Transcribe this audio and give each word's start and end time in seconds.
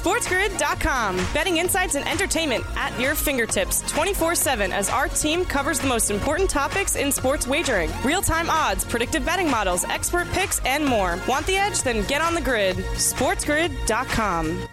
SportsGrid.com. 0.00 1.16
Betting 1.34 1.58
insights 1.58 1.94
and 1.94 2.08
entertainment 2.08 2.64
at 2.74 2.98
your 2.98 3.14
fingertips 3.14 3.82
24 3.92 4.34
7 4.34 4.72
as 4.72 4.88
our 4.88 5.08
team 5.08 5.44
covers 5.44 5.78
the 5.78 5.86
most 5.86 6.10
important 6.10 6.48
topics 6.48 6.96
in 6.96 7.12
sports 7.12 7.46
wagering 7.46 7.90
real 8.02 8.22
time 8.22 8.48
odds, 8.48 8.82
predictive 8.82 9.26
betting 9.26 9.50
models, 9.50 9.84
expert 9.84 10.26
picks, 10.28 10.58
and 10.60 10.86
more. 10.86 11.18
Want 11.28 11.46
the 11.46 11.56
edge? 11.56 11.82
Then 11.82 12.06
get 12.06 12.22
on 12.22 12.34
the 12.34 12.40
grid. 12.40 12.76
SportsGrid.com. 12.76 14.68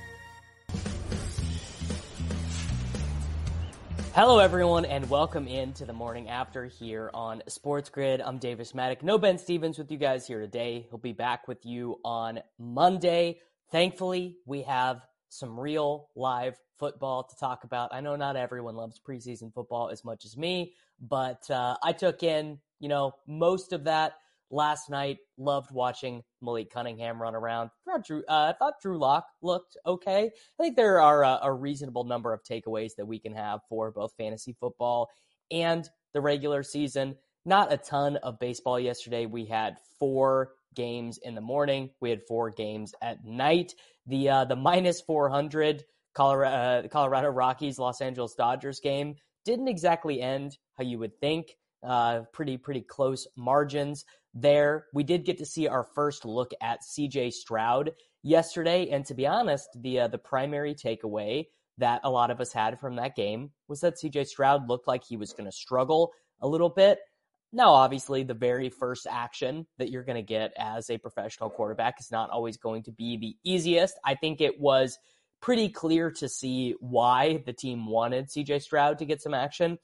Hello, 4.13 4.39
everyone, 4.39 4.85
and 4.85 5.09
welcome 5.09 5.45
into 5.45 5.83
the 5.83 5.91
morning 5.91 6.29
after 6.29 6.65
here 6.65 7.11
on 7.13 7.43
Sports 7.47 7.89
Grid. 7.89 8.21
I'm 8.21 8.37
Davis 8.37 8.71
Mattek. 8.71 9.03
No 9.03 9.17
Ben 9.17 9.37
Stevens 9.37 9.77
with 9.77 9.91
you 9.91 9.97
guys 9.97 10.25
here 10.25 10.39
today. 10.39 10.87
He'll 10.89 10.97
be 10.97 11.11
back 11.11 11.49
with 11.49 11.65
you 11.65 11.99
on 12.05 12.39
Monday. 12.57 13.41
Thankfully, 13.71 14.37
we 14.45 14.61
have 14.61 15.01
some 15.29 15.59
real 15.59 16.09
live 16.15 16.57
football 16.79 17.23
to 17.23 17.35
talk 17.37 17.63
about. 17.63 17.93
I 17.93 18.01
know 18.01 18.15
not 18.15 18.35
everyone 18.35 18.75
loves 18.75 18.99
preseason 18.99 19.53
football 19.53 19.89
as 19.89 20.03
much 20.03 20.25
as 20.25 20.37
me, 20.37 20.73
but 20.99 21.49
uh, 21.49 21.75
I 21.83 21.93
took 21.93 22.23
in, 22.23 22.59
you 22.79 22.89
know, 22.89 23.13
most 23.27 23.73
of 23.73 23.85
that 23.85 24.13
last 24.49 24.89
night. 24.89 25.17
Loved 25.37 25.71
watching 25.71 26.23
Malik 26.41 26.71
Cunningham 26.71 27.21
run 27.21 27.35
around. 27.35 27.69
Thought 27.85 28.05
Drew, 28.05 28.23
uh, 28.27 28.53
thought 28.53 28.81
Drew 28.81 28.97
Lock 28.97 29.25
looked 29.41 29.77
okay. 29.85 30.31
I 30.59 30.63
think 30.63 30.75
there 30.75 31.01
are 31.01 31.23
a, 31.23 31.39
a 31.43 31.53
reasonable 31.53 32.05
number 32.05 32.33
of 32.33 32.43
takeaways 32.43 32.95
that 32.97 33.05
we 33.05 33.19
can 33.19 33.33
have 33.33 33.59
for 33.69 33.91
both 33.91 34.13
fantasy 34.17 34.55
football 34.59 35.09
and 35.51 35.87
the 36.13 36.21
regular 36.21 36.63
season. 36.63 37.15
Not 37.45 37.71
a 37.71 37.77
ton 37.77 38.17
of 38.17 38.39
baseball 38.39 38.79
yesterday. 38.79 39.25
We 39.25 39.45
had 39.45 39.77
four 39.99 40.51
games 40.77 41.17
in 41.17 41.35
the 41.35 41.41
morning. 41.41 41.89
We 41.99 42.09
had 42.09 42.21
four 42.25 42.51
games 42.51 42.93
at 43.01 43.25
night. 43.25 43.73
The 44.05 44.29
uh, 44.29 44.45
the 44.45 44.55
minus 44.55 45.01
400 45.01 45.83
Colorado, 46.13 46.55
uh, 46.55 46.87
Colorado 46.87 47.29
Rockies 47.29 47.77
Los 47.77 47.99
Angeles 47.99 48.35
Dodgers 48.35 48.79
game 48.79 49.15
didn't 49.43 49.67
exactly 49.67 50.21
end 50.21 50.57
how 50.77 50.83
you 50.83 50.99
would 50.99 51.19
think. 51.19 51.55
Uh, 51.83 52.21
pretty 52.33 52.57
pretty 52.57 52.81
close 52.81 53.27
margins 53.35 54.05
there. 54.33 54.85
We 54.93 55.03
did 55.03 55.25
get 55.25 55.39
to 55.39 55.45
see 55.45 55.67
our 55.67 55.83
first 55.83 56.23
look 56.23 56.51
at 56.61 56.79
CJ 56.81 57.33
Stroud 57.33 57.91
yesterday, 58.23 58.89
and 58.89 59.05
to 59.07 59.13
be 59.13 59.27
honest, 59.27 59.69
the 59.75 60.01
uh, 60.01 60.07
the 60.07 60.17
primary 60.17 60.75
takeaway 60.75 61.47
that 61.77 62.01
a 62.03 62.09
lot 62.09 62.31
of 62.31 62.39
us 62.41 62.51
had 62.51 62.79
from 62.79 62.95
that 62.95 63.15
game 63.15 63.51
was 63.67 63.81
that 63.81 63.97
CJ 64.01 64.27
Stroud 64.27 64.67
looked 64.67 64.87
like 64.87 65.03
he 65.03 65.17
was 65.17 65.33
going 65.33 65.45
to 65.45 65.51
struggle 65.51 66.11
a 66.41 66.47
little 66.47 66.69
bit. 66.69 66.99
Now, 67.53 67.71
obviously, 67.71 68.23
the 68.23 68.33
very 68.33 68.69
first 68.69 69.07
action 69.09 69.65
that 69.77 69.89
you're 69.89 70.03
going 70.03 70.17
to 70.17 70.21
get 70.21 70.51
as 70.57 70.89
a 70.89 70.97
professional 70.97 71.49
quarterback 71.49 71.99
is 71.99 72.11
not 72.11 72.29
always 72.29 72.57
going 72.57 72.83
to 72.83 72.91
be 72.91 73.17
the 73.17 73.37
easiest. 73.49 73.97
I 74.03 74.15
think 74.15 74.41
it 74.41 74.59
was 74.59 74.99
pretty 75.41 75.69
clear 75.69 76.11
to 76.11 76.27
see 76.27 76.75
why 76.79 77.43
the 77.45 77.53
team 77.53 77.87
wanted 77.87 78.27
CJ 78.27 78.61
Stroud 78.61 78.99
to 78.99 79.05
get 79.05 79.21
some 79.21 79.33
action. 79.33 79.77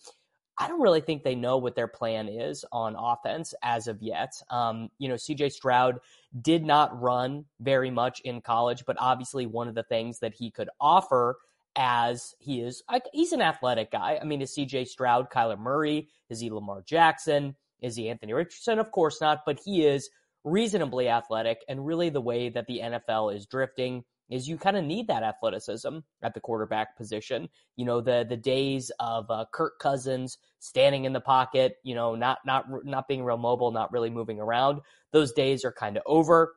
I 0.58 0.68
don't 0.68 0.82
really 0.82 1.02
think 1.02 1.24
they 1.24 1.36
know 1.36 1.58
what 1.58 1.76
their 1.76 1.88
plan 1.88 2.28
is 2.28 2.64
on 2.72 2.96
offense 2.96 3.56
as 3.64 3.88
of 3.88 4.02
yet. 4.02 4.34
Um, 4.50 4.90
you 5.00 5.10
know, 5.10 5.16
CJ 5.16 5.52
Stroud 5.52 6.00
did 6.40 6.64
not 6.64 7.02
run 7.02 7.46
very 7.60 7.90
much 7.90 8.20
in 8.22 8.42
college, 8.42 8.84
but 8.86 8.98
obviously 9.00 9.46
one 9.46 9.68
of 9.68 9.74
the 9.74 9.84
things 9.84 10.20
that 10.20 10.34
he 10.34 10.52
could 10.52 10.70
offer 10.80 11.38
as 11.76 12.36
he 12.40 12.62
is, 12.62 12.84
he's 13.12 13.32
an 13.32 13.42
athletic 13.42 13.92
guy. 13.92 14.20
I 14.22 14.26
mean, 14.26 14.42
is 14.42 14.56
CJ 14.56 14.88
Stroud 14.88 15.30
Kyler 15.30 15.60
Murray? 15.60 16.08
Is 16.30 16.40
he 16.40 16.50
Lamar 16.50 16.84
Jackson? 16.86 17.56
Is 17.82 17.96
he 17.96 18.10
Anthony 18.10 18.34
Richardson? 18.34 18.80
Of 18.80 18.92
course 18.92 19.20
not, 19.20 19.42
but 19.46 19.60
he 19.64 19.86
is 19.86 20.10
reasonably 20.44 21.10
athletic. 21.10 21.64
And 21.68 21.86
really, 21.86 22.10
the 22.10 22.22
way 22.22 22.50
that 22.50 22.68
the 22.68 22.80
NFL 22.84 23.36
is 23.36 23.46
drifting 23.46 24.04
is 24.30 24.48
you 24.48 24.58
kind 24.58 24.78
of 24.78 24.84
need 24.84 25.08
that 25.08 25.24
athleticism 25.24 26.00
at 26.22 26.34
the 26.34 26.40
quarterback 26.40 26.98
position. 26.98 27.50
You 27.76 27.86
know, 27.86 28.02
the 28.02 28.26
the 28.28 28.38
days 28.38 28.92
of 29.00 29.30
uh, 29.30 29.46
Kirk 29.52 29.80
Cousins 29.80 30.38
standing 30.60 31.06
in 31.06 31.14
the 31.14 31.22
pocket, 31.22 31.78
you 31.84 31.96
know, 31.96 32.16
not 32.16 32.40
not 32.46 32.66
not 32.86 33.08
being 33.08 33.24
real 33.24 33.38
mobile, 33.38 33.72
not 33.72 33.92
really 33.92 34.10
moving 34.10 34.40
around. 34.40 34.82
Those 35.12 35.34
days 35.34 35.66
are 35.66 35.74
kind 35.74 35.98
of 35.98 36.04
over. 36.06 36.56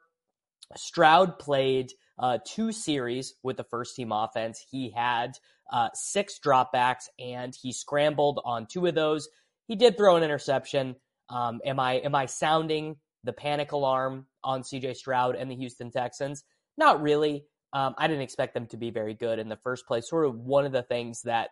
Stroud 0.77 1.39
played 1.39 1.93
uh, 2.19 2.39
two 2.47 2.73
series 2.73 3.35
with 3.43 3.57
the 3.57 3.65
first 3.65 3.97
team 3.97 4.13
offense. 4.13 4.65
He 4.71 4.91
had 4.91 5.33
uh, 5.73 5.89
six 5.95 6.39
dropbacks 6.45 7.09
and 7.19 7.55
he 7.61 7.73
scrambled 7.73 8.41
on 8.45 8.67
two 8.67 8.87
of 8.87 8.95
those. 8.95 9.29
He 9.67 9.77
did 9.77 9.97
throw 9.97 10.17
an 10.17 10.23
interception. 10.23 10.97
Um, 11.29 11.61
am 11.65 11.81
I 11.81 11.95
am 11.95 12.15
I 12.15 12.27
sounding 12.27 12.97
the 13.25 13.33
panic 13.33 13.73
alarm 13.73 14.27
on 14.45 14.63
CJ 14.63 14.97
Stroud 14.97 15.35
and 15.35 15.51
the 15.51 15.57
Houston 15.57 15.91
Texans? 15.91 16.45
Not 16.79 17.03
really. 17.03 17.45
Um, 17.73 17.95
I 17.99 18.07
didn't 18.07 18.23
expect 18.23 18.55
them 18.55 18.67
to 18.69 18.77
be 18.77 18.91
very 18.91 19.15
good 19.15 19.39
in 19.39 19.49
the 19.49 19.57
first 19.57 19.87
place. 19.87 20.09
Sort 20.09 20.27
of 20.27 20.37
one 20.37 20.65
of 20.65 20.73
the 20.73 20.83
things 20.83 21.23
that 21.23 21.51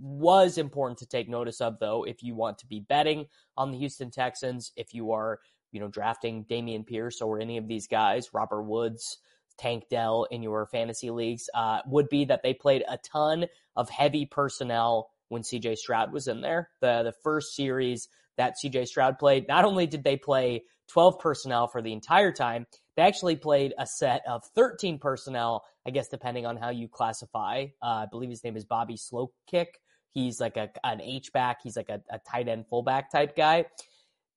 was 0.00 0.58
important 0.58 0.98
to 0.98 1.06
take 1.06 1.28
notice 1.28 1.60
of, 1.60 1.78
though, 1.78 2.04
if 2.04 2.22
you 2.22 2.34
want 2.34 2.58
to 2.58 2.66
be 2.66 2.80
betting 2.80 3.26
on 3.56 3.70
the 3.70 3.78
Houston 3.78 4.10
Texans, 4.10 4.72
if 4.76 4.94
you 4.94 5.12
are, 5.12 5.40
you 5.72 5.80
know, 5.80 5.88
drafting 5.88 6.44
Dameon 6.44 6.86
Pierce 6.86 7.20
or 7.20 7.40
any 7.40 7.56
of 7.56 7.68
these 7.68 7.86
guys, 7.86 8.32
Robert 8.32 8.62
Woods, 8.62 9.18
Tank 9.60 9.84
Dell 9.90 10.26
in 10.30 10.42
your 10.42 10.66
fantasy 10.66 11.10
leagues, 11.10 11.48
uh, 11.54 11.80
would 11.86 12.08
be 12.08 12.24
that 12.26 12.42
they 12.42 12.54
played 12.54 12.82
a 12.88 12.98
ton 12.98 13.46
of 13.76 13.90
heavy 13.90 14.26
personnel 14.26 15.10
when 15.28 15.42
CJ 15.42 15.76
Stroud 15.76 16.12
was 16.12 16.26
in 16.26 16.40
there. 16.40 16.70
The 16.80 17.02
the 17.04 17.14
first 17.22 17.54
series 17.54 18.08
that 18.36 18.54
CJ 18.62 18.88
Stroud 18.88 19.18
played, 19.18 19.46
not 19.48 19.64
only 19.64 19.86
did 19.86 20.02
they 20.02 20.16
play 20.16 20.64
12 20.88 21.18
personnel 21.18 21.68
for 21.68 21.82
the 21.82 21.92
entire 21.92 22.32
time, 22.32 22.66
they 22.96 23.02
actually 23.02 23.36
played 23.36 23.74
a 23.78 23.86
set 23.86 24.22
of 24.28 24.42
13 24.54 24.98
personnel, 24.98 25.64
I 25.86 25.90
guess, 25.90 26.08
depending 26.08 26.46
on 26.46 26.56
how 26.56 26.70
you 26.70 26.88
classify. 26.88 27.66
Uh, 27.82 27.86
I 27.86 28.06
believe 28.10 28.30
his 28.30 28.42
name 28.42 28.56
is 28.56 28.64
Bobby 28.64 28.96
Slowkick. 28.96 29.66
He's 30.10 30.40
like 30.40 30.56
a, 30.56 30.70
an 30.82 31.00
H 31.00 31.32
back. 31.32 31.60
He's 31.62 31.76
like 31.76 31.88
a, 31.88 32.02
a 32.10 32.18
tight 32.18 32.48
end 32.48 32.66
fullback 32.68 33.10
type 33.12 33.36
guy. 33.36 33.66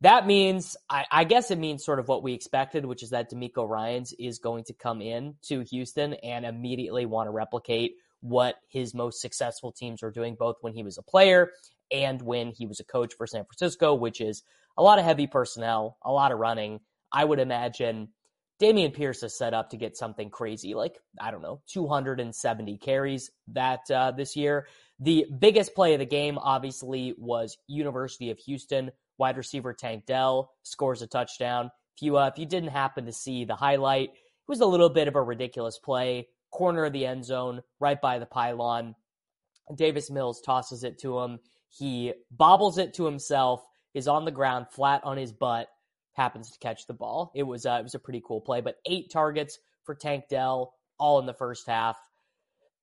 That 0.04 0.28
means, 0.28 0.76
I, 0.90 1.06
I, 1.10 1.24
guess 1.24 1.50
it 1.50 1.58
means 1.58 1.86
sort 1.86 1.98
of 1.98 2.10
what 2.10 2.24
we 2.24 2.34
expected, 2.34 2.86
which 2.86 3.04
is 3.04 3.12
that 3.12 3.32
DeMeco 3.32 3.66
Ryans 3.66 4.14
is 4.20 4.38
going 4.38 4.66
to 4.66 4.74
come 4.74 5.02
in 5.02 5.36
to 5.44 5.62
Houston 5.62 6.16
and 6.16 6.46
immediately 6.46 7.06
want 7.06 7.28
to 7.28 7.32
replicate 7.32 7.94
what 8.20 8.56
his 8.68 8.94
most 8.94 9.22
successful 9.22 9.72
teams 9.72 10.02
were 10.02 10.12
doing, 10.12 10.36
both 10.38 10.58
when 10.60 10.74
he 10.74 10.84
was 10.84 10.98
a 10.98 11.04
player 11.04 11.52
and 11.90 12.22
when 12.22 12.52
he 12.52 12.66
was 12.66 12.82
a 12.82 12.84
coach 12.84 13.14
for 13.14 13.26
San 13.26 13.46
Francisco, 13.46 13.94
which 13.94 14.20
is 14.20 14.44
a 14.78 14.84
lot 14.84 15.00
of 15.00 15.06
heavy 15.06 15.26
personnel, 15.26 15.98
a 16.04 16.12
lot 16.12 16.34
of 16.34 16.38
running. 16.40 16.82
I 17.10 17.24
would 17.24 17.40
imagine 17.40 18.10
Dameon 18.62 18.94
Pierce 18.94 19.24
is 19.24 19.38
set 19.38 19.54
up 19.54 19.70
to 19.70 19.78
get 19.78 19.96
something 19.96 20.30
crazy, 20.30 20.74
like, 20.74 21.00
I 21.18 21.32
don't 21.32 21.42
know, 21.42 21.62
270 21.72 22.78
carries 22.80 23.32
that 23.54 23.90
uh, 23.90 24.12
this 24.12 24.36
year. 24.36 24.68
The 25.00 25.28
biggest 25.40 25.74
play 25.76 25.94
of 25.94 26.00
the 26.00 26.06
game, 26.06 26.38
obviously, 26.38 27.16
was 27.18 27.58
University 27.68 28.32
of 28.32 28.38
Houston 28.40 28.92
wide 29.24 29.38
receiver 29.38 29.74
Tank 29.74 30.06
Dell 30.06 30.52
scores 30.64 31.02
a 31.02 31.08
touchdown. 31.08 31.72
If 31.96 32.02
you 32.02 32.18
uh, 32.18 32.28
if 32.28 32.38
you 32.38 32.46
didn't 32.46 32.72
happen 32.72 33.06
to 33.06 33.14
see 33.14 33.46
the 33.46 33.56
highlight, 33.56 34.10
it 34.10 34.50
was 34.50 34.60
a 34.60 34.66
little 34.66 34.90
bit 34.90 35.08
of 35.08 35.16
a 35.16 35.22
ridiculous 35.22 35.80
play, 35.80 36.28
corner 36.52 36.84
of 36.84 36.92
the 36.92 37.06
end 37.06 37.24
zone, 37.24 37.62
right 37.80 38.02
by 38.02 38.20
the 38.20 38.26
pylon. 38.26 38.96
Davis 39.76 40.12
Mills 40.12 40.42
tosses 40.42 40.84
it 40.84 41.00
to 41.00 41.20
him. 41.20 41.40
He 41.70 42.12
bobbles 42.32 42.78
it 42.78 42.96
to 42.96 43.06
himself, 43.06 43.64
is 43.94 44.10
on 44.10 44.26
the 44.26 44.32
ground 44.32 44.66
flat 44.70 45.00
on 45.06 45.16
his 45.16 45.32
butt, 45.32 45.70
happens 46.12 46.52
to 46.52 46.60
catch 46.60 46.86
the 46.86 46.94
ball. 46.94 47.32
It 47.34 47.44
was 47.44 47.66
uh, 47.66 47.78
it 47.80 47.84
was 47.84 47.96
a 47.96 48.00
pretty 48.00 48.22
cool 48.28 48.42
play, 48.42 48.60
but 48.60 48.76
eight 48.86 49.10
targets 49.10 49.58
for 49.86 49.96
Tank 49.96 50.26
Dell, 50.30 50.74
all 51.00 51.22
in 51.22 51.26
the 51.26 51.34
first 51.34 51.66
half 51.66 51.96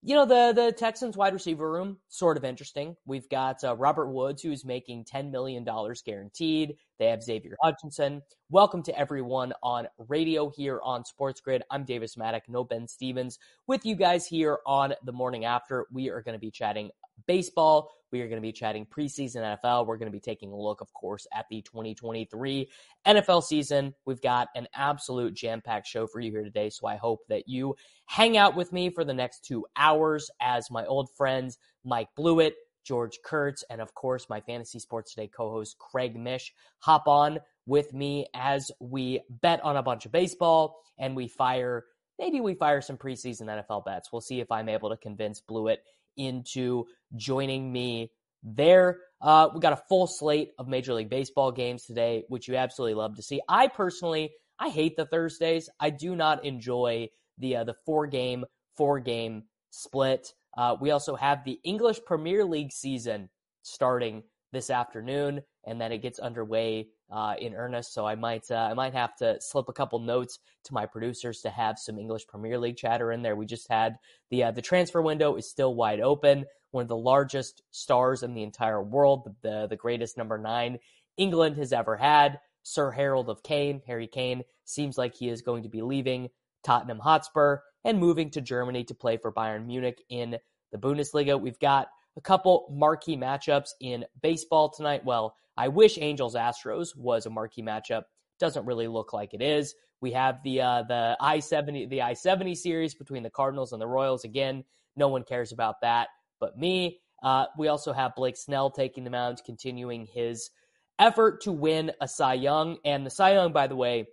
you 0.02 0.14
know 0.14 0.24
the 0.24 0.52
the 0.54 0.72
Texans 0.72 1.16
wide 1.16 1.34
receiver 1.34 1.70
room 1.70 1.98
sort 2.08 2.38
of 2.38 2.44
interesting. 2.44 2.96
We've 3.04 3.28
got 3.28 3.62
uh, 3.62 3.76
Robert 3.76 4.08
Woods 4.08 4.42
who's 4.42 4.64
making 4.64 5.04
ten 5.04 5.30
million 5.30 5.62
dollars 5.62 6.02
guaranteed. 6.02 6.76
They 6.98 7.06
have 7.06 7.22
Xavier 7.22 7.56
Hutchinson. 7.62 8.22
Welcome 8.48 8.82
to 8.84 8.98
everyone 8.98 9.52
on 9.62 9.88
radio 10.08 10.48
here 10.48 10.80
on 10.82 11.04
Sports 11.04 11.42
Grid. 11.42 11.62
I'm 11.70 11.84
Davis 11.84 12.16
Mattek, 12.16 12.42
no 12.48 12.64
Ben 12.64 12.88
Stevens, 12.88 13.38
with 13.66 13.84
you 13.84 13.94
guys 13.94 14.26
here 14.26 14.60
on 14.66 14.94
the 15.04 15.12
morning 15.12 15.44
after. 15.44 15.86
We 15.92 16.08
are 16.08 16.22
going 16.22 16.34
to 16.34 16.40
be 16.40 16.50
chatting 16.50 16.90
baseball. 17.26 17.90
We 18.12 18.20
are 18.20 18.28
going 18.28 18.36
to 18.38 18.42
be 18.46 18.52
chatting 18.52 18.86
preseason 18.86 19.36
NFL. 19.36 19.86
We're 19.86 19.96
going 19.96 20.10
to 20.10 20.16
be 20.16 20.20
taking 20.20 20.52
a 20.52 20.56
look, 20.56 20.80
of 20.80 20.92
course, 20.92 21.26
at 21.32 21.46
the 21.50 21.62
2023 21.62 22.68
NFL 23.06 23.42
season. 23.42 23.94
We've 24.04 24.20
got 24.20 24.48
an 24.54 24.68
absolute 24.74 25.34
jam 25.34 25.60
packed 25.60 25.86
show 25.86 26.06
for 26.06 26.20
you 26.20 26.30
here 26.30 26.44
today. 26.44 26.70
So 26.70 26.86
I 26.86 26.96
hope 26.96 27.20
that 27.28 27.48
you 27.48 27.76
hang 28.06 28.36
out 28.36 28.56
with 28.56 28.72
me 28.72 28.90
for 28.90 29.04
the 29.04 29.14
next 29.14 29.44
two 29.44 29.66
hours 29.76 30.30
as 30.40 30.70
my 30.70 30.84
old 30.86 31.10
friends, 31.16 31.58
Mike 31.84 32.08
Blewitt, 32.18 32.52
George 32.84 33.18
Kurtz, 33.24 33.62
and 33.70 33.80
of 33.80 33.94
course, 33.94 34.28
my 34.28 34.40
Fantasy 34.40 34.78
Sports 34.78 35.14
Today 35.14 35.28
co 35.28 35.50
host, 35.50 35.78
Craig 35.78 36.18
Mish, 36.18 36.52
hop 36.78 37.06
on 37.06 37.38
with 37.66 37.92
me 37.92 38.26
as 38.34 38.72
we 38.80 39.20
bet 39.28 39.62
on 39.62 39.76
a 39.76 39.82
bunch 39.82 40.06
of 40.06 40.12
baseball 40.12 40.82
and 40.98 41.14
we 41.14 41.28
fire 41.28 41.84
maybe 42.18 42.40
we 42.40 42.54
fire 42.54 42.82
some 42.82 42.98
preseason 42.98 43.42
NFL 43.42 43.84
bets. 43.86 44.12
We'll 44.12 44.20
see 44.20 44.40
if 44.40 44.52
I'm 44.52 44.68
able 44.68 44.90
to 44.90 44.96
convince 44.96 45.40
Blewitt 45.40 45.78
into 46.16 46.86
joining 47.16 47.72
me 47.72 48.10
there. 48.42 48.98
Uh, 49.20 49.48
we 49.54 49.60
got 49.60 49.72
a 49.72 49.82
full 49.88 50.06
slate 50.06 50.50
of 50.58 50.68
Major 50.68 50.94
League 50.94 51.10
Baseball 51.10 51.52
games 51.52 51.84
today, 51.84 52.24
which 52.28 52.48
you 52.48 52.56
absolutely 52.56 52.94
love 52.94 53.16
to 53.16 53.22
see. 53.22 53.40
I 53.48 53.68
personally, 53.68 54.30
I 54.58 54.68
hate 54.68 54.96
the 54.96 55.06
Thursdays. 55.06 55.68
I 55.78 55.90
do 55.90 56.16
not 56.16 56.44
enjoy 56.44 57.08
the 57.38 57.56
uh, 57.56 57.64
the 57.64 57.74
four 57.84 58.06
game 58.06 58.44
four 58.76 59.00
game 59.00 59.44
split. 59.70 60.32
Uh, 60.56 60.76
we 60.80 60.90
also 60.90 61.14
have 61.14 61.44
the 61.44 61.60
English 61.64 62.00
Premier 62.06 62.44
League 62.44 62.72
season 62.72 63.28
starting 63.62 64.22
this 64.52 64.70
afternoon, 64.70 65.42
and 65.66 65.80
then 65.80 65.92
it 65.92 65.98
gets 65.98 66.18
underway 66.18 66.88
uh, 67.10 67.34
in 67.38 67.54
earnest. 67.54 67.92
So 67.92 68.06
I 68.06 68.14
might 68.14 68.50
uh, 68.50 68.68
I 68.70 68.74
might 68.74 68.94
have 68.94 69.16
to 69.16 69.40
slip 69.40 69.68
a 69.68 69.72
couple 69.72 69.98
notes 69.98 70.38
to 70.64 70.74
my 70.74 70.86
producers 70.86 71.40
to 71.42 71.50
have 71.50 71.78
some 71.78 71.98
English 71.98 72.26
Premier 72.26 72.58
League 72.58 72.76
chatter 72.76 73.12
in 73.12 73.22
there. 73.22 73.36
We 73.36 73.46
just 73.46 73.68
had 73.68 73.96
the 74.30 74.44
uh, 74.44 74.50
the 74.52 74.62
transfer 74.62 75.02
window 75.02 75.36
is 75.36 75.48
still 75.48 75.74
wide 75.74 76.00
open. 76.00 76.44
One 76.72 76.82
of 76.82 76.88
the 76.88 76.96
largest 76.96 77.62
stars 77.72 78.22
in 78.22 78.34
the 78.34 78.42
entire 78.42 78.82
world, 78.82 79.24
the 79.24 79.48
the, 79.48 79.66
the 79.68 79.76
greatest 79.76 80.16
number 80.16 80.38
nine 80.38 80.78
England 81.16 81.56
has 81.56 81.72
ever 81.72 81.96
had, 81.96 82.40
Sir 82.62 82.90
Harold 82.90 83.28
of 83.28 83.42
Kane, 83.42 83.82
Harry 83.86 84.06
Kane, 84.06 84.42
seems 84.64 84.96
like 84.96 85.14
he 85.14 85.28
is 85.28 85.42
going 85.42 85.64
to 85.64 85.68
be 85.68 85.82
leaving 85.82 86.28
Tottenham 86.62 86.98
Hotspur 86.98 87.58
and 87.84 87.98
moving 87.98 88.30
to 88.30 88.40
Germany 88.40 88.84
to 88.84 88.94
play 88.94 89.16
for 89.16 89.32
Bayern 89.32 89.66
Munich 89.66 90.02
in 90.08 90.38
the 90.72 90.78
Bundesliga. 90.78 91.40
We've 91.40 91.58
got 91.58 91.88
a 92.16 92.20
couple 92.20 92.68
marquee 92.70 93.16
matchups 93.16 93.70
in 93.80 94.04
baseball 94.22 94.70
tonight. 94.70 95.04
Well, 95.04 95.34
I 95.60 95.68
wish 95.68 95.98
Angels 95.98 96.34
Astros 96.34 96.96
was 96.96 97.26
a 97.26 97.30
marquee 97.30 97.62
matchup. 97.62 98.04
Doesn't 98.38 98.64
really 98.64 98.88
look 98.88 99.12
like 99.12 99.34
it 99.34 99.42
is. 99.42 99.74
We 100.00 100.12
have 100.12 100.42
the 100.42 100.62
uh, 100.62 100.82
the 100.88 101.18
I 101.20 101.40
seventy 101.40 101.84
the 101.84 102.00
I 102.00 102.14
seventy 102.14 102.54
series 102.54 102.94
between 102.94 103.22
the 103.22 103.28
Cardinals 103.28 103.72
and 103.72 103.82
the 103.82 103.86
Royals. 103.86 104.24
Again, 104.24 104.64
no 104.96 105.08
one 105.08 105.22
cares 105.22 105.52
about 105.52 105.82
that 105.82 106.08
but 106.40 106.58
me. 106.58 107.00
Uh, 107.22 107.44
we 107.58 107.68
also 107.68 107.92
have 107.92 108.16
Blake 108.16 108.38
Snell 108.38 108.70
taking 108.70 109.04
the 109.04 109.10
mound, 109.10 109.42
continuing 109.44 110.06
his 110.06 110.50
effort 110.98 111.42
to 111.42 111.52
win 111.52 111.92
a 112.00 112.08
Cy 112.08 112.32
Young. 112.32 112.78
And 112.86 113.04
the 113.04 113.10
Cy 113.10 113.34
Young, 113.34 113.52
by 113.52 113.66
the 113.66 113.76
way, 113.76 114.06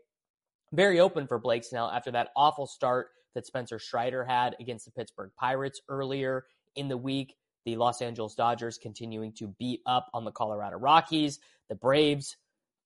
very 0.74 1.00
open 1.00 1.28
for 1.28 1.40
Blake 1.40 1.64
Snell 1.64 1.90
after 1.90 2.12
that 2.12 2.32
awful 2.36 2.68
start 2.68 3.08
that 3.34 3.46
Spencer 3.46 3.80
Strider 3.80 4.26
had 4.26 4.58
against 4.60 4.84
the 4.84 4.92
Pittsburgh 4.92 5.32
Pirates 5.40 5.80
earlier 5.88 6.44
in 6.76 6.90
the 6.90 6.98
week. 6.98 7.36
The 7.68 7.76
Los 7.76 8.02
Angeles 8.02 8.34
Dodgers 8.34 8.78
continuing 8.78 9.34
to 9.34 9.50
beat 9.60 9.82
up 9.86 10.10
on 10.14 10.24
the 10.24 10.32
Colorado 10.32 10.78
Rockies, 10.78 11.42
the 11.68 11.76
Braves, 11.76 12.38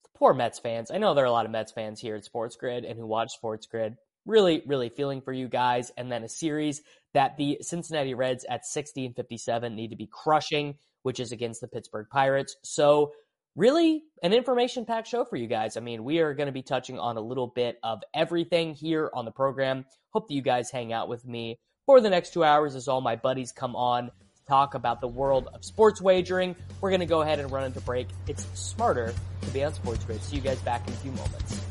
the 0.01 0.10
poor 0.18 0.33
Mets 0.33 0.57
fans. 0.57 0.89
I 0.89 0.98
know 0.98 1.13
there 1.13 1.24
are 1.24 1.28
a 1.28 1.31
lot 1.31 1.45
of 1.45 1.51
Mets 1.51 1.72
fans 1.72 2.01
here 2.01 2.16
at 2.16 2.25
Sports 2.25 2.56
Grid 2.56 2.83
and 2.83 2.98
who 2.98 3.06
watch 3.06 3.30
Sports 3.30 3.68
Grid. 3.68 3.98
Really, 4.25 4.63
really 4.66 4.89
feeling 4.89 5.22
for 5.22 5.33
you 5.33 5.48
guys. 5.48 5.92
And 5.98 6.12
then 6.12 6.24
a 6.24 6.28
series 6.28 6.81
that 7.13 7.38
the 7.38 7.60
Cincinnati 7.62 8.16
Reds 8.16 8.44
at 8.50 8.66
60 8.66 9.06
and 9.06 9.16
57 9.16 9.75
need 9.75 9.92
to 9.92 9.95
be 9.95 10.10
crushing, 10.12 10.74
which 11.04 11.19
is 11.19 11.31
against 11.31 11.62
the 11.62 11.68
Pittsburgh 11.68 12.07
Pirates. 12.10 12.56
So 12.63 13.12
really 13.56 14.01
an 14.24 14.33
information 14.33 14.86
packed 14.86 15.10
show 15.10 15.25
for 15.25 15.36
you 15.36 15.45
guys. 15.45 15.78
I 15.78 15.81
mean, 15.81 16.04
we 16.04 16.22
are 16.22 16.33
going 16.33 16.48
to 16.48 16.51
be 16.51 16.63
touching 16.63 16.98
on 16.98 17.18
a 17.18 17.22
little 17.22 17.45
bit 17.45 17.78
of 17.83 18.01
everything 18.16 18.74
here 18.74 19.12
on 19.13 19.25
the 19.25 19.31
program. 19.31 19.86
Hope 20.10 20.28
that 20.28 20.33
you 20.33 20.42
guys 20.42 20.72
hang 20.72 20.92
out 20.92 21.07
with 21.07 21.24
me 21.24 21.60
for 21.86 22.01
the 22.01 22.10
next 22.10 22.33
two 22.33 22.44
hours 22.44 22.74
as 22.74 22.88
all 22.88 23.01
my 23.01 23.16
buddies 23.16 23.51
come 23.51 23.75
on 23.75 24.10
talk 24.51 24.74
about 24.74 25.00
the 25.00 25.07
world 25.07 25.48
of 25.53 25.63
sports 25.63 26.01
wagering. 26.01 26.57
We're 26.81 26.89
going 26.89 27.00
to 27.00 27.06
go 27.06 27.21
ahead 27.21 27.39
and 27.39 27.50
run 27.50 27.63
into 27.63 27.80
break. 27.80 28.07
It's 28.27 28.45
smarter 28.53 29.13
to 29.42 29.50
be 29.51 29.63
on 29.63 29.74
Sports 29.74 30.03
Grid. 30.03 30.21
See 30.21 30.36
you 30.36 30.42
guys 30.42 30.59
back 30.59 30.86
in 30.88 30.94
a 30.94 30.98
few 30.98 31.12
moments. 31.12 31.62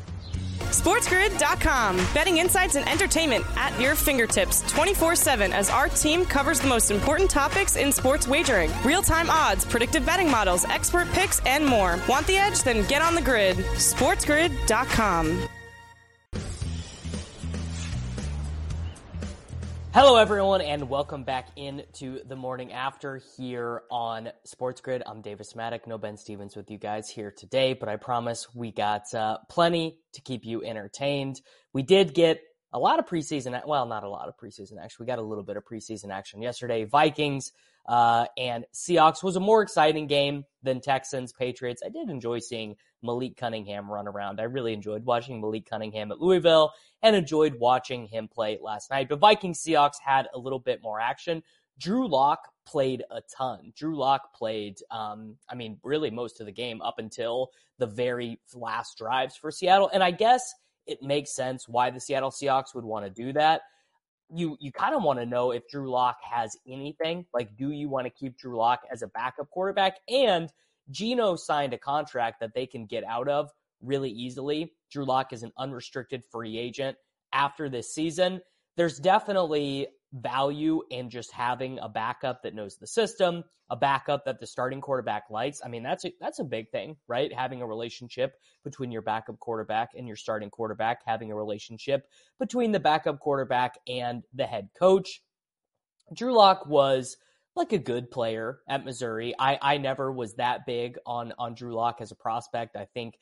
SportsGrid.com. 0.71 1.97
Betting 2.13 2.37
insights 2.37 2.75
and 2.75 2.87
entertainment 2.89 3.45
at 3.55 3.79
your 3.79 3.93
fingertips 3.93 4.61
24 4.71 5.15
7 5.15 5.53
as 5.53 5.69
our 5.69 5.89
team 5.89 6.25
covers 6.25 6.59
the 6.59 6.67
most 6.67 6.89
important 6.89 7.29
topics 7.29 7.75
in 7.75 7.91
sports 7.91 8.27
wagering 8.27 8.71
real 8.83 9.03
time 9.03 9.29
odds, 9.29 9.63
predictive 9.63 10.05
betting 10.05 10.31
models, 10.31 10.65
expert 10.65 11.07
picks, 11.11 11.39
and 11.45 11.63
more. 11.65 11.99
Want 12.09 12.25
the 12.25 12.37
edge? 12.37 12.63
Then 12.63 12.87
get 12.87 13.01
on 13.03 13.13
the 13.13 13.21
grid. 13.21 13.57
SportsGrid.com. 13.57 15.47
Hello, 19.93 20.15
everyone, 20.15 20.61
and 20.61 20.89
welcome 20.89 21.25
back 21.25 21.49
into 21.57 22.23
the 22.23 22.35
morning 22.37 22.71
after 22.71 23.21
here 23.35 23.83
on 23.91 24.29
Sports 24.45 24.79
Grid. 24.79 25.03
I'm 25.05 25.21
Davis 25.21 25.51
Mattek. 25.51 25.85
no 25.85 25.97
Ben 25.97 26.15
Stevens 26.15 26.55
with 26.55 26.71
you 26.71 26.77
guys 26.77 27.09
here 27.09 27.29
today, 27.29 27.73
but 27.73 27.89
I 27.89 27.97
promise 27.97 28.47
we 28.55 28.71
got 28.71 29.13
uh, 29.13 29.39
plenty 29.49 29.99
to 30.13 30.21
keep 30.21 30.45
you 30.45 30.63
entertained. 30.63 31.41
We 31.73 31.83
did 31.83 32.13
get 32.13 32.39
a 32.71 32.79
lot 32.79 32.99
of 32.99 33.05
preseason, 33.05 33.67
well, 33.67 33.85
not 33.85 34.05
a 34.05 34.09
lot 34.09 34.29
of 34.29 34.37
preseason 34.37 34.81
action. 34.81 34.95
We 35.01 35.07
got 35.07 35.19
a 35.19 35.23
little 35.23 35.43
bit 35.43 35.57
of 35.57 35.65
preseason 35.65 36.09
action 36.09 36.41
yesterday. 36.41 36.85
Vikings 36.85 37.51
uh, 37.85 38.25
and 38.37 38.65
Seahawks 38.73 39.23
was 39.23 39.35
a 39.35 39.39
more 39.39 39.61
exciting 39.61 40.07
game 40.07 40.45
than 40.63 40.81
Texans 40.81 41.33
Patriots. 41.33 41.81
I 41.85 41.89
did 41.89 42.09
enjoy 42.09 42.39
seeing 42.39 42.75
Malik 43.01 43.37
Cunningham 43.37 43.91
run 43.91 44.07
around. 44.07 44.39
I 44.39 44.43
really 44.43 44.73
enjoyed 44.73 45.05
watching 45.05 45.41
Malik 45.41 45.67
Cunningham 45.69 46.11
at 46.11 46.19
Louisville 46.19 46.71
and 47.01 47.15
enjoyed 47.15 47.55
watching 47.59 48.07
him 48.07 48.27
play 48.27 48.59
last 48.61 48.91
night. 48.91 49.09
But 49.09 49.19
Viking 49.19 49.53
Seahawks 49.53 49.99
had 50.03 50.27
a 50.33 50.39
little 50.39 50.59
bit 50.59 50.81
more 50.83 50.99
action. 50.99 51.41
Drew 51.79 52.07
Lock 52.07 52.47
played 52.65 53.03
a 53.09 53.21
ton. 53.35 53.73
Drew 53.75 53.97
Lock 53.97 54.33
played, 54.35 54.77
um, 54.91 55.35
I 55.49 55.55
mean, 55.55 55.79
really 55.83 56.11
most 56.11 56.39
of 56.39 56.45
the 56.45 56.51
game 56.51 56.81
up 56.81 56.99
until 56.99 57.49
the 57.79 57.87
very 57.87 58.39
last 58.53 58.97
drives 58.97 59.35
for 59.35 59.49
Seattle. 59.49 59.89
And 59.91 60.03
I 60.03 60.11
guess 60.11 60.53
it 60.85 61.01
makes 61.01 61.35
sense 61.35 61.67
why 61.67 61.89
the 61.89 61.99
Seattle 61.99 62.29
Seahawks 62.29 62.75
would 62.75 62.85
want 62.85 63.05
to 63.05 63.11
do 63.11 63.33
that. 63.33 63.61
You 64.33 64.57
you 64.59 64.71
kind 64.71 64.95
of 64.95 65.03
want 65.03 65.19
to 65.19 65.25
know 65.25 65.51
if 65.51 65.67
Drew 65.67 65.89
Lock 65.89 66.17
has 66.21 66.55
anything. 66.67 67.25
Like, 67.33 67.55
do 67.57 67.71
you 67.71 67.89
want 67.89 68.05
to 68.05 68.09
keep 68.09 68.37
Drew 68.37 68.57
Lock 68.57 68.81
as 68.91 69.01
a 69.01 69.07
backup 69.07 69.49
quarterback? 69.49 69.97
And 70.09 70.49
Geno 70.89 71.35
signed 71.35 71.73
a 71.73 71.77
contract 71.77 72.39
that 72.39 72.53
they 72.53 72.65
can 72.65 72.85
get 72.85 73.03
out 73.03 73.27
of 73.27 73.49
really 73.81 74.09
easily. 74.09 74.73
Drew 74.91 75.05
Lock 75.05 75.33
is 75.33 75.43
an 75.43 75.51
unrestricted 75.57 76.23
free 76.31 76.57
agent 76.57 76.97
after 77.33 77.69
this 77.69 77.93
season. 77.93 78.41
There's 78.77 78.97
definitely 78.99 79.87
value 80.13 80.81
in 80.89 81.09
just 81.09 81.31
having 81.31 81.79
a 81.79 81.87
backup 81.87 82.43
that 82.43 82.53
knows 82.53 82.77
the 82.77 82.87
system, 82.87 83.43
a 83.69 83.75
backup 83.75 84.25
that 84.25 84.39
the 84.39 84.47
starting 84.47 84.81
quarterback 84.81 85.29
likes. 85.29 85.61
I 85.63 85.69
mean, 85.69 85.83
that's 85.83 86.05
a, 86.05 86.13
that's 86.19 86.39
a 86.39 86.43
big 86.43 86.69
thing, 86.71 86.97
right? 87.07 87.33
Having 87.33 87.61
a 87.61 87.67
relationship 87.67 88.33
between 88.63 88.91
your 88.91 89.01
backup 89.01 89.39
quarterback 89.39 89.91
and 89.97 90.07
your 90.07 90.17
starting 90.17 90.49
quarterback, 90.49 90.99
having 91.05 91.31
a 91.31 91.35
relationship 91.35 92.05
between 92.39 92.71
the 92.71 92.79
backup 92.79 93.19
quarterback 93.19 93.75
and 93.87 94.23
the 94.33 94.45
head 94.45 94.69
coach. 94.77 95.21
Drew 96.13 96.33
Lock 96.33 96.67
was 96.67 97.15
like 97.55 97.71
a 97.71 97.77
good 97.77 98.11
player 98.11 98.59
at 98.67 98.83
Missouri. 98.83 99.33
I, 99.37 99.57
I 99.61 99.77
never 99.77 100.11
was 100.11 100.35
that 100.35 100.65
big 100.65 100.97
on 101.05 101.33
on 101.37 101.53
Drew 101.53 101.73
Lock 101.73 102.01
as 102.01 102.11
a 102.11 102.15
prospect. 102.15 102.75
I 102.75 102.87
think 102.93 103.15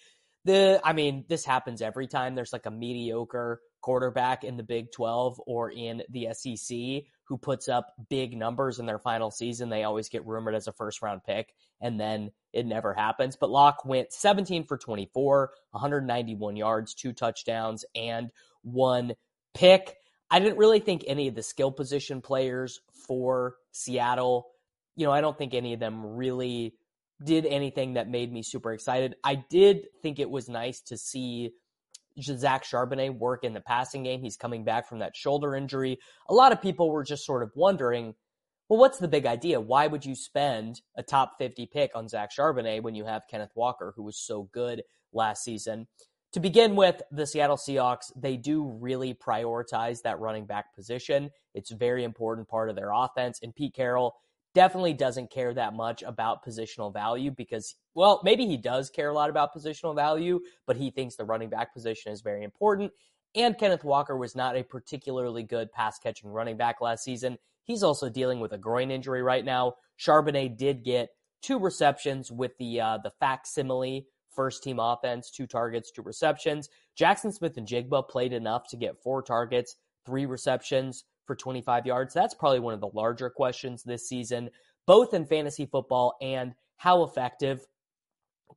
the 0.45 0.81
I 0.83 0.93
mean, 0.93 1.25
this 1.27 1.45
happens 1.45 1.81
every 1.81 2.07
time 2.07 2.35
there's 2.35 2.53
like 2.53 2.65
a 2.65 2.71
mediocre 2.71 3.61
quarterback 3.81 4.43
in 4.43 4.57
the 4.57 4.63
Big 4.63 4.91
12 4.91 5.41
or 5.45 5.71
in 5.71 6.03
the 6.09 6.27
SEC 6.33 7.03
who 7.23 7.37
puts 7.37 7.69
up 7.69 7.93
big 8.09 8.35
numbers 8.35 8.79
in 8.79 8.85
their 8.85 8.97
final 8.97 9.29
season. 9.29 9.69
They 9.69 9.83
always 9.83 10.09
get 10.09 10.25
rumored 10.25 10.55
as 10.55 10.67
a 10.67 10.73
first 10.73 11.01
round 11.01 11.23
pick 11.23 11.53
and 11.79 11.99
then 11.99 12.31
it 12.53 12.65
never 12.65 12.93
happens. 12.93 13.35
But 13.35 13.51
Lock 13.51 13.85
went 13.85 14.11
17 14.11 14.65
for 14.65 14.77
24, 14.77 15.51
191 15.71 16.55
yards, 16.55 16.93
two 16.93 17.13
touchdowns, 17.13 17.85
and 17.95 18.31
one 18.63 19.13
pick. 19.53 19.95
I 20.31 20.39
didn't 20.39 20.57
really 20.57 20.79
think 20.79 21.03
any 21.07 21.27
of 21.27 21.35
the 21.35 21.43
skill 21.43 21.71
position 21.71 22.21
players 22.21 22.81
for 23.07 23.55
Seattle, 23.71 24.47
you 24.95 25.05
know, 25.05 25.11
I 25.11 25.21
don't 25.21 25.37
think 25.37 25.53
any 25.53 25.73
of 25.73 25.79
them 25.79 26.05
really 26.15 26.75
did 27.23 27.45
anything 27.45 27.93
that 27.93 28.09
made 28.09 28.31
me 28.31 28.43
super 28.43 28.73
excited. 28.73 29.15
I 29.23 29.35
did 29.35 29.87
think 30.01 30.19
it 30.19 30.29
was 30.29 30.49
nice 30.49 30.81
to 30.83 30.97
see 30.97 31.51
Zach 32.25 32.63
Charbonnet 32.63 33.17
work 33.17 33.43
in 33.43 33.53
the 33.53 33.61
passing 33.61 34.03
game. 34.03 34.21
He's 34.21 34.37
coming 34.37 34.63
back 34.63 34.87
from 34.87 34.99
that 34.99 35.15
shoulder 35.15 35.55
injury. 35.55 35.99
A 36.29 36.33
lot 36.33 36.51
of 36.51 36.61
people 36.61 36.91
were 36.91 37.03
just 37.03 37.25
sort 37.25 37.43
of 37.43 37.51
wondering, 37.55 38.15
well, 38.69 38.79
what's 38.79 38.99
the 38.99 39.07
big 39.07 39.25
idea? 39.25 39.59
Why 39.59 39.87
would 39.87 40.05
you 40.05 40.15
spend 40.15 40.81
a 40.95 41.03
top 41.03 41.33
50 41.39 41.65
pick 41.73 41.91
on 41.95 42.07
Zach 42.07 42.29
Charbonnet 42.37 42.83
when 42.83 42.95
you 42.95 43.05
have 43.05 43.27
Kenneth 43.29 43.53
Walker, 43.55 43.93
who 43.95 44.03
was 44.03 44.17
so 44.17 44.49
good 44.53 44.83
last 45.11 45.43
season? 45.43 45.87
To 46.33 46.39
begin 46.39 46.75
with, 46.75 47.01
the 47.11 47.25
Seattle 47.25 47.57
Seahawks, 47.57 48.11
they 48.15 48.37
do 48.37 48.77
really 48.79 49.15
prioritize 49.15 50.03
that 50.03 50.19
running 50.19 50.45
back 50.45 50.75
position. 50.75 51.31
It's 51.55 51.71
a 51.71 51.75
very 51.75 52.03
important 52.03 52.47
part 52.47 52.69
of 52.69 52.75
their 52.75 52.91
offense. 52.93 53.39
And 53.41 53.55
Pete 53.55 53.73
Carroll 53.73 54.13
definitely 54.53 54.93
doesn't 54.93 55.31
care 55.31 55.53
that 55.53 55.73
much 55.73 56.03
about 56.03 56.43
positional 56.45 56.91
value 56.91 57.31
because, 57.31 57.75
well, 57.93 58.21
maybe 58.23 58.45
he 58.45 58.57
does 58.57 58.89
care 58.89 59.09
a 59.09 59.13
lot 59.13 59.29
about 59.29 59.53
positional 59.53 59.95
value, 59.95 60.39
but 60.65 60.77
he 60.77 60.91
thinks 60.91 61.15
the 61.15 61.25
running 61.25 61.49
back 61.49 61.73
position 61.73 62.11
is 62.11 62.21
very 62.21 62.43
important. 62.43 62.91
And 63.35 63.57
Kenneth 63.57 63.83
Walker 63.83 64.17
was 64.17 64.35
not 64.35 64.55
a 64.55 64.63
particularly 64.63 65.43
good 65.43 65.71
pass 65.71 65.99
catching 65.99 66.31
running 66.31 66.57
back 66.57 66.81
last 66.81 67.03
season. 67.03 67.37
He's 67.63 67.83
also 67.83 68.09
dealing 68.09 68.39
with 68.39 68.53
a 68.53 68.57
groin 68.57 68.89
injury 68.89 69.21
right 69.21 69.45
now. 69.45 69.75
Charbonnet 69.99 70.57
did 70.57 70.83
get 70.83 71.09
two 71.41 71.59
receptions 71.59 72.31
with 72.31 72.57
the 72.57 72.81
uh, 72.81 72.97
the 73.03 73.11
facsimile 73.19 74.07
first 74.31 74.63
team 74.63 74.79
offense, 74.79 75.29
two 75.29 75.45
targets, 75.45 75.91
two 75.91 76.01
receptions. 76.01 76.69
Jaxon 76.99 77.33
Smith-Njigba 77.33 78.07
played 78.09 78.33
enough 78.33 78.67
to 78.69 78.77
get 78.77 79.01
four 79.01 79.21
targets, 79.21 79.75
three 80.05 80.25
receptions 80.25 81.03
for 81.29 81.35
25 81.35 81.85
yards. 81.85 82.11
That's 82.11 82.33
probably 82.33 82.59
one 82.59 82.73
of 82.73 82.79
the 82.79 82.89
larger 82.91 83.29
questions 83.29 83.83
this 83.83 84.09
season, 84.09 84.49
both 84.87 85.13
in 85.13 85.27
fantasy 85.27 85.67
football 85.67 86.17
and 86.19 86.55
how 86.75 87.03
effective 87.03 87.63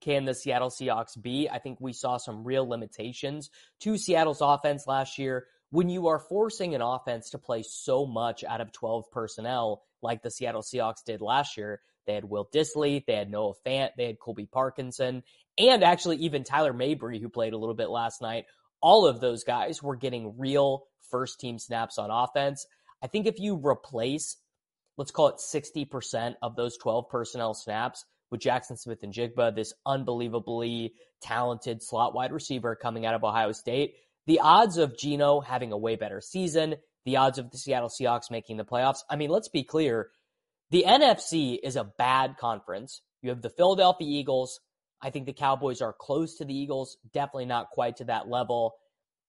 can 0.00 0.24
the 0.24 0.34
Seattle 0.34 0.70
Seahawks 0.70 1.20
be? 1.20 1.50
I 1.50 1.58
think 1.58 1.82
we 1.82 1.92
saw 1.92 2.16
some 2.16 2.44
real 2.44 2.66
limitations 2.66 3.50
to 3.80 3.98
Seattle's 3.98 4.40
offense 4.40 4.86
last 4.86 5.18
year 5.18 5.48
when 5.68 5.90
you 5.90 6.06
are 6.08 6.18
forcing 6.18 6.74
an 6.74 6.80
offense 6.80 7.30
to 7.30 7.38
play 7.38 7.62
so 7.62 8.06
much 8.06 8.42
out 8.42 8.62
of 8.62 8.72
12 8.72 9.10
personnel, 9.10 9.82
like 10.00 10.22
the 10.22 10.30
Seattle 10.30 10.62
Seahawks 10.62 11.04
did 11.04 11.20
last 11.20 11.58
year, 11.58 11.80
they 12.06 12.14
had 12.14 12.24
Will 12.24 12.48
Dissly, 12.54 13.04
they 13.06 13.16
had 13.16 13.30
Noah 13.30 13.54
Fant, 13.66 13.90
they 13.98 14.06
had 14.06 14.18
Colby 14.18 14.46
Parkinson, 14.46 15.22
and 15.58 15.84
actually 15.84 16.16
even 16.18 16.42
Tyler 16.42 16.72
Mabry, 16.72 17.18
who 17.18 17.28
played 17.28 17.52
a 17.52 17.58
little 17.58 17.74
bit 17.74 17.90
last 17.90 18.22
night. 18.22 18.46
All 18.82 19.06
of 19.06 19.20
those 19.20 19.44
guys 19.44 19.82
were 19.82 19.96
getting 19.96 20.38
real 20.38 20.84
first 21.10 21.40
team 21.40 21.58
snaps 21.58 21.98
on 21.98 22.10
offense. 22.10 22.66
I 23.02 23.06
think 23.06 23.26
if 23.26 23.38
you 23.38 23.54
replace, 23.56 24.36
let's 24.96 25.10
call 25.10 25.28
it 25.28 25.36
60% 25.36 26.34
of 26.42 26.56
those 26.56 26.76
12 26.78 27.08
personnel 27.08 27.54
snaps 27.54 28.04
with 28.30 28.40
Jaxon 28.40 28.78
Smith-Njigba, 28.78 29.54
this 29.54 29.72
unbelievably 29.86 30.94
talented 31.20 31.82
slot 31.82 32.14
wide 32.14 32.32
receiver 32.32 32.74
coming 32.74 33.06
out 33.06 33.14
of 33.14 33.24
Ohio 33.24 33.52
State, 33.52 33.94
the 34.26 34.40
odds 34.40 34.78
of 34.78 34.96
Geno 34.96 35.40
having 35.40 35.72
a 35.72 35.78
way 35.78 35.96
better 35.96 36.20
season, 36.20 36.76
the 37.04 37.16
odds 37.16 37.38
of 37.38 37.50
the 37.50 37.58
Seattle 37.58 37.90
Seahawks 37.90 38.30
making 38.30 38.56
the 38.56 38.64
playoffs. 38.64 39.00
I 39.10 39.16
mean, 39.16 39.30
let's 39.30 39.48
be 39.48 39.64
clear. 39.64 40.10
The 40.70 40.84
NFC 40.86 41.58
is 41.62 41.76
a 41.76 41.84
bad 41.84 42.36
conference. 42.38 43.02
You 43.20 43.30
have 43.30 43.42
the 43.42 43.50
Philadelphia 43.50 44.08
Eagles. 44.08 44.60
I 45.02 45.10
think 45.10 45.26
the 45.26 45.32
Cowboys 45.32 45.82
are 45.82 45.92
close 45.92 46.36
to 46.36 46.44
the 46.44 46.54
Eagles, 46.54 46.96
definitely 47.12 47.46
not 47.46 47.70
quite 47.70 47.96
to 47.96 48.04
that 48.04 48.28
level. 48.28 48.76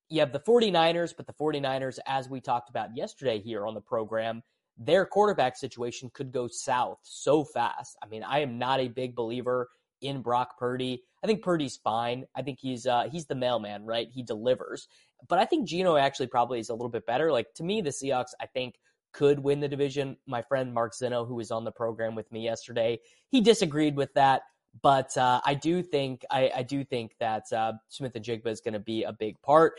You 0.09 0.19
have 0.19 0.31
the 0.31 0.39
49ers, 0.39 1.13
but 1.15 1.25
the 1.25 1.33
49ers, 1.33 1.97
as 2.05 2.29
we 2.29 2.41
talked 2.41 2.69
about 2.69 2.95
yesterday 2.95 3.39
here 3.39 3.65
on 3.65 3.73
the 3.73 3.81
program, 3.81 4.43
their 4.77 5.05
quarterback 5.05 5.57
situation 5.57 6.11
could 6.13 6.31
go 6.31 6.47
south 6.47 6.99
so 7.03 7.43
fast. 7.43 7.97
I 8.03 8.07
mean, 8.07 8.23
I 8.23 8.39
am 8.39 8.57
not 8.57 8.79
a 8.79 8.87
big 8.87 9.15
believer 9.15 9.69
in 10.01 10.21
Brock 10.21 10.57
Purdy. 10.57 11.03
I 11.23 11.27
think 11.27 11.41
Purdy's 11.41 11.77
fine. 11.77 12.25
I 12.35 12.41
think 12.41 12.59
he's 12.61 12.85
uh, 12.85 13.07
he's 13.11 13.25
the 13.25 13.35
mailman, 13.35 13.85
right? 13.85 14.07
He 14.11 14.23
delivers. 14.23 14.87
But 15.27 15.39
I 15.39 15.45
think 15.45 15.67
Geno 15.67 15.95
actually 15.95 16.27
probably 16.27 16.59
is 16.59 16.69
a 16.69 16.73
little 16.73 16.89
bit 16.89 17.05
better. 17.05 17.31
Like 17.31 17.53
to 17.55 17.63
me, 17.63 17.81
the 17.81 17.91
Seahawks, 17.91 18.33
I 18.41 18.45
think 18.47 18.75
could 19.13 19.39
win 19.39 19.59
the 19.59 19.67
division. 19.67 20.17
My 20.27 20.41
friend 20.41 20.73
Mark 20.73 20.93
Zeno, 20.93 21.23
who 21.25 21.35
was 21.35 21.51
on 21.51 21.63
the 21.63 21.71
program 21.71 22.15
with 22.15 22.31
me 22.31 22.43
yesterday, 22.43 22.99
he 23.29 23.41
disagreed 23.41 23.95
with 23.95 24.13
that. 24.15 24.41
But 24.81 25.15
uh, 25.17 25.41
I 25.45 25.53
do 25.53 25.83
think 25.83 26.25
I, 26.31 26.51
I, 26.55 26.63
do 26.63 26.83
think 26.83 27.15
that 27.19 27.43
uh, 27.53 27.73
Smith-Njigba 27.89 28.47
is 28.47 28.61
going 28.61 28.73
to 28.73 28.79
be 28.79 29.03
a 29.03 29.13
big 29.13 29.41
part. 29.41 29.73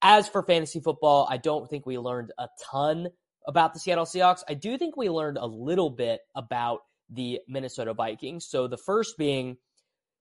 As 0.00 0.28
for 0.28 0.42
fantasy 0.42 0.80
football, 0.80 1.28
I 1.30 1.36
don't 1.36 1.68
think 1.68 1.84
we 1.84 1.98
learned 1.98 2.32
a 2.38 2.48
ton 2.70 3.08
about 3.46 3.74
the 3.74 3.80
Seattle 3.80 4.04
Seahawks. 4.04 4.42
I 4.48 4.54
do 4.54 4.78
think 4.78 4.96
we 4.96 5.10
learned 5.10 5.38
a 5.38 5.46
little 5.46 5.90
bit 5.90 6.20
about 6.34 6.80
the 7.10 7.40
Minnesota 7.48 7.94
Vikings. 7.94 8.46
So 8.46 8.68
the 8.68 8.76
first 8.76 9.18
being 9.18 9.58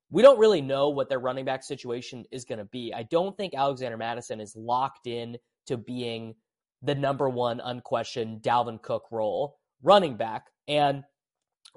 we 0.10 0.22
don't 0.22 0.40
really 0.40 0.62
know 0.62 0.90
what 0.90 1.10
their 1.10 1.20
running 1.20 1.46
back 1.46 1.64
situation 1.64 2.26
is 2.32 2.46
going 2.46 2.60
to 2.60 2.66
be. 2.66 2.94
I 2.94 3.04
don't 3.04 3.36
think 3.36 3.54
Alexander 3.54 3.98
Mattison 3.98 4.40
is 4.40 4.56
locked 4.56 5.06
in 5.06 5.38
to 5.68 5.78
being 5.78 6.36
the 6.82 6.96
number 6.96 7.28
one 7.28 7.60
unquestioned 7.60 8.42
Dalvin 8.42 8.82
Cook 8.82 9.04
role 9.12 9.58
running 9.84 10.16
back. 10.16 10.46
And 10.68 11.04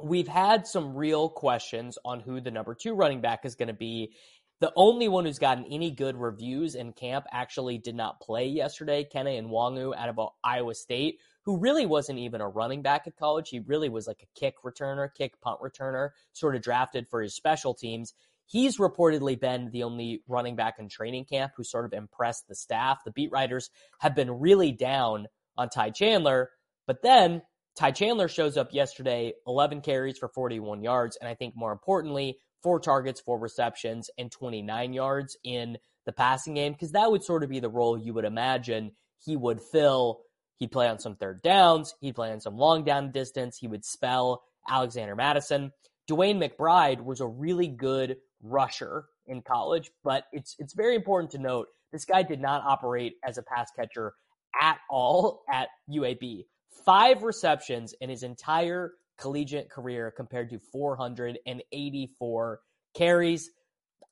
we've 0.02 0.28
had 0.28 0.66
some 0.66 0.95
real 0.95 1.28
questions 1.28 1.99
on 2.04 2.21
who 2.21 2.40
the 2.40 2.50
number 2.50 2.75
two 2.75 2.95
running 2.95 3.21
back 3.21 3.45
is 3.45 3.54
going 3.54 3.69
to 3.69 3.75
be. 3.75 4.12
The 4.61 4.73
only 4.76 5.09
one 5.09 5.25
who's 5.25 5.38
gotten 5.38 5.64
any 5.71 5.90
good 5.90 6.16
reviews 6.16 6.75
in 6.75 6.92
camp 6.92 7.25
actually 7.33 7.78
did 7.78 7.95
not 7.95 8.21
play 8.21 8.47
yesterday, 8.47 9.09
Kene 9.11 9.38
and 9.38 9.49
Nwangwu 9.49 9.97
out 9.97 10.11
of 10.11 10.21
Iowa 10.45 10.75
State, 10.75 11.19
who 11.45 11.59
really 11.59 11.87
wasn't 11.87 12.19
even 12.19 12.42
a 12.42 12.49
running 12.49 12.83
back 12.83 13.07
at 13.07 13.16
college. 13.16 13.49
He 13.49 13.61
really 13.61 13.88
was 13.88 14.07
like 14.07 14.23
a 14.23 14.38
kick 14.38 14.57
returner, 14.62 15.09
kick 15.14 15.40
punt 15.40 15.61
returner, 15.62 16.11
sort 16.35 16.57
of 16.57 16.62
drafted 16.62 17.09
for 17.09 17.23
his 17.23 17.35
special 17.35 17.73
teams. 17.73 18.12
He's 18.45 18.76
reportedly 18.76 19.40
been 19.40 19.71
the 19.71 19.85
only 19.85 20.23
running 20.28 20.57
back 20.57 20.78
in 20.78 20.88
training 20.88 21.25
camp 21.25 21.52
who 21.57 21.64
sort 21.64 21.87
of 21.87 21.95
impressed 21.95 22.47
the 22.47 22.54
staff. 22.54 22.99
The 23.04 23.12
beat 23.12 23.30
writers 23.33 23.71
have 24.00 24.14
been 24.14 24.40
really 24.40 24.73
down 24.73 25.28
on 25.57 25.71
Ty 25.71 25.90
Chandler, 25.90 26.50
but 26.87 27.00
then 27.00 27.42
Ty 27.77 27.93
Chandler 27.93 28.29
shows 28.29 28.57
up 28.57 28.73
yesterday, 28.73 29.33
11 29.47 29.81
carries 29.81 30.19
for 30.19 30.29
41 30.29 30.83
yards, 30.83 31.17
and 31.17 31.29
I 31.29 31.35
think 31.35 31.57
more 31.57 31.73
importantly, 31.73 32.39
four 32.62 32.79
targets, 32.81 33.21
four 33.21 33.39
receptions, 33.39 34.11
and 34.19 34.31
29 34.31 34.93
yards 34.93 35.37
in 35.45 35.79
the 36.05 36.12
passing 36.12 36.55
game, 36.55 36.73
because 36.73 36.93
that 36.93 37.11
would 37.11 37.23
sort 37.23 37.43
of 37.43 37.50
be 37.50 37.61
the 37.61 37.71
role 37.71 37.97
you 37.97 38.12
would 38.15 38.25
imagine 38.25 38.93
he 39.19 39.37
would 39.37 39.61
fill 39.61 40.21
He'd 40.61 40.71
play 40.71 40.89
on 40.89 40.99
some 40.99 41.17
third 41.17 41.41
downs. 41.43 41.95
He'd 42.00 42.15
play 42.15 42.31
on 42.31 42.41
some 42.41 42.57
long 42.57 42.85
down 42.85 43.11
distance. 43.12 43.57
He 43.57 43.67
would 43.67 43.85
spell 43.85 44.45
Alexander 44.69 45.17
Mattison. 45.17 45.73
DeWayne 46.09 46.39
McBride 46.39 47.03
was 47.03 47.21
a 47.21 47.27
really 47.27 47.67
good 47.67 48.19
rusher 48.43 49.07
in 49.27 49.41
college, 49.41 49.91
but 50.05 50.25
it's 50.33 50.57
it's 50.59 50.75
very 50.75 50.95
important 50.95 51.31
to 51.33 51.39
note 51.39 51.69
this 51.93 52.05
guy 52.05 52.23
did 52.23 52.41
not 52.41 52.62
operate 52.62 53.15
as 53.25 53.39
a 53.39 53.43
pass 53.43 53.71
catcher 53.75 54.12
at 54.61 54.79
all 54.91 55.43
at 55.50 55.69
UAB. 55.91 56.45
Five 56.71 57.23
receptions 57.23 57.95
in 58.00 58.11
his 58.11 58.23
entire 58.23 58.95
collegiate 59.19 59.71
career 59.71 60.11
compared 60.11 60.50
to 60.50 60.59
484 60.59 62.61
carries. 62.95 63.50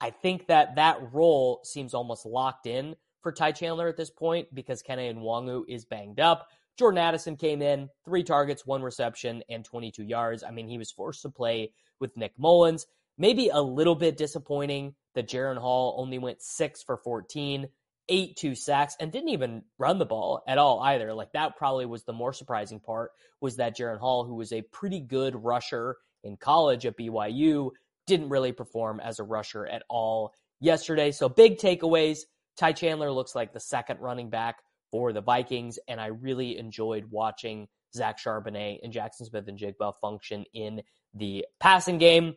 I 0.00 0.10
think 0.10 0.46
that 0.46 0.76
that 0.76 1.12
role 1.12 1.60
seems 1.64 1.94
almost 1.94 2.26
locked 2.26 2.66
in 2.66 2.94
for 3.22 3.32
Ty 3.32 3.52
Chandler 3.52 3.88
at 3.88 3.96
this 3.96 4.10
point 4.10 4.54
because 4.54 4.82
Kene 4.82 5.16
Nwangwu 5.16 5.64
is 5.68 5.84
banged 5.84 6.20
up. 6.20 6.48
Jordan 6.78 6.98
Addison 6.98 7.36
came 7.36 7.60
in, 7.60 7.88
three 8.04 8.22
targets, 8.22 8.64
one 8.64 8.82
reception, 8.82 9.42
and 9.48 9.64
22 9.64 10.04
yards. 10.04 10.44
I 10.44 10.52
mean, 10.52 10.68
he 10.68 10.78
was 10.78 10.92
forced 10.92 11.22
to 11.22 11.28
play 11.28 11.72
with 11.98 12.16
Nick 12.16 12.38
Mullens. 12.38 12.86
Maybe 13.16 13.48
a 13.48 13.60
little 13.60 13.96
bit 13.96 14.16
disappointing 14.16 14.94
that 15.14 15.28
Jaren 15.28 15.58
Hall 15.58 15.96
only 15.98 16.18
went 16.18 16.40
six 16.40 16.84
for 16.84 16.96
14, 16.96 17.68
eight 18.08 18.36
two 18.36 18.54
sacks, 18.54 18.96
and 19.00 19.12
didn't 19.12 19.30
even 19.30 19.62
run 19.78 19.98
the 19.98 20.06
ball 20.06 20.42
at 20.46 20.58
all 20.58 20.80
either. 20.80 21.12
Like 21.14 21.32
that 21.32 21.56
probably 21.56 21.86
was 21.86 22.04
the 22.04 22.12
more 22.12 22.32
surprising 22.32 22.80
part 22.80 23.10
was 23.40 23.56
that 23.56 23.76
Jaren 23.76 23.98
Hall, 23.98 24.24
who 24.24 24.34
was 24.34 24.52
a 24.52 24.62
pretty 24.62 25.00
good 25.00 25.34
rusher 25.36 25.96
in 26.24 26.36
college 26.36 26.86
at 26.86 26.96
BYU, 26.96 27.70
didn't 28.06 28.30
really 28.30 28.52
perform 28.52 29.00
as 29.00 29.18
a 29.18 29.24
rusher 29.24 29.66
at 29.66 29.82
all 29.88 30.32
yesterday. 30.60 31.12
So 31.12 31.28
big 31.28 31.58
takeaways. 31.58 32.20
Ty 32.56 32.72
Chandler 32.72 33.12
looks 33.12 33.34
like 33.34 33.52
the 33.52 33.60
second 33.60 34.00
running 34.00 34.30
back 34.30 34.56
for 34.90 35.12
the 35.12 35.20
Vikings, 35.20 35.78
and 35.86 36.00
I 36.00 36.06
really 36.06 36.58
enjoyed 36.58 37.04
watching 37.10 37.68
Zach 37.94 38.18
Charbonnet 38.18 38.80
and 38.82 38.92
Jaxon 38.92 39.26
Smith-Njigba 39.26 39.92
function 40.00 40.44
in 40.54 40.82
the 41.14 41.44
passing 41.60 41.98
game. 41.98 42.34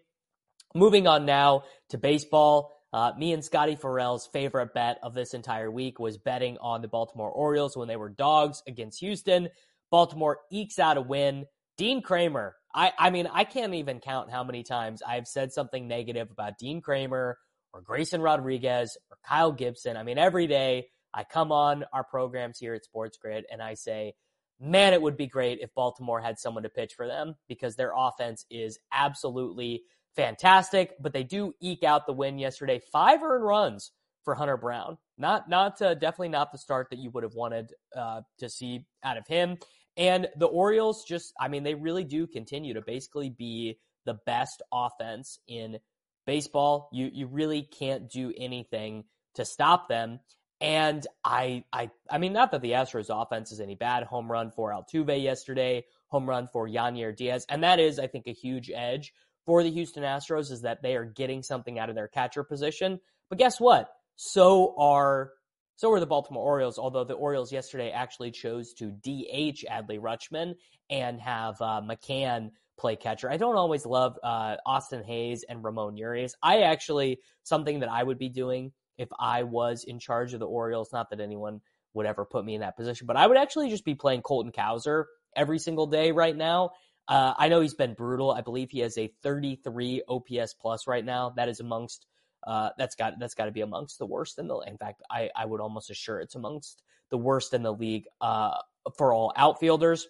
Moving 0.75 1.07
on 1.07 1.25
now 1.25 1.63
to 1.89 1.97
baseball. 1.97 2.73
Uh, 2.93 3.11
me 3.17 3.31
and 3.31 3.43
Scotty 3.43 3.75
Farrell's 3.75 4.27
favorite 4.27 4.73
bet 4.73 4.99
of 5.01 5.13
this 5.13 5.33
entire 5.33 5.71
week 5.71 5.99
was 5.99 6.17
betting 6.17 6.57
on 6.59 6.81
the 6.81 6.87
Baltimore 6.87 7.31
Orioles 7.31 7.77
when 7.77 7.87
they 7.87 7.95
were 7.95 8.09
dogs 8.09 8.61
against 8.67 8.99
Houston. 8.99 9.49
Baltimore 9.89 10.39
ekes 10.51 10.77
out 10.77 10.97
a 10.97 11.01
win. 11.01 11.45
Dean 11.77 12.01
Kremer, 12.01 12.55
I, 12.73 12.91
I 12.97 13.09
mean, 13.09 13.27
I 13.31 13.43
can't 13.43 13.73
even 13.73 13.99
count 13.99 14.29
how 14.29 14.43
many 14.43 14.63
times 14.63 15.01
I've 15.07 15.27
said 15.27 15.51
something 15.53 15.87
negative 15.87 16.29
about 16.31 16.57
Dean 16.57 16.81
Kremer 16.81 17.37
or 17.73 17.81
Grayson 17.81 18.21
Rodriguez 18.21 18.97
or 19.09 19.17
Kyle 19.25 19.51
Gibson. 19.51 19.97
I 19.97 20.03
mean, 20.03 20.17
every 20.17 20.47
day 20.47 20.87
I 21.13 21.23
come 21.23 21.51
on 21.51 21.85
our 21.93 22.03
programs 22.03 22.59
here 22.59 22.73
at 22.73 22.83
Sports 22.83 23.17
Grid 23.17 23.45
and 23.51 23.61
I 23.61 23.73
say, 23.75 24.13
man, 24.59 24.93
it 24.93 25.01
would 25.01 25.17
be 25.17 25.27
great 25.27 25.59
if 25.61 25.73
Baltimore 25.73 26.21
had 26.21 26.37
someone 26.37 26.63
to 26.63 26.69
pitch 26.69 26.93
for 26.95 27.07
them 27.07 27.35
because 27.47 27.75
their 27.75 27.93
offense 27.95 28.45
is 28.49 28.77
absolutely 28.93 29.83
fantastic. 30.15 30.95
But 30.99 31.13
they 31.13 31.23
do 31.23 31.53
eke 31.61 31.83
out 31.83 32.05
the 32.05 32.13
win 32.13 32.39
yesterday. 32.39 32.81
Five 32.91 33.23
earned 33.23 33.45
runs 33.45 33.91
for 34.23 34.35
Hunter 34.35 34.57
Brown. 34.57 34.97
Not, 35.17 35.49
not 35.49 35.81
uh, 35.81 35.93
definitely 35.93 36.29
not 36.29 36.51
the 36.51 36.57
start 36.57 36.87
that 36.89 36.99
you 36.99 37.09
would 37.11 37.23
have 37.23 37.33
wanted 37.35 37.73
uh, 37.95 38.21
to 38.39 38.49
see 38.49 38.85
out 39.03 39.17
of 39.17 39.27
him. 39.27 39.57
And 39.97 40.27
the 40.37 40.47
Orioles 40.47 41.03
just, 41.03 41.33
I 41.39 41.47
mean, 41.47 41.63
they 41.63 41.75
really 41.75 42.03
do 42.03 42.27
continue 42.27 42.73
to 42.73 42.81
basically 42.81 43.29
be 43.29 43.77
the 44.05 44.17
best 44.25 44.61
offense 44.71 45.37
in 45.47 45.79
baseball. 46.25 46.89
You 46.91 47.09
you 47.11 47.27
really 47.27 47.63
can't 47.63 48.09
do 48.09 48.33
anything 48.37 49.05
to 49.35 49.45
stop 49.45 49.87
them. 49.87 50.19
And 50.59 51.05
I 51.23 51.63
I 51.73 51.89
I 52.09 52.17
mean, 52.17 52.33
not 52.33 52.51
that 52.51 52.61
the 52.61 52.71
Astros 52.71 53.09
offense 53.09 53.51
is 53.51 53.59
any 53.59 53.75
bad. 53.75 54.03
Home 54.03 54.31
run 54.31 54.51
for 54.51 54.71
Altuve 54.71 55.21
yesterday, 55.21 55.85
home 56.07 56.29
run 56.29 56.47
for 56.51 56.67
Yainer 56.67 57.15
Diaz, 57.15 57.45
and 57.49 57.63
that 57.63 57.79
is, 57.79 57.99
I 57.99 58.07
think, 58.07 58.27
a 58.27 58.33
huge 58.33 58.69
edge 58.73 59.13
for 59.51 59.63
the 59.63 59.69
Houston 59.69 60.03
Astros 60.03 60.49
is 60.49 60.61
that 60.61 60.81
they 60.81 60.95
are 60.95 61.03
getting 61.03 61.43
something 61.43 61.77
out 61.77 61.89
of 61.89 61.95
their 61.95 62.07
catcher 62.07 62.41
position. 62.41 63.01
But 63.27 63.37
guess 63.37 63.59
what? 63.59 63.89
So 64.15 64.73
are 64.77 65.33
so 65.75 65.91
are 65.91 65.99
the 65.99 66.05
Baltimore 66.05 66.41
Orioles. 66.41 66.79
Although 66.79 67.03
the 67.03 67.15
Orioles 67.15 67.51
yesterday 67.51 67.91
actually 67.91 68.31
chose 68.31 68.71
to 68.75 68.91
DH 68.91 69.65
Adley 69.69 69.99
Rutschman 69.99 70.53
and 70.89 71.19
have 71.19 71.55
uh, 71.59 71.81
McCann 71.81 72.51
play 72.79 72.95
catcher. 72.95 73.29
I 73.29 73.35
don't 73.35 73.57
always 73.57 73.85
love 73.85 74.17
uh, 74.23 74.55
Austin 74.65 75.03
Hays 75.03 75.43
and 75.43 75.61
Ramon 75.61 75.97
Urias. 75.97 76.33
I 76.41 76.61
actually 76.61 77.19
something 77.43 77.81
that 77.81 77.89
I 77.89 78.01
would 78.01 78.17
be 78.17 78.29
doing 78.29 78.71
if 78.97 79.09
I 79.19 79.43
was 79.43 79.83
in 79.83 79.99
charge 79.99 80.33
of 80.33 80.39
the 80.39 80.47
Orioles. 80.47 80.93
Not 80.93 81.09
that 81.09 81.19
anyone 81.19 81.59
would 81.93 82.05
ever 82.05 82.23
put 82.23 82.45
me 82.45 82.55
in 82.55 82.61
that 82.61 82.77
position, 82.77 83.05
but 83.05 83.17
I 83.17 83.27
would 83.27 83.35
actually 83.35 83.69
just 83.69 83.83
be 83.83 83.95
playing 83.95 84.21
Colton 84.21 84.53
Cowser 84.53 85.07
every 85.35 85.59
single 85.59 85.87
day 85.87 86.13
right 86.13 86.37
now. 86.37 86.69
Uh, 87.07 87.33
I 87.37 87.49
know 87.49 87.61
he's 87.61 87.73
been 87.73 87.93
brutal. 87.93 88.31
I 88.31 88.41
believe 88.41 88.71
he 88.71 88.79
has 88.79 88.97
a 88.97 89.11
33 89.23 90.03
OPS 90.07 90.53
plus 90.53 90.87
right 90.87 91.03
now. 91.03 91.31
That 91.35 91.49
is 91.49 91.59
amongst 91.59 92.05
uh, 92.45 92.69
that's 92.77 92.95
got 92.95 93.19
that's 93.19 93.35
got 93.35 93.45
to 93.45 93.51
be 93.51 93.61
amongst 93.61 93.99
the 93.99 94.05
worst 94.05 94.39
in 94.39 94.47
the. 94.47 94.57
In 94.59 94.77
fact, 94.77 95.01
I 95.09 95.29
I 95.35 95.45
would 95.45 95.61
almost 95.61 95.89
assure 95.89 96.19
it's 96.19 96.35
amongst 96.35 96.81
the 97.09 97.17
worst 97.17 97.53
in 97.53 97.63
the 97.63 97.73
league 97.73 98.05
uh, 98.19 98.57
for 98.97 99.13
all 99.13 99.33
outfielders. 99.35 100.07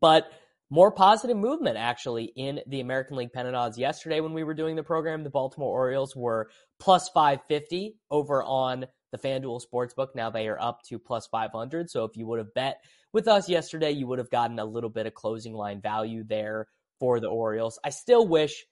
But 0.00 0.30
more 0.68 0.90
positive 0.90 1.36
movement 1.36 1.76
actually 1.76 2.32
in 2.34 2.60
the 2.66 2.80
American 2.80 3.16
League 3.16 3.32
pennant 3.32 3.54
odds 3.54 3.78
yesterday 3.78 4.20
when 4.20 4.32
we 4.32 4.42
were 4.42 4.54
doing 4.54 4.74
the 4.74 4.82
program. 4.82 5.22
The 5.22 5.30
Baltimore 5.30 5.72
Orioles 5.72 6.16
were 6.16 6.50
plus 6.80 7.08
550 7.10 7.96
over 8.10 8.42
on 8.42 8.86
the 9.12 9.18
FanDuel 9.18 9.62
Sportsbook. 9.62 10.08
Now 10.16 10.30
they 10.30 10.48
are 10.48 10.60
up 10.60 10.82
to 10.88 10.98
plus 10.98 11.28
500. 11.28 11.88
So 11.88 12.04
if 12.04 12.16
you 12.16 12.26
would 12.26 12.40
have 12.40 12.52
bet 12.54 12.80
with 13.12 13.28
us 13.28 13.48
yesterday, 13.48 13.92
you 13.92 14.06
would 14.06 14.18
have 14.18 14.30
gotten 14.30 14.58
a 14.58 14.64
little 14.64 14.90
bit 14.90 15.06
of 15.06 15.14
closing 15.14 15.54
line 15.54 15.80
value 15.80 16.24
there 16.24 16.68
for 17.00 17.20
the 17.20 17.28
Orioles. 17.28 17.78
I 17.84 17.90
still 17.90 18.26
wish, 18.26 18.64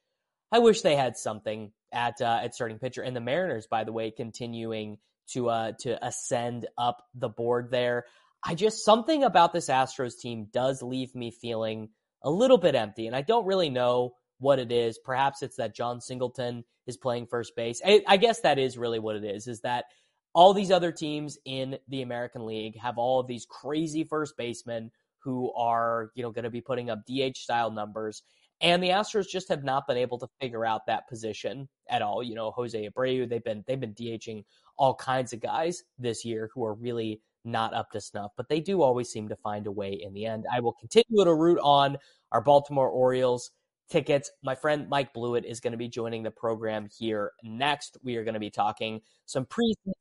I 0.52 0.58
wish 0.58 0.82
they 0.82 0.96
had 0.96 1.16
something 1.16 1.72
at 1.92 2.20
uh, 2.20 2.40
at 2.42 2.54
starting 2.54 2.78
pitcher. 2.78 3.02
And 3.02 3.16
the 3.16 3.20
Mariners, 3.20 3.66
by 3.66 3.84
the 3.84 3.92
way, 3.92 4.10
continuing 4.10 4.98
to 5.32 5.48
uh, 5.48 5.72
to 5.80 6.06
ascend 6.06 6.66
up 6.76 7.02
the 7.14 7.28
board 7.28 7.70
there. 7.70 8.04
I 8.42 8.54
just 8.54 8.84
something 8.84 9.24
about 9.24 9.52
this 9.52 9.68
Astros 9.68 10.18
team 10.18 10.48
does 10.52 10.82
leave 10.82 11.14
me 11.14 11.30
feeling 11.30 11.88
a 12.22 12.30
little 12.30 12.58
bit 12.58 12.74
empty, 12.74 13.06
and 13.06 13.16
I 13.16 13.22
don't 13.22 13.46
really 13.46 13.70
know 13.70 14.14
what 14.38 14.58
it 14.58 14.72
is. 14.72 14.98
Perhaps 14.98 15.42
it's 15.42 15.56
that 15.56 15.74
Jon 15.74 16.00
Singleton 16.00 16.64
is 16.86 16.96
playing 16.96 17.26
first 17.26 17.56
base. 17.56 17.80
I, 17.84 18.02
I 18.06 18.16
guess 18.18 18.40
that 18.40 18.58
is 18.58 18.76
really 18.76 18.98
what 18.98 19.16
it 19.16 19.24
is. 19.24 19.46
Is 19.46 19.60
that 19.60 19.86
all 20.34 20.52
these 20.52 20.70
other 20.70 20.92
teams 20.92 21.38
in 21.44 21.78
the 21.88 22.02
American 22.02 22.44
League 22.44 22.78
have 22.78 22.98
all 22.98 23.20
of 23.20 23.26
these 23.26 23.46
crazy 23.46 24.04
first 24.04 24.36
basemen 24.36 24.90
who 25.20 25.52
are, 25.54 26.10
you 26.14 26.22
know, 26.22 26.30
going 26.30 26.44
to 26.44 26.50
be 26.50 26.60
putting 26.60 26.90
up 26.90 27.00
DH 27.06 27.36
style 27.36 27.70
numbers. 27.70 28.22
And 28.60 28.82
the 28.82 28.90
Astros 28.90 29.28
just 29.28 29.48
have 29.48 29.64
not 29.64 29.86
been 29.86 29.96
able 29.96 30.18
to 30.18 30.28
figure 30.40 30.64
out 30.64 30.86
that 30.86 31.08
position 31.08 31.68
at 31.88 32.02
all. 32.02 32.22
You 32.22 32.34
know, 32.34 32.50
Jose 32.50 32.88
Abreu, 32.88 33.28
they've 33.28 33.42
been 33.42 33.64
they've 33.66 33.80
been 33.80 33.94
DHing 33.94 34.44
all 34.76 34.94
kinds 34.94 35.32
of 35.32 35.40
guys 35.40 35.82
this 35.98 36.24
year 36.24 36.50
who 36.52 36.64
are 36.64 36.74
really 36.74 37.20
not 37.44 37.74
up 37.74 37.90
to 37.92 38.00
snuff, 38.00 38.32
but 38.36 38.48
they 38.48 38.60
do 38.60 38.82
always 38.82 39.10
seem 39.10 39.28
to 39.28 39.36
find 39.36 39.66
a 39.66 39.72
way 39.72 39.92
in 39.92 40.12
the 40.14 40.26
end. 40.26 40.46
I 40.52 40.60
will 40.60 40.72
continue 40.72 41.24
to 41.24 41.34
root 41.34 41.58
on 41.62 41.98
our 42.32 42.40
Baltimore 42.40 42.88
Orioles 42.88 43.50
tickets. 43.88 44.30
My 44.42 44.54
friend 44.54 44.88
Mike 44.88 45.12
Blewitt 45.14 45.44
is 45.44 45.60
going 45.60 45.72
to 45.72 45.76
be 45.76 45.88
joining 45.88 46.22
the 46.22 46.30
program 46.30 46.88
here 46.98 47.32
next. 47.42 47.98
We 48.02 48.16
are 48.16 48.24
going 48.24 48.34
to 48.34 48.40
be 48.40 48.50
talking 48.50 49.00
some 49.26 49.44
preseason 49.46 49.92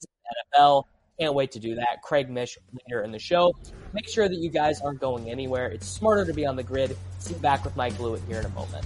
NFL. 0.57 0.83
Can't 1.19 1.35
wait 1.35 1.51
to 1.51 1.59
do 1.59 1.75
that. 1.75 2.01
Craig 2.03 2.29
Mish 2.29 2.57
later 2.73 3.03
in 3.03 3.11
the 3.11 3.19
show. 3.19 3.53
Make 3.93 4.09
sure 4.09 4.27
that 4.27 4.37
you 4.37 4.49
guys 4.49 4.81
aren't 4.81 4.99
going 4.99 5.29
anywhere. 5.29 5.67
It's 5.67 5.87
smarter 5.87 6.25
to 6.25 6.33
be 6.33 6.45
on 6.45 6.55
the 6.55 6.63
grid. 6.63 6.97
See 7.19 7.33
you 7.33 7.39
back 7.39 7.63
with 7.63 7.75
Mike 7.75 7.93
Blewitt 7.93 8.25
here 8.27 8.39
in 8.39 8.45
a 8.45 8.49
moment. 8.49 8.85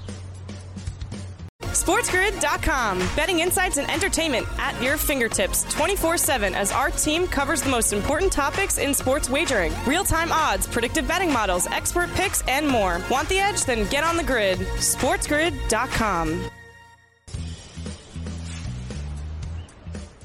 SportsGrid.com. 1.87 2.99
Betting 3.15 3.39
insights 3.39 3.77
and 3.77 3.89
entertainment 3.89 4.45
at 4.57 4.79
your 4.83 4.97
fingertips 4.97 5.63
24 5.73 6.17
7 6.17 6.53
as 6.53 6.69
our 6.73 6.89
team 6.89 7.25
covers 7.25 7.61
the 7.61 7.69
most 7.69 7.93
important 7.93 8.29
topics 8.29 8.77
in 8.77 8.93
sports 8.93 9.29
wagering 9.29 9.71
real 9.85 10.03
time 10.03 10.29
odds, 10.33 10.67
predictive 10.67 11.07
betting 11.07 11.31
models, 11.31 11.65
expert 11.67 12.09
picks, 12.13 12.45
and 12.45 12.67
more. 12.67 13.01
Want 13.09 13.29
the 13.29 13.39
edge? 13.39 13.63
Then 13.63 13.89
get 13.89 14.03
on 14.03 14.17
the 14.17 14.23
grid. 14.25 14.59
SportsGrid.com. 14.59 16.49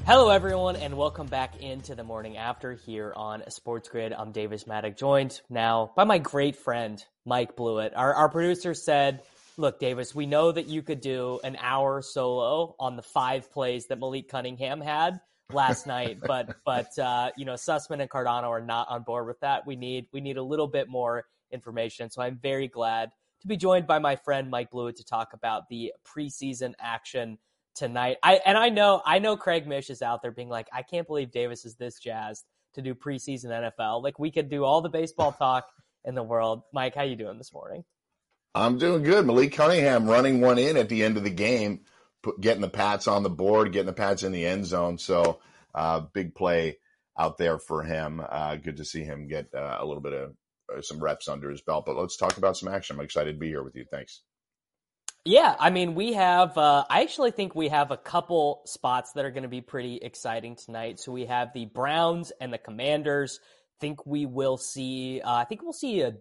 Hello, 0.05 0.27
everyone, 0.31 0.75
and 0.75 0.97
welcome 0.97 1.27
back 1.27 1.61
into 1.61 1.95
the 1.95 2.03
morning 2.03 2.35
after 2.35 2.73
here 2.73 3.13
on 3.15 3.41
Sports 3.49 3.87
Grid. 3.87 4.11
I'm 4.11 4.33
Davis 4.33 4.65
Mattek, 4.65 4.97
joined 4.97 5.39
now 5.49 5.93
by 5.95 6.03
my 6.03 6.17
great 6.17 6.57
friend, 6.57 7.01
Mike 7.25 7.55
Blewitt. 7.55 7.93
Our, 7.95 8.13
our 8.13 8.27
producer 8.27 8.73
said, 8.73 9.23
Look, 9.57 9.79
Davis, 9.79 10.15
we 10.15 10.25
know 10.25 10.51
that 10.51 10.67
you 10.67 10.81
could 10.81 10.99
do 10.99 11.39
an 11.43 11.57
hour 11.59 12.01
solo 12.01 12.75
on 12.79 12.95
the 12.95 13.03
five 13.03 13.51
plays 13.51 13.87
that 13.87 13.99
Malik 13.99 14.27
Cunningham 14.27 14.81
had 14.81 15.19
last 15.51 15.85
night, 15.87 16.17
but 16.25 16.55
but 16.65 16.97
uh, 16.97 17.29
you 17.37 17.45
know, 17.45 17.53
Sussman 17.53 18.01
and 18.01 18.09
Cardano 18.09 18.49
are 18.49 18.61
not 18.61 18.87
on 18.89 19.03
board 19.03 19.27
with 19.27 19.39
that. 19.41 19.67
We 19.67 19.75
need 19.75 20.07
we 20.11 20.21
need 20.21 20.37
a 20.37 20.43
little 20.43 20.67
bit 20.67 20.89
more 20.89 21.25
information. 21.51 22.09
So 22.09 22.21
I'm 22.21 22.39
very 22.41 22.67
glad 22.67 23.11
to 23.41 23.47
be 23.47 23.55
joined 23.55 23.85
by 23.85 23.99
my 23.99 24.15
friend 24.15 24.49
Mike 24.49 24.71
Blewitt 24.71 24.95
to 24.95 25.05
talk 25.05 25.33
about 25.33 25.69
the 25.69 25.93
preseason 26.03 26.73
action 26.79 27.37
tonight. 27.75 28.17
I 28.23 28.39
and 28.45 28.57
I 28.57 28.69
know 28.69 29.03
I 29.05 29.19
know 29.19 29.37
Craig 29.37 29.67
Mish 29.67 29.91
is 29.91 30.01
out 30.01 30.23
there 30.23 30.31
being 30.31 30.49
like, 30.49 30.67
I 30.73 30.81
can't 30.81 31.05
believe 31.05 31.31
Davis 31.31 31.63
is 31.63 31.75
this 31.75 31.99
jazzed 31.99 32.43
to 32.73 32.81
do 32.81 32.95
preseason 32.95 33.71
NFL. 33.77 34.01
Like 34.01 34.17
we 34.17 34.31
could 34.31 34.49
do 34.49 34.63
all 34.63 34.81
the 34.81 34.89
baseball 34.89 35.31
talk 35.31 35.67
in 36.05 36.15
the 36.15 36.23
world. 36.23 36.63
Mike, 36.73 36.95
how 36.95 37.03
you 37.03 37.15
doing 37.15 37.37
this 37.37 37.53
morning? 37.53 37.83
I'm 38.55 38.77
doing 38.77 39.03
good. 39.03 39.25
Malik 39.25 39.53
Cunningham 39.53 40.07
running 40.07 40.41
one 40.41 40.59
in 40.59 40.77
at 40.77 40.89
the 40.89 41.03
end 41.03 41.17
of 41.17 41.23
the 41.23 41.29
game, 41.29 41.81
put, 42.21 42.39
getting 42.39 42.61
the 42.61 42.69
Pats 42.69 43.07
on 43.07 43.23
the 43.23 43.29
board, 43.29 43.71
getting 43.71 43.87
the 43.87 43.93
Pats 43.93 44.23
in 44.23 44.31
the 44.31 44.45
end 44.45 44.65
zone. 44.65 44.97
So 44.97 45.39
uh, 45.73 46.01
big 46.13 46.35
play 46.35 46.77
out 47.17 47.37
there 47.37 47.57
for 47.57 47.83
him. 47.83 48.21
Uh, 48.27 48.55
good 48.57 48.77
to 48.77 48.85
see 48.85 49.03
him 49.03 49.27
get 49.27 49.53
uh, 49.55 49.77
a 49.79 49.85
little 49.85 50.01
bit 50.01 50.13
of 50.13 50.35
uh, 50.75 50.81
some 50.81 51.03
reps 51.03 51.27
under 51.27 51.49
his 51.49 51.61
belt. 51.61 51.85
But 51.85 51.97
let's 51.97 52.17
talk 52.17 52.37
about 52.37 52.57
some 52.57 52.69
action. 52.69 52.95
I'm 52.95 53.03
excited 53.03 53.33
to 53.33 53.39
be 53.39 53.47
here 53.47 53.63
with 53.63 53.75
you. 53.75 53.85
Thanks. 53.89 54.21
Yeah, 55.25 55.55
I 55.57 55.69
mean, 55.69 55.95
we 55.95 56.13
have, 56.13 56.57
uh, 56.57 56.83
I 56.89 57.01
actually 57.01 57.31
think 57.31 57.55
we 57.55 57.69
have 57.69 57.91
a 57.91 57.97
couple 57.97 58.61
spots 58.65 59.13
that 59.13 59.23
are 59.23 59.31
going 59.31 59.43
to 59.43 59.49
be 59.49 59.61
pretty 59.61 59.95
exciting 59.95 60.57
tonight. 60.57 60.99
So 60.99 61.13
we 61.13 61.27
have 61.27 61.53
the 61.53 61.65
Browns 61.65 62.33
and 62.41 62.51
the 62.51 62.57
Commanders. 62.57 63.39
think 63.79 64.05
we 64.05 64.25
will 64.25 64.57
see, 64.57 65.21
uh, 65.21 65.33
I 65.33 65.45
think 65.45 65.61
we'll 65.61 65.71
see 65.71 66.01
a, 66.01 66.13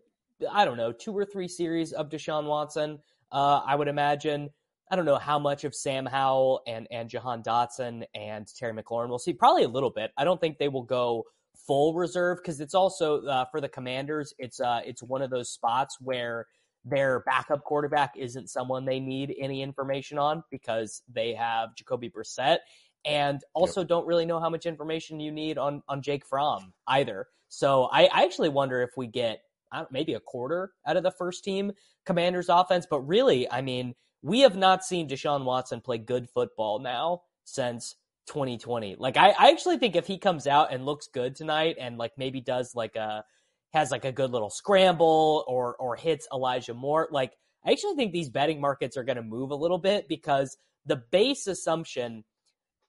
I 0.51 0.65
don't 0.65 0.77
know, 0.77 0.93
two 0.93 1.17
or 1.17 1.25
three 1.25 1.49
series 1.49 1.93
of 1.93 2.09
Deshaun 2.09 2.47
Watson. 2.47 2.99
Uh, 3.31 3.61
I 3.67 3.75
would 3.75 3.89
imagine. 3.89 4.51
I 4.91 4.97
don't 4.97 5.07
know 5.07 5.17
how 5.17 5.39
much 5.39 5.65
of 5.65 5.75
Sam 5.75 6.05
Howell 6.05 6.61
and, 6.67 6.87
and 6.91 7.09
Jahan 7.09 7.43
Dotson 7.43 8.05
and 8.15 8.47
Terry 8.59 8.75
McLaurin 8.75 9.09
we'll 9.09 9.19
see. 9.19 9.33
Probably 9.33 9.63
a 9.65 9.69
little 9.69 9.91
bit. 9.91 10.11
I 10.19 10.25
don't 10.25 10.39
think 10.39 10.59
they 10.59 10.69
will 10.69 10.83
go 10.83 11.25
full 11.67 11.95
reserve 11.95 12.39
because 12.43 12.61
it's 12.61 12.75
also 12.75 13.25
uh, 13.25 13.47
for 13.47 13.61
the 13.61 13.69
Commanders. 13.69 14.35
It's 14.39 14.61
uh, 14.61 14.81
it's 14.85 15.03
one 15.03 15.23
of 15.23 15.31
those 15.31 15.51
spots 15.51 15.97
where 16.01 16.47
their 16.85 17.21
backup 17.21 17.63
quarterback 17.65 18.15
isn't 18.17 18.51
someone 18.51 18.85
they 18.85 19.01
need 19.01 19.35
any 19.39 19.63
information 19.63 20.19
on 20.19 20.43
because 20.51 21.03
they 21.11 21.33
have 21.33 21.75
Jacoby 21.77 22.11
Brissett 22.11 22.59
and 23.05 23.41
also 23.55 23.81
yep. 23.81 23.89
don't 23.89 24.07
really 24.07 24.27
know 24.27 24.41
how 24.41 24.51
much 24.51 24.67
information 24.67 25.21
you 25.21 25.33
need 25.33 25.59
on, 25.59 25.83
on 25.89 26.03
Jake 26.03 26.27
Fromm 26.27 26.73
either. 26.87 27.27
So 27.49 27.89
I, 27.93 28.09
I 28.13 28.25
actually 28.25 28.49
wonder 28.49 28.83
if 28.83 28.91
we 28.97 29.07
get 29.07 29.43
maybe 29.91 30.15
a 30.15 30.21
quarter 30.21 30.73
out 30.87 30.97
of 30.97 31.03
the 31.03 31.11
first 31.11 31.45
team 31.45 31.73
Commanders 32.05 32.49
offense, 32.49 32.87
but 32.89 33.01
really, 33.01 33.51
I 33.51 33.61
mean, 33.63 33.95
we 34.23 34.41
have 34.41 34.57
not 34.57 34.85
seen 34.85 35.09
Deshaun 35.09 35.45
Watson 35.45 35.81
play 35.81 35.99
good 35.99 36.29
football 36.31 36.79
now 36.79 37.23
since 37.45 37.97
2020. 38.27 38.97
Like 38.99 39.17
I, 39.17 39.31
I 39.31 39.51
actually 39.51 39.79
think 39.79 39.97
if 39.97 40.07
he 40.07 40.19
comes 40.19 40.47
out 40.47 40.73
and 40.73 40.87
looks 40.87 41.09
good 41.09 41.35
tonight 41.35 41.77
and 41.81 41.99
like 41.99 42.13
maybe 42.17 42.41
does 42.41 42.75
like 42.75 42.97
a 42.97 43.25
has 43.73 43.91
like 43.91 44.05
a 44.05 44.13
good 44.13 44.31
little 44.31 44.51
scramble 44.51 45.45
or 45.49 45.77
or 45.77 45.97
hits 45.97 46.29
Elijah 46.33 46.75
Moore. 46.75 47.09
Like 47.11 47.33
I 47.65 47.73
actually 47.73 47.97
think 47.97 48.13
these 48.13 48.31
betting 48.31 48.61
markets 48.61 48.97
are 48.97 49.05
going 49.05 49.17
to 49.17 49.23
move 49.23 49.51
a 49.51 49.57
little 49.57 49.79
bit 49.79 50.09
because 50.09 50.57
the 50.87 51.03
base 51.11 51.47
assumption 51.47 52.25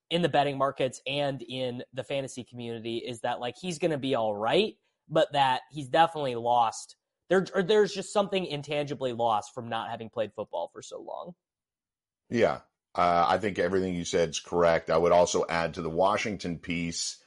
in 0.09 0.21
the 0.21 0.29
betting 0.29 0.57
markets 0.57 1.01
and 1.07 1.41
in 1.41 1.83
the 1.93 2.03
fantasy 2.03 2.43
community 2.43 2.97
is 2.97 3.21
that 3.21 3.39
like 3.39 3.55
he's 3.59 3.79
going 3.79 3.91
to 3.91 3.97
be 3.97 4.15
all 4.15 4.35
right, 4.35 4.75
but 5.09 5.31
that 5.33 5.61
he's 5.71 5.89
definitely 5.89 6.35
lost. 6.35 6.95
There, 7.29 7.45
there's 7.63 7.93
just 7.93 8.13
something 8.13 8.45
intangibly 8.45 9.13
lost 9.13 9.53
from 9.53 9.69
not 9.69 9.89
having 9.89 10.09
played 10.09 10.33
football 10.35 10.69
for 10.73 10.81
so 10.81 11.01
long. 11.01 11.33
Yeah, 12.29 12.59
uh, 12.95 13.25
I 13.27 13.37
think 13.37 13.59
everything 13.59 13.95
you 13.95 14.05
said 14.05 14.29
is 14.29 14.39
correct. 14.39 14.89
I 14.89 14.97
would 14.97 15.11
also 15.11 15.45
add 15.49 15.75
to 15.75 15.81
the 15.81 15.89
Washington 15.89 16.59
piece 16.59 17.17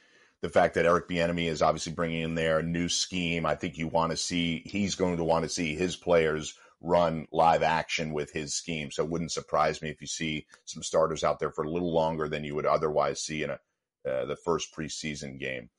the 0.41 0.49
fact 0.49 0.75
that 0.75 0.85
Eric 0.85 1.09
Bieniemy 1.09 1.47
is 1.47 1.61
obviously 1.61 1.93
bringing 1.93 2.21
in 2.21 2.35
there 2.35 2.59
a 2.59 2.63
new 2.63 2.87
scheme. 2.89 3.45
I 3.45 3.55
think 3.55 3.77
you 3.77 3.87
want 3.87 4.11
to 4.11 4.17
see 4.17 4.61
he's 4.65 4.95
going 4.95 5.17
to 5.17 5.23
want 5.23 5.43
to 5.43 5.49
see 5.49 5.75
his 5.75 5.95
players 5.95 6.55
run 6.79 7.27
live 7.31 7.63
action 7.63 8.13
with 8.13 8.31
his 8.31 8.53
scheme. 8.53 8.91
So 8.91 9.03
it 9.03 9.09
wouldn't 9.09 9.31
surprise 9.31 9.81
me 9.81 9.89
if 9.89 9.99
you 9.99 10.07
see 10.07 10.45
some 10.65 10.83
starters 10.83 11.23
out 11.23 11.39
there 11.39 11.51
for 11.51 11.63
a 11.63 11.69
little 11.71 11.91
longer 11.91 12.27
than 12.29 12.43
you 12.43 12.53
would 12.55 12.67
otherwise 12.67 13.21
see 13.21 13.43
in 13.43 13.49
a 13.49 13.59
uh, 14.07 14.25
the 14.25 14.37
first 14.37 14.73
preseason 14.73 15.37
game. 15.39 15.69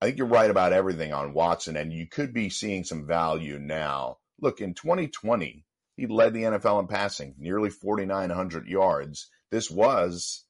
I 0.00 0.06
think 0.06 0.18
you're 0.18 0.26
right 0.26 0.50
about 0.50 0.72
everything 0.72 1.12
on 1.12 1.34
Watson, 1.34 1.76
and 1.76 1.92
you 1.92 2.06
could 2.06 2.32
be 2.32 2.48
seeing 2.48 2.84
some 2.84 3.06
value 3.06 3.58
now. 3.58 4.18
Look, 4.40 4.60
in 4.60 4.74
2020, 4.74 5.64
he 5.96 6.06
led 6.06 6.32
the 6.32 6.44
NFL 6.44 6.80
in 6.80 6.86
passing, 6.86 7.34
nearly 7.38 7.68
4,900 7.68 8.66
yards. 8.66 9.28
This 9.50 9.70
was 9.70 10.44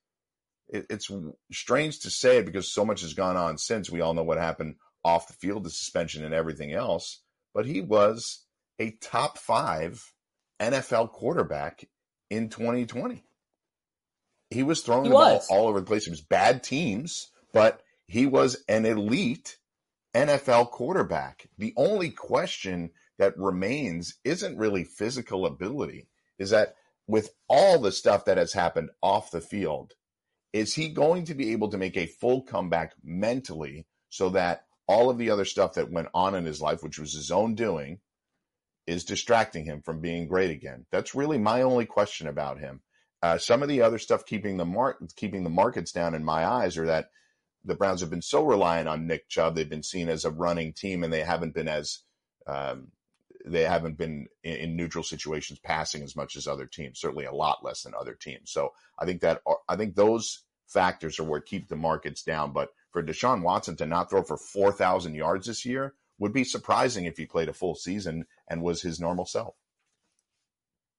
it, 0.69 0.87
it's 0.89 1.11
strange 1.53 2.01
to 2.01 2.11
say 2.11 2.39
it 2.39 2.47
because 2.47 2.73
so 2.73 2.85
much 2.85 3.01
has 3.03 3.15
gone 3.15 3.37
on 3.37 3.59
since. 3.59 3.91
We 3.91 4.01
all 4.01 4.15
know 4.15 4.23
what 4.23 4.39
happened 4.39 4.77
off 5.05 5.27
the 5.27 5.33
field, 5.35 5.65
the 5.65 5.71
suspension 5.71 6.25
and 6.25 6.35
everything 6.35 6.73
else. 6.73 7.21
But 7.55 7.67
he 7.67 7.81
was 7.81 8.45
a 8.79 8.93
top 8.93 9.39
five 9.39 10.13
NFL 10.61 11.11
quarterback 11.11 11.85
in 12.31 12.49
2020. 12.49 13.25
He 14.51 14.63
was 14.63 14.83
throwing 14.83 15.05
he 15.05 15.11
the 15.11 15.17
was. 15.17 15.49
ball 15.49 15.59
all 15.59 15.69
over 15.69 15.81
the 15.81 15.87
place. 15.87 16.07
It 16.07 16.11
was 16.11 16.21
bad 16.21 16.63
teams, 16.63 17.29
but 17.53 17.83
he 18.11 18.27
was 18.27 18.64
an 18.68 18.87
elite 18.87 19.57
NFL 20.16 20.73
quarterback. 20.73 21.49
The 21.59 21.73
only 21.77 22.11
question 22.11 22.90
that 23.20 23.38
remains 23.38 24.16
isn't 24.25 24.59
really 24.59 24.83
physical 24.83 25.46
ability, 25.46 26.09
is 26.37 26.51
that 26.51 26.75
with 27.07 27.31
all 27.49 27.79
the 27.79 27.92
stuff 27.92 28.25
that 28.25 28.37
has 28.37 28.53
happened 28.53 28.90
off 29.01 29.31
the 29.31 29.40
field, 29.40 29.92
is 30.53 30.75
he 30.75 30.88
going 30.88 31.25
to 31.27 31.35
be 31.35 31.53
able 31.53 31.68
to 31.68 31.79
make 31.79 31.96
a 31.96 32.07
full 32.07 32.42
comeback 32.42 32.94
mentally 33.05 33.87
so 34.09 34.31
that 34.31 34.64
all 34.88 35.09
of 35.09 35.16
the 35.16 35.31
other 35.31 35.44
stuff 35.44 35.75
that 35.75 35.92
went 35.92 36.09
on 36.12 36.35
in 36.35 36.44
his 36.44 36.61
life, 36.61 36.83
which 36.83 36.99
was 36.99 37.12
his 37.12 37.31
own 37.31 37.55
doing, 37.55 38.01
is 38.88 39.05
distracting 39.05 39.64
him 39.64 39.83
from 39.83 40.01
being 40.01 40.27
great 40.27 40.51
again. 40.51 40.85
That's 40.90 41.14
really 41.14 41.38
my 41.38 41.62
only 41.62 41.87
question 41.87 42.27
about 42.27 42.59
him. 42.59 42.81
Uh, 43.23 43.38
some 43.38 43.62
of 43.62 43.68
the 43.68 43.83
other 43.83 43.99
stuff 43.99 44.27
keeping 44.27 44.57
the 44.57 44.64
mark 44.64 44.99
keeping 45.14 45.44
the 45.44 45.51
markets 45.51 45.92
down 45.92 46.16
in 46.16 46.25
my 46.25 46.44
eyes 46.44 46.77
are 46.77 46.87
that 46.87 47.11
the 47.64 47.75
Browns 47.75 48.01
have 48.01 48.11
been 48.11 48.23
so 48.23 48.44
reliant 48.44 48.88
on 48.88 49.07
Nick 49.07 49.29
Chubb. 49.29 49.55
They've 49.55 49.68
been 49.68 49.83
seen 49.83 50.09
as 50.09 50.25
a 50.25 50.31
running 50.31 50.73
team, 50.73 51.05
and 51.05 51.12
they 51.12 51.23
haven't 51.23 51.55
been 51.55 51.68
as 51.68 52.01
um, 52.46 52.88
they 53.44 53.62
haven't 53.62 53.96
been 53.96 54.27
in, 54.42 54.57
in, 54.57 54.77
neutral 54.77 55.05
situations 55.05 55.59
passing 55.59 56.03
as 56.03 56.16
much 56.16 56.37
as 56.37 56.46
other 56.46 56.66
teams. 56.66 57.01
Certainly, 57.01 57.27
a 57.27 57.35
lot 57.35 57.64
less 57.64 57.83
than 57.83 57.94
other 57.94 58.14
teams. 58.14 58.51
So 58.51 58.73
I 58.99 59.05
think 59.05 59.20
that 59.20 59.42
I 59.68 59.77
think 59.77 59.94
those 59.94 60.42
factors 60.66 61.18
are 61.18 61.25
what 61.25 61.46
keep 61.46 61.68
the 61.68 61.77
markets 61.77 62.23
down. 62.23 62.53
But 62.53 62.70
for 62.90 63.03
Deshaun 63.03 63.42
Watson 63.42 63.77
to 63.77 63.87
not 63.87 64.11
throw 64.11 64.23
for 64.23 64.37
four 64.37 64.73
thousand 64.73 65.14
yards 65.14 65.46
this 65.46 65.64
year 65.64 65.94
would 66.18 66.33
be 66.33 66.44
surprising 66.44 67.07
if 67.07 67.16
he 67.16 67.27
played 67.27 67.49
a 67.49 67.55
full 67.55 67.75
season 67.75 68.27
and 68.49 68.62
was 68.62 68.83
his 68.83 69.01
normal 69.01 69.27
self. 69.27 69.55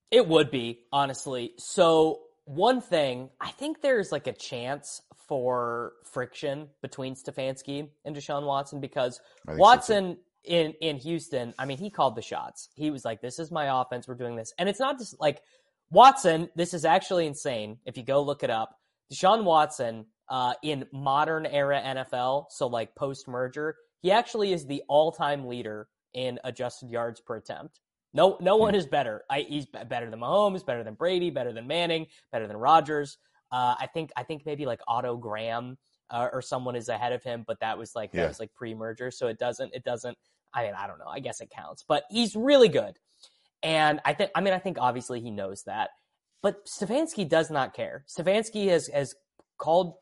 It 0.10 0.28
would 0.28 0.52
be, 0.52 0.80
honestly. 0.91 1.54
So, 1.58 2.19
one 2.56 2.82
thing, 2.82 3.30
I 3.40 3.52
think 3.52 3.82
there's 3.82 4.12
like 4.12 4.28
a 4.28 4.34
chance 4.34 5.02
for 5.28 5.94
friction 6.04 6.68
between 6.82 7.16
Stefanski 7.16 7.88
and 8.04 8.16
Deshaun 8.16 8.46
Watson 8.46 8.82
because 8.82 9.22
Watson 9.48 10.18
so 10.18 10.22
in 10.44 10.74
in 10.82 10.98
Houston, 10.98 11.54
I 11.58 11.66
mean, 11.66 11.78
he 11.78 11.90
called 11.90 12.16
the 12.16 12.22
shots. 12.22 12.70
He 12.76 12.92
was 12.92 13.06
like, 13.06 13.22
"This 13.22 13.40
is 13.40 13.52
my 13.52 13.82
offense. 13.82 14.08
We're 14.08 14.16
doing 14.16 14.36
this," 14.36 14.54
and 14.58 14.68
it's 14.68 14.80
not 14.80 14.98
just 14.98 15.20
like 15.20 15.42
Watson. 15.92 16.50
This 16.56 16.74
is 16.74 16.84
actually 16.84 17.26
insane. 17.26 17.78
If 17.86 17.96
you 17.96 18.04
go 18.04 18.22
look 18.22 18.44
it 18.44 18.50
up, 18.50 18.78
Deshaun 19.14 19.46
Watson 19.46 20.06
uh, 20.30 20.54
in 20.62 20.86
modern 20.92 21.46
era 21.46 21.82
NFL, 21.82 22.48
so 22.50 22.68
like 22.68 22.94
post 22.96 23.28
merger, 23.28 23.76
he 24.02 24.12
actually 24.12 24.52
is 24.52 24.66
the 24.66 24.84
all 24.90 25.14
time 25.14 25.48
leader 25.48 25.88
in 26.14 26.40
adjusted 26.44 26.90
yards 26.90 27.22
per 27.22 27.38
attempt. 27.38 27.80
No, 28.13 28.38
no 28.41 28.58
one 28.58 28.76
is 28.76 28.86
better. 28.86 29.24
I, 29.30 29.41
he's 29.41 29.65
better 29.65 30.10
than 30.10 30.19
Mahomes, 30.19 30.65
better 30.65 30.84
than 30.84 30.95
Brady, 30.95 31.30
better 31.30 31.54
than 31.54 31.67
Manning, 31.67 32.08
better 32.32 32.47
than 32.47 32.58
Rodgers. 32.58 33.17
Uh, 33.52 33.76
I 33.80 33.88
think 33.93 34.12
I 34.15 34.24
think 34.24 34.45
maybe 34.45 34.65
like 34.65 34.80
Otto 34.88 35.17
Graham 35.17 35.78
uh, 36.10 36.30
or 36.32 36.41
someone 36.41 36.76
is 36.76 36.89
ahead 36.89 37.13
of 37.13 37.24
him, 37.24 37.43
but 37.47 37.60
that 37.60 37.78
was 37.78 37.95
like 37.95 38.12
yeah. 38.13 38.21
that 38.21 38.28
was 38.30 38.39
like 38.39 38.54
pre-merger, 38.54 39.12
so 39.12 39.28
it 39.28 39.39
doesn't 39.39 39.74
it 39.74 39.84
doesn't. 39.84 40.17
I 40.54 40.63
mean, 40.63 40.74
I 40.78 40.88
don't 40.88 41.00
know. 41.00 41.08
I 41.08 41.19
guess 41.19 41.39
it 41.41 41.50
counts, 41.50 41.84
but 41.88 42.04
he's 42.10 42.36
really 42.36 42.67
good, 42.67 42.97
and 43.63 44.00
I 44.06 44.13
think 44.13 44.32
I 44.36 44.41
mean 44.41 44.54
I 44.54 44.60
think 44.60 44.78
obviously 44.80 45.21
he 45.21 45.32
knows 45.32 45.63
that, 45.63 45.91
but 46.41 46.65
Stefanski 46.65 47.28
does 47.28 47.50
not 47.50 47.74
care. 47.74 48.06
Stefanski 48.08 48.67
has 48.67 48.88
has 48.88 49.15
called 49.58 49.95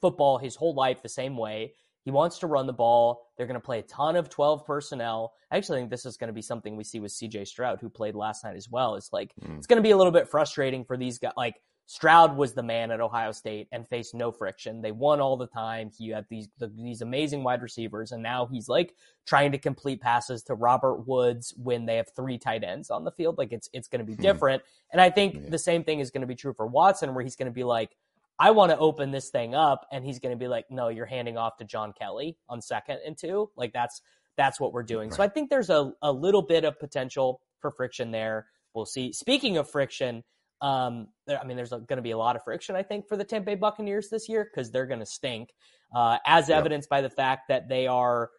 football 0.00 0.38
his 0.38 0.56
whole 0.56 0.74
life 0.74 1.02
the 1.02 1.08
same 1.08 1.36
way. 1.36 1.74
He 2.06 2.12
wants 2.12 2.38
to 2.38 2.46
run 2.46 2.68
the 2.68 2.72
ball. 2.72 3.26
They're 3.36 3.48
going 3.48 3.60
to 3.60 3.66
play 3.66 3.80
a 3.80 3.82
ton 3.82 4.14
of 4.14 4.30
12 4.30 4.64
personnel. 4.64 5.32
I 5.50 5.56
actually 5.56 5.80
think 5.80 5.90
this 5.90 6.06
is 6.06 6.16
going 6.16 6.28
to 6.28 6.32
be 6.32 6.40
something 6.40 6.76
we 6.76 6.84
see 6.84 7.00
with 7.00 7.10
CJ 7.10 7.48
Stroud, 7.48 7.80
who 7.80 7.90
played 7.90 8.14
last 8.14 8.44
night 8.44 8.54
as 8.54 8.70
well. 8.70 8.94
It's 8.94 9.12
like, 9.12 9.32
mm. 9.44 9.58
it's 9.58 9.66
going 9.66 9.78
to 9.78 9.82
be 9.82 9.90
a 9.90 9.96
little 9.96 10.12
bit 10.12 10.28
frustrating 10.28 10.84
for 10.84 10.96
these 10.96 11.18
guys. 11.18 11.32
Like, 11.36 11.56
Stroud 11.86 12.36
was 12.36 12.52
the 12.52 12.62
man 12.62 12.92
at 12.92 13.00
Ohio 13.00 13.32
State 13.32 13.66
and 13.72 13.88
faced 13.88 14.14
no 14.14 14.30
friction. 14.30 14.82
They 14.82 14.92
won 14.92 15.20
all 15.20 15.36
the 15.36 15.48
time. 15.48 15.90
He 15.96 16.10
had 16.10 16.26
these 16.28 16.48
the, 16.58 16.68
these 16.68 17.00
amazing 17.00 17.44
wide 17.44 17.62
receivers, 17.62 18.10
and 18.10 18.22
now 18.22 18.46
he's 18.46 18.68
like 18.68 18.94
trying 19.24 19.52
to 19.52 19.58
complete 19.58 20.00
passes 20.00 20.42
to 20.44 20.54
Robert 20.54 21.06
Woods 21.06 21.54
when 21.56 21.86
they 21.86 21.96
have 21.96 22.08
three 22.14 22.38
tight 22.38 22.64
ends 22.64 22.90
on 22.90 23.04
the 23.04 23.12
field. 23.12 23.38
Like 23.38 23.52
it's 23.52 23.68
it's 23.72 23.86
going 23.86 24.00
to 24.00 24.04
be 24.04 24.14
hmm. 24.14 24.22
different. 24.22 24.62
And 24.92 25.00
I 25.00 25.10
think 25.10 25.34
yeah. 25.34 25.40
the 25.48 25.58
same 25.58 25.84
thing 25.84 26.00
is 26.00 26.10
going 26.10 26.22
to 26.22 26.26
be 26.26 26.34
true 26.34 26.54
for 26.54 26.66
Watson, 26.66 27.14
where 27.14 27.22
he's 27.22 27.36
going 27.36 27.46
to 27.46 27.54
be 27.54 27.64
like, 27.64 27.96
I 28.38 28.50
want 28.50 28.70
to 28.70 28.78
open 28.78 29.10
this 29.10 29.30
thing 29.30 29.54
up, 29.54 29.86
and 29.90 30.04
he's 30.04 30.18
going 30.18 30.34
to 30.34 30.38
be 30.38 30.48
like, 30.48 30.66
no, 30.70 30.88
you're 30.88 31.06
handing 31.06 31.38
off 31.38 31.56
to 31.58 31.64
John 31.64 31.92
Kelly 31.98 32.36
on 32.48 32.60
second 32.60 32.98
and 33.06 33.16
two. 33.16 33.50
Like 33.56 33.72
that's 33.72 34.02
that's 34.36 34.60
what 34.60 34.72
we're 34.72 34.82
doing. 34.82 35.08
Right. 35.08 35.16
So 35.16 35.22
I 35.22 35.28
think 35.28 35.50
there's 35.50 35.70
a 35.70 35.92
a 36.02 36.12
little 36.12 36.42
bit 36.42 36.64
of 36.64 36.78
potential 36.78 37.40
for 37.60 37.70
friction 37.70 38.10
there. 38.10 38.46
We'll 38.74 38.86
see. 38.86 39.12
Speaking 39.12 39.56
of 39.56 39.70
friction 39.70 40.22
um, 40.60 41.08
I 41.28 41.44
mean, 41.44 41.56
there's 41.56 41.70
going 41.70 41.86
to 41.96 42.02
be 42.02 42.12
a 42.12 42.18
lot 42.18 42.36
of 42.36 42.44
friction, 42.44 42.76
I 42.76 42.82
think, 42.82 43.08
for 43.08 43.16
the 43.16 43.24
Tampa 43.24 43.46
Bay 43.46 43.54
Buccaneers 43.56 44.08
this 44.08 44.28
year 44.28 44.48
because 44.50 44.70
they're 44.70 44.86
going 44.86 45.00
to 45.00 45.06
stink, 45.06 45.50
uh, 45.94 46.18
as 46.26 46.48
yep. 46.48 46.58
evidenced 46.58 46.88
by 46.88 47.02
the 47.02 47.10
fact 47.10 47.48
that 47.48 47.68
they 47.68 47.86
are 47.86 48.30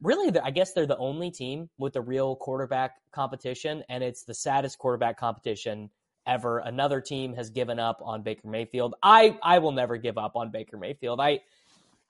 really, 0.00 0.30
the, 0.30 0.44
I 0.44 0.50
guess, 0.50 0.72
they're 0.72 0.86
the 0.86 0.96
only 0.96 1.30
team 1.30 1.68
with 1.78 1.96
a 1.96 2.00
real 2.00 2.36
quarterback 2.36 2.92
competition, 3.12 3.84
and 3.90 4.02
it's 4.02 4.24
the 4.24 4.34
saddest 4.34 4.78
quarterback 4.78 5.18
competition 5.18 5.90
ever. 6.26 6.58
Another 6.58 7.00
team 7.00 7.34
has 7.34 7.50
given 7.50 7.78
up 7.78 8.00
on 8.02 8.22
Baker 8.22 8.48
Mayfield. 8.48 8.94
I 9.02 9.38
I 9.42 9.58
will 9.58 9.72
never 9.72 9.96
give 9.96 10.18
up 10.18 10.36
on 10.36 10.50
Baker 10.50 10.76
Mayfield. 10.76 11.20
I 11.20 11.40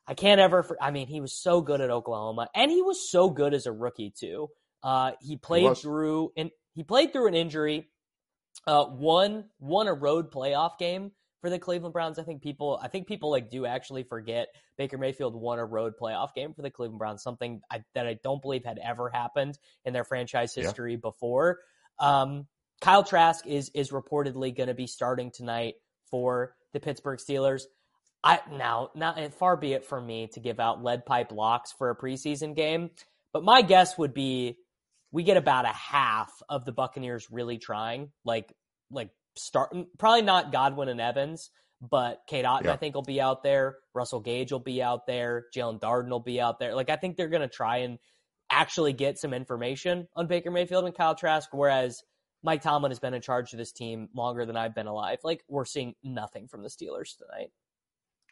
I 0.07 0.15
can't 0.15 0.41
ever. 0.41 0.77
I 0.81 0.91
mean, 0.91 1.07
he 1.07 1.21
was 1.21 1.33
so 1.33 1.61
good 1.61 1.81
at 1.81 1.91
Oklahoma, 1.91 2.49
and 2.55 2.71
he 2.71 2.83
was 2.83 3.11
so 3.11 3.31
good 3.31 3.55
as 3.55 3.67
a 3.67 3.73
rookie 3.73 4.13
too. 4.17 4.49
Uh, 4.83 5.13
he 5.21 5.37
played 5.37 5.69
he 5.69 5.75
through 5.75 6.33
and 6.37 6.51
he 6.75 6.83
played 6.83 7.13
through 7.13 7.29
an 7.29 7.35
injury 7.35 7.87
uh, 8.67 8.87
won 8.89 9.45
won 9.59 9.89
a 9.89 9.95
road 9.95 10.31
playoff 10.31 10.79
game 10.79 11.13
for 11.41 11.51
the 11.51 11.59
Cleveland 11.59 11.93
Browns. 11.93 12.19
I 12.19 12.23
think 12.23 12.43
people 12.43 12.79
I 12.83 12.89
think 12.89 13.07
people 13.07 13.31
like 13.31 13.51
do 13.51 13.67
actually 13.67 14.03
forget 14.03 14.49
Baker 14.77 14.99
Mayfield 14.99 15.35
won 15.35 15.59
a 15.59 15.65
road 15.65 15.95
playoff 16.01 16.35
game 16.35 16.55
for 16.55 16.63
the 16.63 16.71
Cleveland 16.71 16.99
Browns, 16.99 17.23
something 17.23 17.61
I, 17.71 17.83
that 17.95 18.07
I 18.07 18.19
don't 18.23 18.43
believe 18.43 18.65
had 18.65 18.79
ever 18.79 19.09
happened 19.09 19.59
in 19.85 19.93
their 19.93 20.05
franchise 20.05 20.55
history 20.55 20.93
yeah. 20.93 20.99
before. 21.01 21.59
Um, 21.99 22.47
Kyle 22.81 23.05
Trask 23.05 23.47
is 23.47 23.71
is 23.75 23.91
reportedly 23.91 24.57
going 24.57 24.69
to 24.69 24.75
be 24.75 24.87
starting 24.87 25.31
tonight 25.31 25.75
for 26.11 26.55
the 26.73 26.81
Pittsburgh 26.81 27.19
Steelers. 27.19 27.63
I 28.23 28.41
now 28.53 28.91
not 28.95 29.19
far 29.35 29.57
be 29.57 29.73
it 29.73 29.85
from 29.85 30.07
me 30.07 30.29
to 30.35 30.41
give 30.41 30.61
out 30.61 30.83
lead 30.83 31.07
pipe 31.07 31.33
locks 31.33 31.73
for 31.73 31.91
a 31.91 31.97
preseason 31.97 32.55
game, 32.55 32.91
but 33.33 33.45
my 33.45 33.63
guess 33.63 33.97
would 33.97 34.15
be 34.15 34.57
we 35.13 35.23
get 35.23 35.37
about 35.37 35.65
a 35.65 35.69
half 35.69 36.31
of 36.49 36.65
the 36.65 36.73
Buccaneers 36.73 37.29
really 37.31 37.59
trying, 37.59 38.11
like 38.25 38.55
like 38.91 39.11
start 39.37 39.75
probably 39.99 40.23
not 40.23 40.53
Godwin 40.53 40.89
and 40.89 41.01
Evans, 41.01 41.51
but 41.81 42.21
Cade 42.29 42.45
Otton 42.45 42.65
yeah. 42.65 42.73
I 42.73 42.77
think 42.77 42.95
will 42.95 43.03
be 43.03 43.21
out 43.21 43.43
there. 43.43 43.77
Russell 43.95 44.21
Gage 44.21 44.53
will 44.53 44.59
be 44.59 44.83
out 44.83 45.07
there. 45.07 45.47
Jaelon 45.55 45.81
Darden 45.81 46.11
will 46.11 46.21
be 46.21 46.41
out 46.41 46.59
there. 46.59 46.75
Like 46.75 46.91
I 46.91 46.97
think 46.97 47.17
they're 47.17 47.29
gonna 47.29 47.49
try 47.49 47.79
and 47.79 47.99
actually 48.51 48.93
get 48.93 49.19
some 49.19 49.33
information 49.33 50.09
on 50.17 50.27
Baker 50.27 50.51
Mayfield 50.51 50.85
and 50.85 50.95
Kyle 50.95 51.15
Trask, 51.15 51.49
whereas 51.53 52.03
Mike 52.43 52.63
Tomlin 52.63 52.91
has 52.91 52.99
been 52.99 53.15
in 53.15 53.23
charge 53.23 53.53
of 53.53 53.59
this 53.59 53.73
team 53.73 54.09
longer 54.15 54.47
than 54.47 54.57
I've 54.57 54.75
been 54.75 54.87
alive. 54.87 55.19
Like 55.23 55.45
we're 55.49 55.65
seeing 55.65 55.95
nothing 56.03 56.49
from 56.49 56.63
the 56.63 56.69
Steelers 56.69 57.17
tonight. 57.17 57.51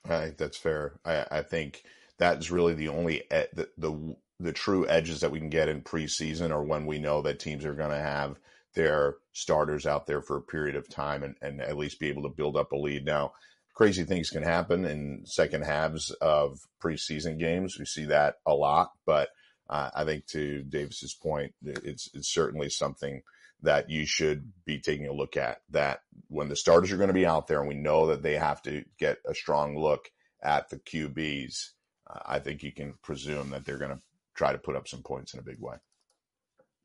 I 0.05 0.27
think 0.27 0.39
that's 0.39 0.57
fair. 0.57 0.99
I, 1.05 1.27
I 1.31 1.43
think 1.43 1.83
that's 2.19 2.51
really 2.51 2.75
the 2.75 2.89
only 2.89 3.23
the, 3.31 3.69
the 3.77 4.17
the 4.41 4.53
true 4.53 4.89
edges 4.89 5.21
that 5.21 5.31
we 5.31 5.41
can 5.41 5.51
get 5.51 5.69
in 5.69 5.83
preseason 5.83 6.51
or 6.51 6.63
when 6.63 6.87
we 6.87 6.99
know 6.99 7.23
that 7.23 7.41
teams 7.41 7.65
are 7.65 7.75
going 7.75 7.91
to 7.91 7.99
have 7.99 8.39
their 8.75 9.17
starters 9.33 9.85
out 9.85 10.07
there 10.07 10.23
for 10.23 10.37
a 10.37 10.43
period 10.43 10.77
of 10.77 10.89
time 10.89 11.25
and, 11.25 11.35
and 11.43 11.61
at 11.61 11.77
least 11.77 11.99
be 11.99 12.09
able 12.09 12.23
to 12.23 12.29
build 12.29 12.57
up 12.57 12.71
a 12.71 12.77
lead. 12.77 13.05
Now, 13.05 13.33
crazy 13.75 14.05
things 14.05 14.31
can 14.31 14.45
happen 14.45 14.85
in 14.85 15.23
second 15.25 15.65
halves 15.65 16.13
of 16.21 16.61
preseason 16.81 17.39
games. 17.39 17.79
We 17.79 17.85
see 17.85 18.05
that 18.07 18.37
a 18.47 18.55
lot, 18.55 18.93
but 19.05 19.31
uh, 19.69 19.91
I 19.95 20.05
think 20.05 20.27
to 20.29 20.63
Davis's 20.63 21.15
point, 21.15 21.55
it's 21.65 22.09
it's 22.15 22.33
certainly 22.33 22.71
something 22.71 23.23
that 23.63 23.91
you 23.91 24.07
should 24.07 24.53
be 24.65 24.79
taking 24.81 25.07
a 25.07 25.13
look 25.13 25.37
at. 25.37 25.61
That 25.71 26.01
when 26.29 26.49
the 26.49 26.57
starters 26.57 26.93
are 26.93 26.97
going 26.97 27.09
to 27.09 27.15
be 27.15 27.27
out 27.27 27.47
there, 27.47 27.61
and 27.61 27.69
we 27.69 27.75
know 27.75 28.09
that 28.09 28.23
they 28.23 28.35
have 28.35 28.63
to 28.63 28.85
get 28.99 29.19
a 29.27 29.35
strong 29.35 29.77
look 29.77 30.11
at 30.43 30.69
the 30.69 30.79
QBs, 30.79 31.71
uh, 32.09 32.21
I 32.25 32.39
think 32.39 32.63
you 32.63 32.73
can 32.73 32.95
presume 33.03 33.51
that 33.51 33.65
they're 33.65 33.79
going 33.79 33.97
to 33.97 34.03
try 34.35 34.53
to 34.53 34.59
put 34.59 34.77
up 34.77 34.89
some 34.89 35.03
points 35.03 35.35
in 35.35 35.41
a 35.41 35.45
big 35.45 35.59
way. 35.59 35.77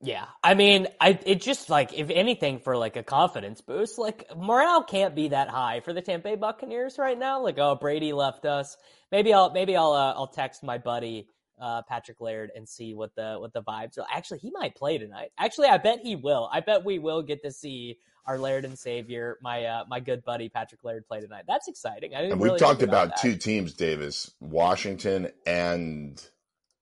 Yeah, 0.05 0.25
I 0.43 0.53
mean, 0.53 0.87
I 0.99 1.17
it 1.25 1.41
just 1.41 1.69
like 1.69 1.93
if 1.93 2.09
anything 2.09 2.59
for 2.59 2.75
like 2.75 2.97
a 2.97 3.03
confidence 3.03 3.61
boost, 3.61 3.97
like 3.97 4.29
morale 4.35 4.83
can't 4.83 5.15
be 5.15 5.29
that 5.29 5.47
high 5.47 5.79
for 5.79 5.93
the 5.93 6.01
Tampa 6.01 6.29
Bay 6.29 6.35
Buccaneers 6.35 6.97
right 6.97 7.17
now. 7.17 7.41
Like, 7.41 7.57
oh, 7.57 7.75
Brady 7.75 8.11
left 8.11 8.45
us. 8.45 8.75
Maybe 9.13 9.33
I'll 9.33 9.51
maybe 9.51 9.77
I'll 9.77 9.93
uh, 9.93 10.13
I'll 10.13 10.27
text 10.27 10.61
my 10.61 10.77
buddy 10.77 11.29
uh, 11.63 11.81
Patrick 11.83 12.19
Laird 12.19 12.51
and 12.53 12.67
see 12.67 12.93
what 12.93 13.15
the 13.15 13.37
what 13.39 13.53
the 13.53 13.63
vibes 13.63 13.97
are. 13.97 14.05
Actually, 14.13 14.39
he 14.39 14.51
might 14.51 14.75
play 14.75 14.97
tonight. 14.97 15.31
Actually, 15.37 15.69
I 15.69 15.77
bet 15.77 15.99
he 16.03 16.17
will. 16.17 16.49
I 16.51 16.59
bet 16.59 16.83
we 16.83 16.99
will 16.99 17.23
get 17.23 17.41
to 17.43 17.51
see 17.51 17.97
our 18.25 18.37
Laird 18.37 18.65
and 18.65 18.77
Savior, 18.77 19.37
my 19.41 19.63
uh, 19.63 19.83
my 19.87 20.01
good 20.01 20.25
buddy 20.25 20.49
Patrick 20.49 20.83
Laird, 20.83 21.07
play 21.07 21.21
tonight. 21.21 21.45
That's 21.47 21.69
exciting. 21.69 22.13
and 22.13 22.37
we've 22.37 22.57
talked 22.57 22.83
about, 22.83 23.07
about 23.07 23.21
two 23.21 23.37
teams, 23.37 23.73
Davis, 23.73 24.29
Washington 24.41 25.31
and 25.45 26.21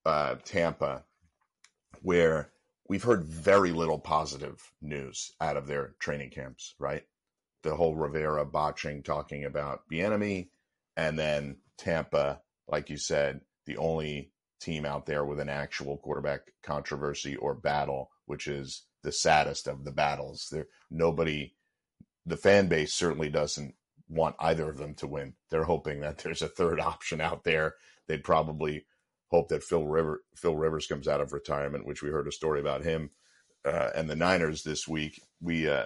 uh, 0.04 0.36
Tampa, 0.44 1.04
where 2.02 2.50
we've 2.90 3.04
heard 3.04 3.24
very 3.24 3.74
little 3.74 4.00
positive 4.00 4.72
news 4.82 5.34
out 5.40 5.58
of 5.58 5.68
their 5.68 5.94
training 6.00 6.32
camps, 6.32 6.74
right? 6.80 7.04
The 7.62 7.76
whole 7.76 7.96
Rivera 7.96 8.46
botching, 8.46 9.04
talking 9.04 9.46
about 9.46 9.84
Bieniemy, 9.92 10.50
and 10.98 11.20
then 11.20 11.58
Tampa, 11.78 12.42
like 12.68 12.90
you 12.90 12.98
said, 12.98 13.42
the 13.68 13.78
only 13.78 14.31
team 14.62 14.86
out 14.86 15.06
there 15.06 15.26
with 15.26 15.40
an 15.40 15.50
actual 15.50 15.98
quarterback 15.98 16.42
controversy 16.64 17.36
or 17.36 17.54
battle, 17.54 18.12
which 18.26 18.48
is 18.48 18.84
the 19.04 19.12
saddest 19.12 19.68
of 19.68 19.84
the 19.84 19.92
battles. 19.92 20.48
There, 20.52 20.68
nobody, 20.90 21.56
the 22.26 22.38
fan 22.38 22.68
base 22.68 22.94
certainly 22.94 23.30
doesn't 23.30 23.74
want 24.08 24.36
either 24.40 24.70
of 24.70 24.78
them 24.78 24.94
to 24.96 25.08
win. 25.08 25.34
They're 25.50 25.64
hoping 25.64 26.02
that 26.02 26.20
there's 26.20 26.42
a 26.42 26.48
third 26.48 26.80
option 26.80 27.22
out 27.22 27.44
there. 27.44 27.76
They'd 28.08 28.24
probably 28.24 28.86
hope 29.32 29.50
that 29.50 29.64
Phil 29.64 29.88
River 29.88 30.24
Phil 30.36 30.56
Rivers 30.56 30.88
comes 30.88 31.08
out 31.08 31.22
of 31.22 31.34
retirement, 31.34 31.86
which 31.86 32.04
we 32.04 32.10
heard 32.10 32.28
a 32.28 32.32
story 32.32 32.60
about 32.60 32.84
him 32.84 33.10
uh, 33.66 33.90
and 33.96 34.10
the 34.10 34.16
Niners 34.16 34.64
this 34.64 34.88
week. 34.88 35.22
We 35.42 35.70
uh, 35.70 35.86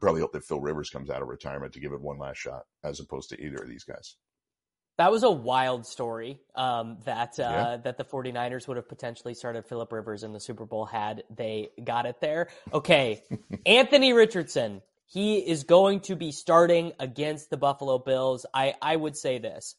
probably 0.00 0.20
hope 0.20 0.32
that 0.32 0.44
Phil 0.44 0.60
Rivers 0.60 0.90
comes 0.90 1.10
out 1.10 1.22
of 1.22 1.28
retirement 1.28 1.72
to 1.74 1.80
give 1.80 1.92
it 1.92 2.00
one 2.00 2.18
last 2.18 2.38
shot, 2.38 2.64
as 2.82 3.00
opposed 3.00 3.30
to 3.30 3.40
either 3.40 3.62
of 3.62 3.68
these 3.68 3.84
guys. 3.84 4.16
That 4.98 5.10
was 5.10 5.22
a 5.22 5.30
wild 5.30 5.86
story 5.86 6.40
um, 6.54 6.98
that 7.06 7.38
uh, 7.38 7.42
yeah. 7.42 7.76
that 7.84 7.96
the 7.96 8.04
49ers 8.04 8.68
would 8.68 8.76
have 8.76 8.88
potentially 8.88 9.32
started 9.34 9.64
Philip 9.66 9.90
Rivers 9.92 10.24
in 10.24 10.32
the 10.32 10.40
Super 10.40 10.66
Bowl 10.66 10.84
had 10.84 11.24
they 11.34 11.70
got 11.82 12.04
it 12.06 12.20
there. 12.20 12.48
Okay, 12.72 13.22
Anthony 13.66 14.12
Richardson, 14.12 14.82
he 15.06 15.38
is 15.38 15.64
going 15.64 16.00
to 16.00 16.16
be 16.16 16.32
starting 16.32 16.92
against 16.98 17.48
the 17.48 17.56
Buffalo 17.56 17.98
Bills. 17.98 18.44
I 18.52 18.74
I 18.82 18.94
would 18.94 19.16
say 19.16 19.38
this. 19.38 19.74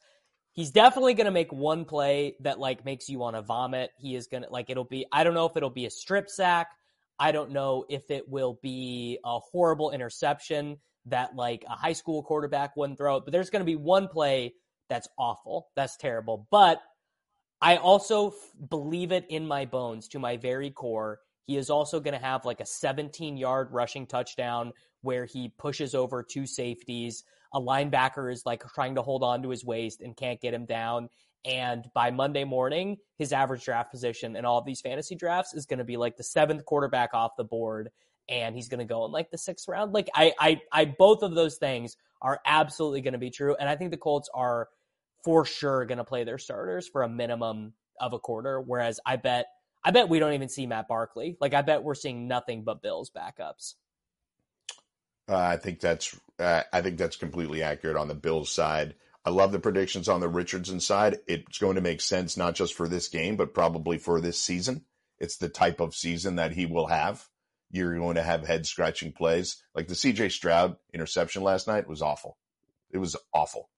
He's 0.53 0.71
definitely 0.71 1.13
going 1.13 1.25
to 1.25 1.31
make 1.31 1.53
one 1.53 1.85
play 1.85 2.35
that 2.41 2.59
like 2.59 2.83
makes 2.83 3.07
you 3.07 3.19
want 3.19 3.35
to 3.35 3.41
vomit. 3.41 3.91
He 3.97 4.15
is 4.15 4.27
going 4.27 4.43
to 4.43 4.49
like 4.49 4.69
it'll 4.69 4.83
be 4.83 5.05
I 5.11 5.23
don't 5.23 5.35
know 5.35 5.45
if 5.45 5.55
it'll 5.55 5.69
be 5.69 5.85
a 5.85 5.91
strip 5.91 6.29
sack. 6.29 6.71
I 7.19 7.31
don't 7.31 7.51
know 7.51 7.85
if 7.87 8.09
it 8.09 8.27
will 8.27 8.59
be 8.63 9.19
a 9.23 9.37
horrible 9.39 9.91
interception 9.91 10.77
that 11.05 11.35
like 11.35 11.63
a 11.67 11.75
high 11.75 11.93
school 11.93 12.23
quarterback 12.23 12.75
wouldn't 12.75 12.97
throw 12.97 13.17
it, 13.17 13.25
but 13.25 13.31
there's 13.31 13.51
going 13.51 13.61
to 13.61 13.65
be 13.65 13.75
one 13.75 14.07
play 14.07 14.55
that's 14.91 15.07
awful. 15.17 15.69
That's 15.73 15.95
terrible. 15.95 16.49
But 16.51 16.81
I 17.61 17.77
also 17.77 18.31
f- 18.31 18.35
believe 18.69 19.13
it 19.13 19.25
in 19.29 19.47
my 19.47 19.63
bones 19.63 20.09
to 20.09 20.19
my 20.19 20.35
very 20.35 20.69
core. 20.69 21.21
He 21.47 21.55
is 21.55 21.69
also 21.69 22.01
going 22.01 22.13
to 22.13 22.23
have 22.23 22.43
like 22.43 22.59
a 22.59 22.65
17 22.65 23.37
yard 23.37 23.69
rushing 23.71 24.05
touchdown 24.05 24.73
where 25.01 25.23
he 25.25 25.53
pushes 25.57 25.95
over 25.95 26.23
two 26.23 26.45
safeties. 26.45 27.23
A 27.53 27.61
linebacker 27.61 28.29
is 28.29 28.45
like 28.45 28.65
trying 28.73 28.95
to 28.95 29.01
hold 29.01 29.23
on 29.23 29.43
to 29.43 29.49
his 29.49 29.63
waist 29.63 30.01
and 30.01 30.15
can't 30.15 30.41
get 30.41 30.53
him 30.53 30.65
down. 30.65 31.07
And 31.45 31.89
by 31.95 32.11
Monday 32.11 32.43
morning, 32.43 32.97
his 33.17 33.31
average 33.31 33.63
draft 33.63 33.91
position 33.91 34.35
in 34.35 34.43
all 34.43 34.59
of 34.59 34.65
these 34.65 34.81
fantasy 34.81 35.15
drafts 35.15 35.53
is 35.53 35.67
going 35.67 35.79
to 35.79 35.85
be 35.85 35.95
like 35.95 36.17
the 36.17 36.23
seventh 36.23 36.65
quarterback 36.65 37.13
off 37.13 37.37
the 37.37 37.45
board. 37.45 37.91
And 38.27 38.55
he's 38.57 38.67
going 38.67 38.79
to 38.79 38.85
go 38.85 39.05
in 39.05 39.11
like 39.13 39.31
the 39.31 39.37
sixth 39.37 39.69
round. 39.69 39.93
Like 39.93 40.09
I, 40.13 40.33
I, 40.37 40.61
I, 40.69 40.85
both 40.85 41.23
of 41.23 41.33
those 41.33 41.55
things 41.55 41.95
are 42.21 42.39
absolutely 42.45 43.01
going 43.01 43.13
to 43.13 43.19
be 43.19 43.31
true. 43.31 43.55
And 43.59 43.67
I 43.67 43.75
think 43.75 43.91
the 43.91 43.97
Colts 43.97 44.29
are 44.33 44.67
for 45.23 45.45
sure 45.45 45.85
going 45.85 45.97
to 45.97 46.03
play 46.03 46.23
their 46.23 46.37
starters 46.37 46.87
for 46.87 47.03
a 47.03 47.09
minimum 47.09 47.73
of 47.99 48.13
a 48.13 48.19
quarter. 48.19 48.59
Whereas 48.59 48.99
I 49.05 49.15
bet, 49.17 49.47
I 49.83 49.91
bet 49.91 50.09
we 50.09 50.19
don't 50.19 50.33
even 50.33 50.49
see 50.49 50.65
Matt 50.67 50.87
Barkley. 50.87 51.37
Like 51.39 51.53
I 51.53 51.61
bet 51.61 51.83
we're 51.83 51.95
seeing 51.95 52.27
nothing 52.27 52.63
but 52.63 52.81
Bills 52.81 53.11
backups. 53.15 53.75
Uh, 55.29 55.37
I 55.37 55.57
think 55.57 55.79
that's, 55.79 56.19
uh, 56.39 56.63
I 56.73 56.81
think 56.81 56.97
that's 56.97 57.15
completely 57.15 57.63
accurate 57.63 57.97
on 57.97 58.07
the 58.07 58.15
Bills 58.15 58.51
side. 58.51 58.95
I 59.23 59.29
love 59.29 59.51
the 59.51 59.59
predictions 59.59 60.09
on 60.09 60.19
the 60.19 60.27
Richardson 60.27 60.79
side. 60.79 61.19
It's 61.27 61.59
going 61.59 61.75
to 61.75 61.81
make 61.81 62.01
sense 62.01 62.37
not 62.37 62.55
just 62.55 62.73
for 62.73 62.87
this 62.87 63.07
game, 63.07 63.35
but 63.35 63.53
probably 63.53 63.97
for 63.99 64.19
this 64.19 64.39
season. 64.39 64.85
It's 65.19 65.37
the 65.37 65.49
type 65.49 65.79
of 65.79 65.93
season 65.93 66.37
that 66.37 66.51
he 66.51 66.65
will 66.65 66.87
have. 66.87 67.23
You're 67.69 67.95
going 67.97 68.15
to 68.15 68.23
have 68.23 68.45
head 68.45 68.65
scratching 68.65 69.13
plays. 69.13 69.63
Like 69.75 69.87
the 69.87 69.93
CJ 69.93 70.31
Stroud 70.31 70.75
interception 70.93 71.43
last 71.43 71.67
night 71.67 71.87
was 71.87 72.01
awful. 72.01 72.37
It 72.89 72.97
was 72.97 73.15
awful. 73.33 73.69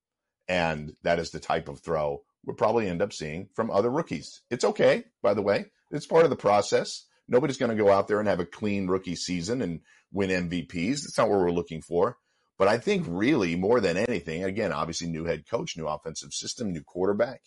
And 0.47 0.93
that 1.03 1.19
is 1.19 1.31
the 1.31 1.39
type 1.39 1.69
of 1.69 1.79
throw 1.79 2.23
we'll 2.45 2.55
probably 2.55 2.87
end 2.87 3.01
up 3.01 3.13
seeing 3.13 3.49
from 3.53 3.71
other 3.71 3.89
rookies. 3.89 4.41
It's 4.49 4.65
okay, 4.65 5.05
by 5.21 5.33
the 5.33 5.41
way. 5.41 5.65
It's 5.91 6.05
part 6.05 6.23
of 6.23 6.29
the 6.29 6.35
process. 6.35 7.05
Nobody's 7.27 7.57
going 7.57 7.75
to 7.75 7.81
go 7.81 7.91
out 7.91 8.07
there 8.07 8.19
and 8.19 8.27
have 8.27 8.39
a 8.39 8.45
clean 8.45 8.87
rookie 8.87 9.15
season 9.15 9.61
and 9.61 9.81
win 10.11 10.29
MVPs. 10.29 11.03
That's 11.03 11.17
not 11.17 11.29
what 11.29 11.39
we're 11.39 11.51
looking 11.51 11.81
for. 11.81 12.17
But 12.57 12.67
I 12.67 12.77
think 12.77 13.05
really 13.07 13.55
more 13.55 13.79
than 13.79 13.97
anything, 13.97 14.43
again, 14.43 14.71
obviously 14.71 15.07
new 15.07 15.25
head 15.25 15.47
coach, 15.49 15.77
new 15.77 15.87
offensive 15.87 16.33
system, 16.33 16.71
new 16.71 16.83
quarterback, 16.83 17.41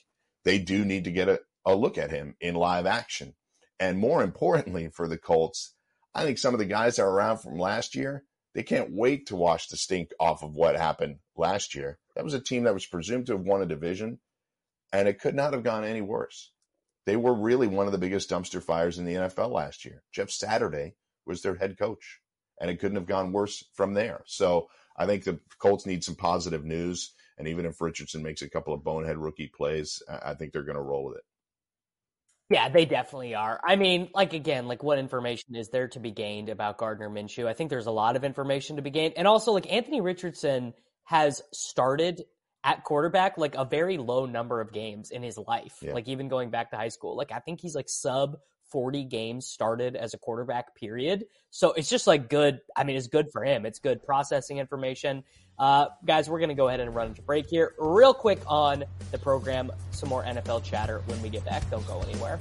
they 0.44 0.58
do 0.58 0.84
need 0.84 1.04
to 1.04 1.12
get 1.12 1.28
a, 1.28 1.40
a 1.64 1.74
look 1.74 1.98
at 1.98 2.10
him 2.10 2.34
in 2.40 2.54
live 2.54 2.86
action. 2.86 3.34
And 3.78 3.98
more 3.98 4.22
importantly 4.22 4.88
for 4.88 5.06
the 5.06 5.18
Colts, 5.18 5.74
I 6.14 6.24
think 6.24 6.38
some 6.38 6.54
of 6.54 6.58
the 6.58 6.64
guys 6.64 6.96
that 6.96 7.02
are 7.02 7.10
around 7.10 7.38
from 7.38 7.58
last 7.58 7.94
year, 7.94 8.24
they 8.54 8.62
can't 8.62 8.90
wait 8.90 9.26
to 9.26 9.36
wash 9.36 9.68
the 9.68 9.76
stink 9.76 10.10
off 10.18 10.42
of 10.42 10.54
what 10.54 10.76
happened 10.76 11.18
last 11.36 11.74
year. 11.74 11.98
That 12.16 12.24
was 12.24 12.34
a 12.34 12.40
team 12.40 12.64
that 12.64 12.74
was 12.74 12.86
presumed 12.86 13.26
to 13.26 13.32
have 13.36 13.46
won 13.46 13.62
a 13.62 13.66
division, 13.66 14.18
and 14.92 15.06
it 15.06 15.20
could 15.20 15.34
not 15.34 15.52
have 15.52 15.62
gone 15.62 15.84
any 15.84 16.00
worse. 16.00 16.50
They 17.04 17.16
were 17.16 17.34
really 17.34 17.68
one 17.68 17.86
of 17.86 17.92
the 17.92 17.98
biggest 17.98 18.30
dumpster 18.30 18.62
fires 18.62 18.98
in 18.98 19.04
the 19.04 19.14
NFL 19.14 19.52
last 19.52 19.84
year. 19.84 20.02
Jeff 20.12 20.30
Saturday 20.30 20.94
was 21.26 21.42
their 21.42 21.54
head 21.54 21.78
coach, 21.78 22.20
and 22.60 22.70
it 22.70 22.80
couldn't 22.80 22.96
have 22.96 23.06
gone 23.06 23.32
worse 23.32 23.62
from 23.74 23.94
there. 23.94 24.22
So 24.26 24.68
I 24.96 25.06
think 25.06 25.24
the 25.24 25.38
Colts 25.58 25.86
need 25.86 26.02
some 26.02 26.16
positive 26.16 26.64
news. 26.64 27.12
And 27.38 27.46
even 27.46 27.66
if 27.66 27.80
Richardson 27.80 28.22
makes 28.22 28.40
a 28.40 28.48
couple 28.48 28.72
of 28.72 28.82
bonehead 28.82 29.18
rookie 29.18 29.52
plays, 29.54 30.02
I 30.08 30.34
think 30.34 30.52
they're 30.52 30.62
going 30.62 30.76
to 30.76 30.82
roll 30.82 31.04
with 31.04 31.18
it. 31.18 31.24
Yeah, 32.48 32.68
they 32.70 32.86
definitely 32.86 33.34
are. 33.34 33.60
I 33.62 33.76
mean, 33.76 34.08
like 34.14 34.32
again, 34.32 34.68
like 34.68 34.82
what 34.82 34.98
information 34.98 35.54
is 35.54 35.68
there 35.68 35.88
to 35.88 36.00
be 36.00 36.12
gained 36.12 36.48
about 36.48 36.78
Gardner 36.78 37.10
Minshew? 37.10 37.46
I 37.46 37.52
think 37.52 37.70
there's 37.70 37.86
a 37.86 37.92
lot 37.92 38.16
of 38.16 38.24
information 38.24 38.76
to 38.76 38.82
be 38.82 38.90
gained. 38.90 39.14
And 39.16 39.28
also 39.28 39.52
like 39.52 39.70
Anthony 39.70 40.00
Richardson 40.00 40.72
has 41.06 41.42
started 41.52 42.24
at 42.64 42.82
quarterback 42.82 43.38
like 43.38 43.54
a 43.54 43.64
very 43.64 43.96
low 43.96 44.26
number 44.26 44.60
of 44.60 44.72
games 44.72 45.10
in 45.10 45.22
his 45.22 45.38
life. 45.38 45.78
Yeah. 45.80 45.92
Like 45.92 46.08
even 46.08 46.28
going 46.28 46.50
back 46.50 46.70
to 46.72 46.76
high 46.76 46.88
school. 46.88 47.16
Like 47.16 47.32
I 47.32 47.38
think 47.38 47.60
he's 47.60 47.74
like 47.74 47.88
sub 47.88 48.36
40 48.72 49.04
games 49.04 49.46
started 49.46 49.94
as 49.94 50.14
a 50.14 50.18
quarterback, 50.18 50.74
period. 50.74 51.26
So 51.50 51.72
it's 51.72 51.88
just 51.88 52.08
like 52.08 52.28
good. 52.28 52.58
I 52.76 52.82
mean, 52.82 52.96
it's 52.96 53.06
good 53.06 53.30
for 53.32 53.44
him. 53.44 53.64
It's 53.64 53.78
good 53.78 54.02
processing 54.02 54.58
information. 54.58 55.22
Uh, 55.58 55.86
guys, 56.04 56.28
we're 56.28 56.40
going 56.40 56.48
to 56.48 56.56
go 56.56 56.66
ahead 56.66 56.80
and 56.80 56.94
run 56.94 57.08
into 57.08 57.22
break 57.22 57.46
here. 57.48 57.74
Real 57.78 58.12
quick 58.12 58.40
on 58.48 58.84
the 59.12 59.18
program, 59.18 59.70
some 59.92 60.08
more 60.08 60.24
NFL 60.24 60.64
chatter 60.64 61.02
when 61.06 61.22
we 61.22 61.28
get 61.28 61.44
back. 61.44 61.68
Don't 61.70 61.86
go 61.86 62.00
anywhere. 62.00 62.40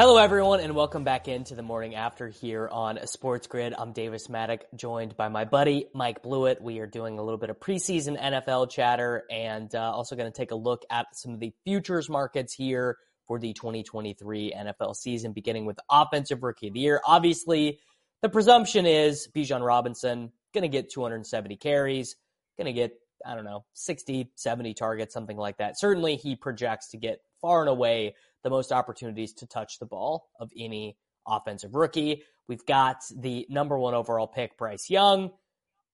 Hello, 0.00 0.16
everyone, 0.16 0.60
and 0.60 0.74
welcome 0.74 1.04
back 1.04 1.28
into 1.28 1.54
the 1.54 1.62
morning 1.62 1.94
after 1.94 2.28
here 2.28 2.66
on 2.72 3.06
Sports 3.06 3.46
Grid. 3.46 3.74
I'm 3.76 3.92
Davis 3.92 4.28
Mattek, 4.28 4.60
joined 4.74 5.14
by 5.14 5.28
my 5.28 5.44
buddy 5.44 5.88
Mike 5.92 6.22
Blewitt. 6.22 6.62
We 6.62 6.78
are 6.78 6.86
doing 6.86 7.18
a 7.18 7.22
little 7.22 7.36
bit 7.36 7.50
of 7.50 7.60
preseason 7.60 8.18
NFL 8.18 8.70
chatter 8.70 9.24
and 9.30 9.74
uh, 9.74 9.92
also 9.92 10.16
going 10.16 10.32
to 10.32 10.34
take 10.34 10.52
a 10.52 10.54
look 10.54 10.86
at 10.90 11.08
some 11.12 11.34
of 11.34 11.40
the 11.40 11.52
futures 11.64 12.08
markets 12.08 12.54
here 12.54 12.96
for 13.26 13.38
the 13.38 13.52
2023 13.52 14.54
NFL 14.56 14.96
season, 14.96 15.34
beginning 15.34 15.66
with 15.66 15.78
Offensive 15.90 16.42
Rookie 16.42 16.68
of 16.68 16.72
the 16.72 16.80
Year. 16.80 17.02
Obviously, 17.04 17.78
the 18.22 18.30
presumption 18.30 18.86
is 18.86 19.28
Bijan 19.36 19.62
Robinson 19.62 20.32
going 20.54 20.62
to 20.62 20.68
get 20.68 20.88
270 20.88 21.56
carries, 21.56 22.16
going 22.56 22.64
to 22.64 22.72
get, 22.72 22.94
I 23.26 23.34
don't 23.34 23.44
know, 23.44 23.66
60, 23.74 24.30
70 24.34 24.72
targets, 24.72 25.12
something 25.12 25.36
like 25.36 25.58
that. 25.58 25.78
Certainly, 25.78 26.16
he 26.16 26.36
projects 26.36 26.88
to 26.92 26.96
get 26.96 27.20
far 27.42 27.60
and 27.60 27.68
away 27.68 28.14
the 28.42 28.50
most 28.50 28.72
opportunities 28.72 29.34
to 29.34 29.46
touch 29.46 29.78
the 29.78 29.86
ball 29.86 30.28
of 30.38 30.50
any 30.56 30.96
offensive 31.26 31.74
rookie. 31.74 32.22
We've 32.48 32.64
got 32.66 32.96
the 33.16 33.46
number 33.48 33.78
one 33.78 33.94
overall 33.94 34.26
pick, 34.26 34.56
Bryce 34.56 34.90
Young, 34.90 35.30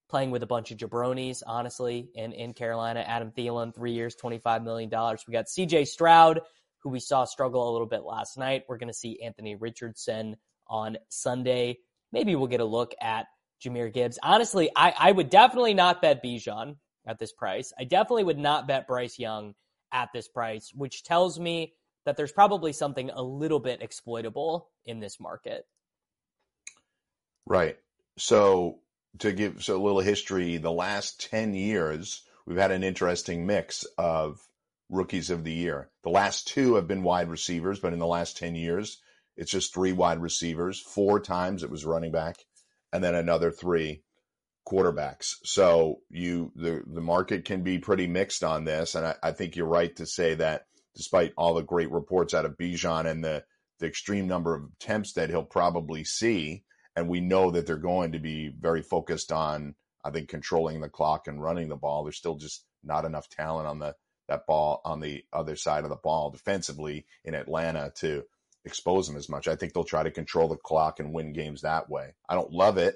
playing 0.09 0.31
with 0.31 0.43
a 0.43 0.47
bunch 0.47 0.71
of 0.71 0.77
jabronis, 0.77 1.43
honestly, 1.45 2.09
in, 2.15 2.33
in 2.33 2.53
Carolina. 2.53 3.01
Adam 3.01 3.31
Thielen, 3.31 3.75
three 3.75 3.91
years, 3.91 4.15
$25 4.15 4.63
million. 4.63 4.89
We 5.27 5.31
got 5.31 5.45
CJ 5.45 5.87
Stroud, 5.87 6.41
who 6.79 6.89
we 6.89 6.99
saw 6.99 7.25
struggle 7.25 7.69
a 7.69 7.71
little 7.71 7.87
bit 7.87 8.03
last 8.03 8.37
night. 8.37 8.63
We're 8.67 8.77
going 8.77 8.87
to 8.87 8.93
see 8.93 9.21
Anthony 9.21 9.55
Richardson 9.55 10.37
on 10.67 10.97
Sunday. 11.09 11.79
Maybe 12.11 12.35
we'll 12.35 12.47
get 12.47 12.61
a 12.61 12.65
look 12.65 12.93
at 13.01 13.27
Jahmyr 13.63 13.93
Gibbs. 13.93 14.19
Honestly, 14.23 14.69
I, 14.75 14.93
I 14.97 15.11
would 15.11 15.29
definitely 15.29 15.73
not 15.73 16.01
bet 16.01 16.23
Bijan 16.23 16.75
at 17.05 17.19
this 17.19 17.33
price. 17.33 17.73
I 17.77 17.83
definitely 17.83 18.25
would 18.25 18.37
not 18.37 18.67
bet 18.67 18.87
Bryce 18.87 19.17
Young 19.17 19.55
at 19.91 20.09
this 20.13 20.27
price, 20.27 20.71
which 20.75 21.03
tells 21.03 21.39
me 21.39 21.73
that 22.07 22.15
there's 22.15 22.31
probably 22.31 22.71
something 22.71 23.09
a 23.09 23.21
little 23.21 23.59
bit 23.59 23.81
exploitable 23.81 24.69
in 24.85 25.01
this 25.01 25.19
market. 25.19 25.67
Right. 27.45 27.75
So 28.17 28.79
to 29.19 29.33
give 29.33 29.61
so 29.61 29.75
a 29.75 29.83
little 29.83 29.99
history, 29.99 30.55
the 30.55 30.71
last 30.71 31.29
10 31.29 31.53
years, 31.53 32.23
we've 32.45 32.57
had 32.57 32.71
an 32.71 32.85
interesting 32.85 33.45
mix 33.45 33.83
of 33.97 34.39
rookies 34.89 35.29
of 35.29 35.43
the 35.43 35.51
year. 35.51 35.89
The 36.05 36.09
last 36.09 36.47
two 36.47 36.75
have 36.75 36.87
been 36.87 37.03
wide 37.03 37.29
receivers, 37.29 37.81
but 37.81 37.91
in 37.91 37.99
the 37.99 38.07
last 38.07 38.37
10 38.37 38.55
years, 38.55 39.01
it's 39.35 39.51
just 39.51 39.73
three 39.73 39.91
wide 39.91 40.21
receivers. 40.21 40.79
Four 40.79 41.19
times 41.19 41.61
it 41.61 41.69
was 41.69 41.83
running 41.83 42.13
back, 42.13 42.37
and 42.93 43.03
then 43.03 43.15
another 43.15 43.51
three 43.51 44.01
quarterbacks. 44.65 45.33
So 45.43 45.99
you 46.09 46.53
the 46.55 46.83
the 46.87 47.01
market 47.01 47.43
can 47.43 47.63
be 47.63 47.79
pretty 47.79 48.07
mixed 48.07 48.45
on 48.45 48.63
this, 48.63 48.95
and 48.95 49.05
I, 49.05 49.15
I 49.21 49.31
think 49.33 49.57
you're 49.57 49.67
right 49.67 49.93
to 49.97 50.05
say 50.05 50.35
that 50.35 50.67
despite 50.97 51.33
all 51.37 51.53
the 51.53 51.61
great 51.61 51.91
reports 51.91 52.33
out 52.33 52.45
of 52.45 52.57
Bijan 52.57 53.05
and 53.05 53.23
the, 53.23 53.43
the 53.79 53.85
extreme 53.85 54.27
number 54.27 54.55
of 54.55 54.63
attempts 54.81 55.13
that 55.13 55.29
he'll 55.29 55.43
probably 55.43 56.03
see. 56.03 56.63
And 56.95 57.07
we 57.07 57.21
know 57.21 57.51
that 57.51 57.67
they're 57.67 57.77
going 57.77 58.13
to 58.13 58.19
be 58.19 58.49
very 58.49 58.81
focused 58.81 59.31
on, 59.31 59.75
I 60.03 60.09
think, 60.09 60.29
controlling 60.29 60.81
the 60.81 60.89
clock 60.89 61.27
and 61.27 61.41
running 61.41 61.69
the 61.69 61.75
ball. 61.75 62.03
There's 62.03 62.17
still 62.17 62.35
just 62.35 62.65
not 62.83 63.05
enough 63.05 63.29
talent 63.29 63.67
on 63.67 63.79
the 63.79 63.95
that 64.27 64.45
ball 64.45 64.81
on 64.83 64.99
the 64.99 65.23
other 65.31 65.55
side 65.55 65.85
of 65.85 65.89
the 65.89 65.95
ball 65.95 66.31
defensively 66.31 67.05
in 67.23 67.33
Atlanta 67.33 67.93
to 67.95 68.23
expose 68.65 69.07
them 69.07 69.15
as 69.15 69.29
much. 69.29 69.47
I 69.47 69.55
think 69.55 69.71
they'll 69.71 69.85
try 69.85 70.03
to 70.03 70.11
control 70.11 70.49
the 70.49 70.57
clock 70.57 70.99
and 70.99 71.13
win 71.13 71.31
games 71.31 71.61
that 71.61 71.89
way. 71.89 72.13
I 72.27 72.35
don't 72.35 72.51
love 72.51 72.77
it, 72.77 72.95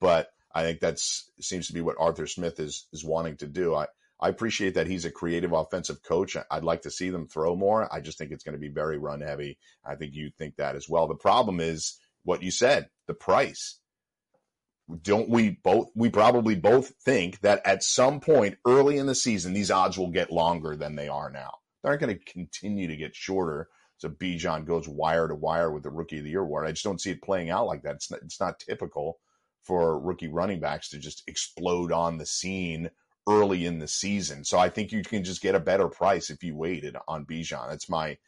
but 0.00 0.30
I 0.54 0.62
think 0.62 0.80
that's 0.80 1.30
seems 1.40 1.66
to 1.66 1.74
be 1.74 1.82
what 1.82 1.96
Arthur 1.98 2.26
Smith 2.26 2.58
is 2.58 2.86
is 2.92 3.04
wanting 3.04 3.36
to 3.38 3.46
do. 3.46 3.74
I 3.74 3.86
I 4.22 4.28
appreciate 4.28 4.74
that 4.74 4.86
he's 4.86 5.04
a 5.04 5.10
creative 5.10 5.52
offensive 5.52 6.04
coach. 6.04 6.36
I'd 6.48 6.62
like 6.62 6.82
to 6.82 6.92
see 6.92 7.10
them 7.10 7.26
throw 7.26 7.56
more. 7.56 7.92
I 7.92 8.00
just 8.00 8.18
think 8.18 8.30
it's 8.30 8.44
going 8.44 8.54
to 8.54 8.60
be 8.60 8.68
very 8.68 8.96
run 8.96 9.20
heavy. 9.20 9.58
I 9.84 9.96
think 9.96 10.14
you 10.14 10.30
think 10.30 10.56
that 10.56 10.76
as 10.76 10.88
well. 10.88 11.08
The 11.08 11.16
problem 11.16 11.58
is 11.58 11.98
what 12.22 12.42
you 12.42 12.52
said, 12.52 12.88
the 13.08 13.14
price. 13.14 13.80
Don't 15.02 15.28
we 15.28 15.58
both, 15.64 15.88
we 15.96 16.08
probably 16.08 16.54
both 16.54 16.92
think 17.04 17.40
that 17.40 17.62
at 17.66 17.82
some 17.82 18.20
point 18.20 18.58
early 18.64 18.98
in 18.98 19.06
the 19.06 19.14
season, 19.16 19.54
these 19.54 19.72
odds 19.72 19.98
will 19.98 20.10
get 20.10 20.30
longer 20.30 20.76
than 20.76 20.94
they 20.94 21.08
are 21.08 21.30
now. 21.30 21.54
They 21.82 21.88
aren't 21.88 22.02
going 22.02 22.16
to 22.16 22.32
continue 22.32 22.86
to 22.86 22.96
get 22.96 23.16
shorter. 23.16 23.68
So 23.96 24.08
Bijan 24.08 24.66
goes 24.66 24.88
wire 24.88 25.26
to 25.26 25.34
wire 25.34 25.72
with 25.72 25.82
the 25.82 25.90
rookie 25.90 26.18
of 26.18 26.24
the 26.24 26.30
year 26.30 26.42
award. 26.42 26.66
I 26.66 26.72
just 26.72 26.84
don't 26.84 27.00
see 27.00 27.10
it 27.10 27.22
playing 27.22 27.50
out 27.50 27.66
like 27.66 27.82
that. 27.82 27.96
It's 27.96 28.10
not, 28.10 28.20
it's 28.22 28.40
not 28.40 28.60
typical 28.60 29.18
for 29.64 29.98
rookie 29.98 30.28
running 30.28 30.60
backs 30.60 30.90
to 30.90 30.98
just 30.98 31.24
explode 31.26 31.90
on 31.90 32.18
the 32.18 32.26
scene 32.26 32.90
early 33.28 33.66
in 33.66 33.78
the 33.78 33.88
season. 33.88 34.44
So 34.44 34.58
I 34.58 34.68
think 34.68 34.92
you 34.92 35.02
can 35.02 35.24
just 35.24 35.42
get 35.42 35.54
a 35.54 35.60
better 35.60 35.88
price 35.88 36.30
if 36.30 36.42
you 36.42 36.56
waited 36.56 36.96
on 37.06 37.26
Bijan. 37.26 37.68
That's 37.68 37.88
my 37.88 38.18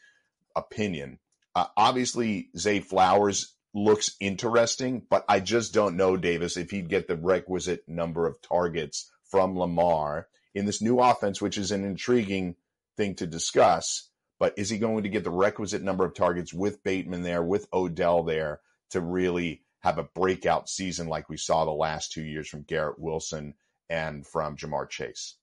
opinion. 0.54 1.18
Uh, 1.54 1.66
obviously, 1.76 2.48
Zay 2.56 2.80
Flowers 2.80 3.54
looks 3.74 4.16
interesting, 4.20 5.02
but 5.08 5.24
I 5.28 5.40
just 5.40 5.74
don't 5.74 5.96
know, 5.96 6.16
Davis, 6.16 6.56
if 6.56 6.70
he'd 6.70 6.88
get 6.88 7.08
the 7.08 7.16
requisite 7.16 7.88
number 7.88 8.26
of 8.26 8.40
targets 8.40 9.10
from 9.24 9.58
Lamar 9.58 10.28
in 10.54 10.64
this 10.64 10.80
new 10.80 11.00
offense, 11.00 11.42
which 11.42 11.58
is 11.58 11.72
an 11.72 11.84
intriguing 11.84 12.54
thing 12.96 13.16
to 13.16 13.26
discuss. 13.26 14.08
But 14.38 14.54
is 14.56 14.70
he 14.70 14.78
going 14.78 15.04
to 15.04 15.08
get 15.08 15.24
the 15.24 15.30
requisite 15.30 15.82
number 15.82 16.04
of 16.04 16.14
targets 16.14 16.52
with 16.52 16.82
Bateman 16.84 17.22
there, 17.22 17.42
with 17.42 17.66
Odell 17.72 18.22
there, 18.22 18.60
to 18.90 19.00
really 19.00 19.62
have 19.80 19.98
a 19.98 20.04
breakout 20.14 20.68
season 20.68 21.08
like 21.08 21.28
we 21.28 21.36
saw 21.36 21.64
the 21.64 21.70
last 21.70 22.12
two 22.12 22.22
years 22.22 22.48
from 22.48 22.62
Garrett 22.62 22.98
Wilson 22.98 23.54
and 23.88 24.26
from 24.26 24.56
Ja'Marr 24.56 24.88
Chase? 24.88 25.36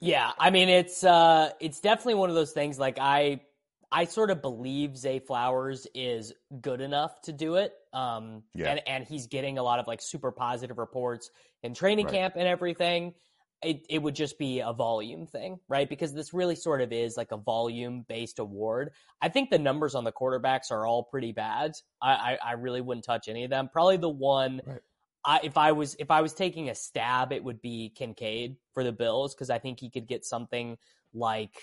Yeah, 0.00 0.30
I 0.38 0.50
mean 0.50 0.68
it's 0.68 1.02
uh 1.02 1.50
it's 1.60 1.80
definitely 1.80 2.14
one 2.14 2.28
of 2.28 2.36
those 2.36 2.52
things 2.52 2.78
like 2.78 2.98
I 3.00 3.40
I 3.90 4.04
sort 4.04 4.30
of 4.30 4.42
believe 4.42 4.96
Zay 4.96 5.18
Flowers 5.18 5.86
is 5.94 6.32
good 6.60 6.80
enough 6.80 7.20
to 7.22 7.32
do 7.32 7.54
it. 7.54 7.72
Um, 7.92 8.42
yeah. 8.54 8.72
and, 8.72 8.82
and 8.86 9.04
he's 9.04 9.26
getting 9.26 9.58
a 9.58 9.62
lot 9.62 9.78
of 9.78 9.86
like 9.86 10.02
super 10.02 10.30
positive 10.30 10.78
reports 10.78 11.30
in 11.62 11.74
training 11.74 12.06
right. 12.06 12.14
camp 12.14 12.34
and 12.36 12.46
everything. 12.46 13.14
It, 13.62 13.86
it 13.88 14.00
would 14.00 14.14
just 14.14 14.38
be 14.38 14.60
a 14.60 14.72
volume 14.72 15.26
thing, 15.26 15.58
right? 15.68 15.88
Because 15.88 16.12
this 16.12 16.32
really 16.32 16.54
sort 16.54 16.80
of 16.80 16.92
is 16.92 17.16
like 17.16 17.32
a 17.32 17.36
volume 17.36 18.04
based 18.08 18.38
award. 18.38 18.90
I 19.20 19.30
think 19.30 19.50
the 19.50 19.58
numbers 19.58 19.96
on 19.96 20.04
the 20.04 20.12
quarterbacks 20.12 20.70
are 20.70 20.86
all 20.86 21.02
pretty 21.02 21.32
bad. 21.32 21.72
I, 22.00 22.10
I, 22.10 22.38
I 22.44 22.52
really 22.52 22.82
wouldn't 22.82 23.04
touch 23.04 23.26
any 23.26 23.42
of 23.42 23.50
them. 23.50 23.68
Probably 23.72 23.96
the 23.96 24.08
one 24.08 24.60
right. 24.64 24.80
I, 25.24 25.40
if 25.42 25.56
I 25.58 25.72
was 25.72 25.96
if 25.98 26.10
I 26.10 26.20
was 26.22 26.32
taking 26.32 26.68
a 26.68 26.74
stab, 26.74 27.32
it 27.32 27.42
would 27.42 27.60
be 27.60 27.92
Kincaid 27.94 28.56
for 28.72 28.84
the 28.84 28.92
Bills 28.92 29.34
because 29.34 29.50
I 29.50 29.58
think 29.58 29.80
he 29.80 29.90
could 29.90 30.06
get 30.06 30.24
something 30.24 30.78
like 31.12 31.54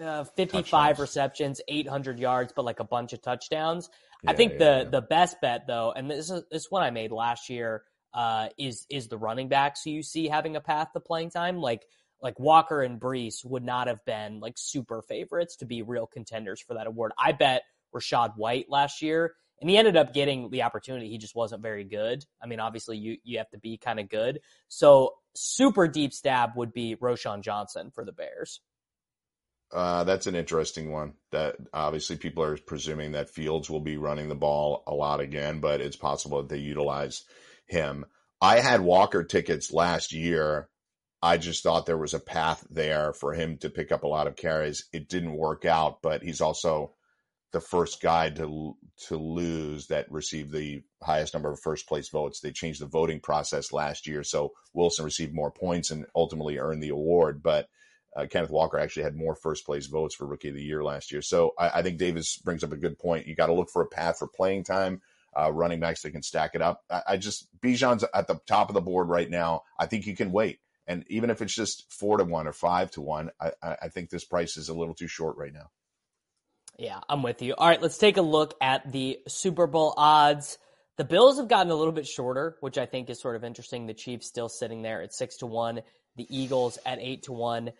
uh, 0.00 0.24
55 0.24 0.62
touchdowns. 0.62 0.98
receptions, 0.98 1.60
800 1.68 2.18
yards, 2.18 2.52
but 2.54 2.64
like 2.64 2.80
a 2.80 2.84
bunch 2.84 3.12
of 3.12 3.22
touchdowns. 3.22 3.90
Yeah, 4.22 4.30
I 4.30 4.34
think 4.34 4.52
yeah, 4.52 4.58
the 4.58 4.82
yeah. 4.84 4.90
the 4.90 5.02
best 5.02 5.40
bet 5.40 5.66
though, 5.66 5.92
and 5.94 6.10
this 6.10 6.30
is 6.30 6.42
this 6.50 6.70
one 6.70 6.82
I 6.82 6.90
made 6.90 7.12
last 7.12 7.50
year, 7.50 7.82
uh, 8.14 8.48
is 8.58 8.86
is 8.90 9.08
the 9.08 9.18
running 9.18 9.48
backs 9.48 9.82
who 9.82 9.90
you 9.90 10.02
see 10.02 10.28
having 10.28 10.56
a 10.56 10.60
path 10.60 10.88
to 10.94 11.00
playing 11.00 11.30
time. 11.30 11.58
Like 11.58 11.86
like 12.22 12.38
Walker 12.38 12.82
and 12.82 13.00
Breece 13.00 13.44
would 13.44 13.64
not 13.64 13.88
have 13.88 14.04
been 14.04 14.40
like 14.40 14.54
super 14.56 15.02
favorites 15.02 15.56
to 15.56 15.66
be 15.66 15.82
real 15.82 16.06
contenders 16.06 16.60
for 16.60 16.74
that 16.74 16.86
award. 16.86 17.12
I 17.18 17.32
bet 17.32 17.62
Rachaad 17.94 18.36
White 18.36 18.66
last 18.68 19.02
year, 19.02 19.34
and 19.60 19.70
he 19.70 19.76
ended 19.76 19.96
up 19.96 20.12
getting 20.12 20.50
the 20.50 20.62
opportunity. 20.62 21.08
He 21.08 21.18
just 21.18 21.34
wasn't 21.34 21.62
very 21.62 21.84
good. 21.84 22.24
I 22.42 22.46
mean, 22.46 22.60
obviously 22.60 22.98
you 22.98 23.16
you 23.24 23.38
have 23.38 23.50
to 23.50 23.58
be 23.58 23.78
kind 23.78 24.00
of 24.00 24.08
good. 24.08 24.40
So 24.68 25.14
super 25.34 25.88
deep 25.88 26.12
stab 26.12 26.50
would 26.56 26.72
be 26.72 26.96
Roschon 26.96 27.42
Johnson 27.42 27.90
for 27.90 28.04
the 28.04 28.12
Bears. 28.12 28.60
Uh, 29.72 30.04
that's 30.04 30.26
an 30.26 30.36
interesting 30.36 30.92
one. 30.92 31.14
That 31.32 31.56
obviously 31.72 32.16
people 32.16 32.44
are 32.44 32.56
presuming 32.56 33.12
that 33.12 33.30
Fields 33.30 33.68
will 33.68 33.80
be 33.80 33.96
running 33.96 34.28
the 34.28 34.34
ball 34.34 34.84
a 34.86 34.94
lot 34.94 35.20
again, 35.20 35.60
but 35.60 35.80
it's 35.80 35.96
possible 35.96 36.38
that 36.38 36.48
they 36.48 36.60
utilize 36.60 37.24
him. 37.66 38.04
I 38.40 38.60
had 38.60 38.80
Walker 38.80 39.24
tickets 39.24 39.72
last 39.72 40.12
year. 40.12 40.68
I 41.22 41.38
just 41.38 41.62
thought 41.62 41.86
there 41.86 41.96
was 41.96 42.14
a 42.14 42.20
path 42.20 42.64
there 42.70 43.12
for 43.12 43.32
him 43.32 43.56
to 43.58 43.70
pick 43.70 43.90
up 43.90 44.04
a 44.04 44.08
lot 44.08 44.26
of 44.26 44.36
carries. 44.36 44.84
It 44.92 45.08
didn't 45.08 45.36
work 45.36 45.64
out, 45.64 46.02
but 46.02 46.22
he's 46.22 46.40
also 46.40 46.95
the 47.52 47.60
first 47.60 48.02
guy 48.02 48.30
to 48.30 48.76
to 49.08 49.16
lose 49.16 49.86
that 49.88 50.10
received 50.10 50.52
the 50.52 50.82
highest 51.02 51.34
number 51.34 51.50
of 51.50 51.60
first 51.60 51.86
place 51.88 52.08
votes. 52.08 52.40
They 52.40 52.50
changed 52.52 52.80
the 52.80 52.86
voting 52.86 53.20
process 53.20 53.72
last 53.72 54.06
year, 54.06 54.24
so 54.24 54.52
Wilson 54.74 55.04
received 55.04 55.34
more 55.34 55.50
points 55.50 55.90
and 55.90 56.06
ultimately 56.14 56.58
earned 56.58 56.82
the 56.82 56.90
award. 56.90 57.42
But 57.42 57.68
uh, 58.16 58.26
Kenneth 58.26 58.50
Walker 58.50 58.78
actually 58.78 59.02
had 59.04 59.16
more 59.16 59.34
first 59.34 59.66
place 59.66 59.86
votes 59.86 60.14
for 60.14 60.26
Rookie 60.26 60.48
of 60.48 60.54
the 60.54 60.62
Year 60.62 60.82
last 60.82 61.12
year. 61.12 61.22
So 61.22 61.52
I, 61.58 61.78
I 61.78 61.82
think 61.82 61.98
Davis 61.98 62.38
brings 62.38 62.64
up 62.64 62.72
a 62.72 62.76
good 62.76 62.98
point. 62.98 63.26
You 63.26 63.34
got 63.34 63.46
to 63.46 63.54
look 63.54 63.70
for 63.70 63.82
a 63.82 63.86
path 63.86 64.18
for 64.18 64.26
playing 64.26 64.64
time. 64.64 65.02
Uh, 65.38 65.52
running 65.52 65.80
backs 65.80 66.00
that 66.00 66.12
can 66.12 66.22
stack 66.22 66.54
it 66.54 66.62
up. 66.62 66.82
I, 66.90 67.02
I 67.08 67.16
just 67.18 67.48
Bijan's 67.60 68.04
at 68.14 68.26
the 68.26 68.40
top 68.46 68.70
of 68.70 68.74
the 68.74 68.80
board 68.80 69.08
right 69.08 69.28
now. 69.28 69.64
I 69.78 69.84
think 69.84 70.06
you 70.06 70.16
can 70.16 70.32
wait, 70.32 70.60
and 70.86 71.04
even 71.08 71.28
if 71.28 71.42
it's 71.42 71.54
just 71.54 71.92
four 71.92 72.16
to 72.16 72.24
one 72.24 72.46
or 72.46 72.54
five 72.54 72.90
to 72.92 73.02
one, 73.02 73.30
I, 73.38 73.52
I 73.62 73.88
think 73.88 74.08
this 74.08 74.24
price 74.24 74.56
is 74.56 74.70
a 74.70 74.74
little 74.74 74.94
too 74.94 75.08
short 75.08 75.36
right 75.36 75.52
now. 75.52 75.70
Yeah, 76.78 77.00
I'm 77.08 77.22
with 77.22 77.40
you. 77.42 77.54
All 77.54 77.66
right, 77.66 77.80
let's 77.80 77.98
take 77.98 78.16
a 78.16 78.22
look 78.22 78.54
at 78.60 78.90
the 78.92 79.18
Super 79.28 79.66
Bowl 79.66 79.94
odds. 79.96 80.58
The 80.98 81.04
Bills 81.04 81.38
have 81.38 81.48
gotten 81.48 81.72
a 81.72 81.74
little 81.74 81.92
bit 81.92 82.06
shorter, 82.06 82.56
which 82.60 82.78
I 82.78 82.86
think 82.86 83.10
is 83.10 83.20
sort 83.20 83.36
of 83.36 83.44
interesting. 83.44 83.86
The 83.86 83.94
Chiefs 83.94 84.26
still 84.26 84.48
sitting 84.48 84.82
there 84.82 85.02
at 85.02 85.14
six 85.14 85.38
to 85.38 85.46
one. 85.46 85.80
The 86.16 86.26
Eagles 86.28 86.78
at 86.84 86.98
eight 87.00 87.24
to 87.24 87.32
one. 87.32 87.70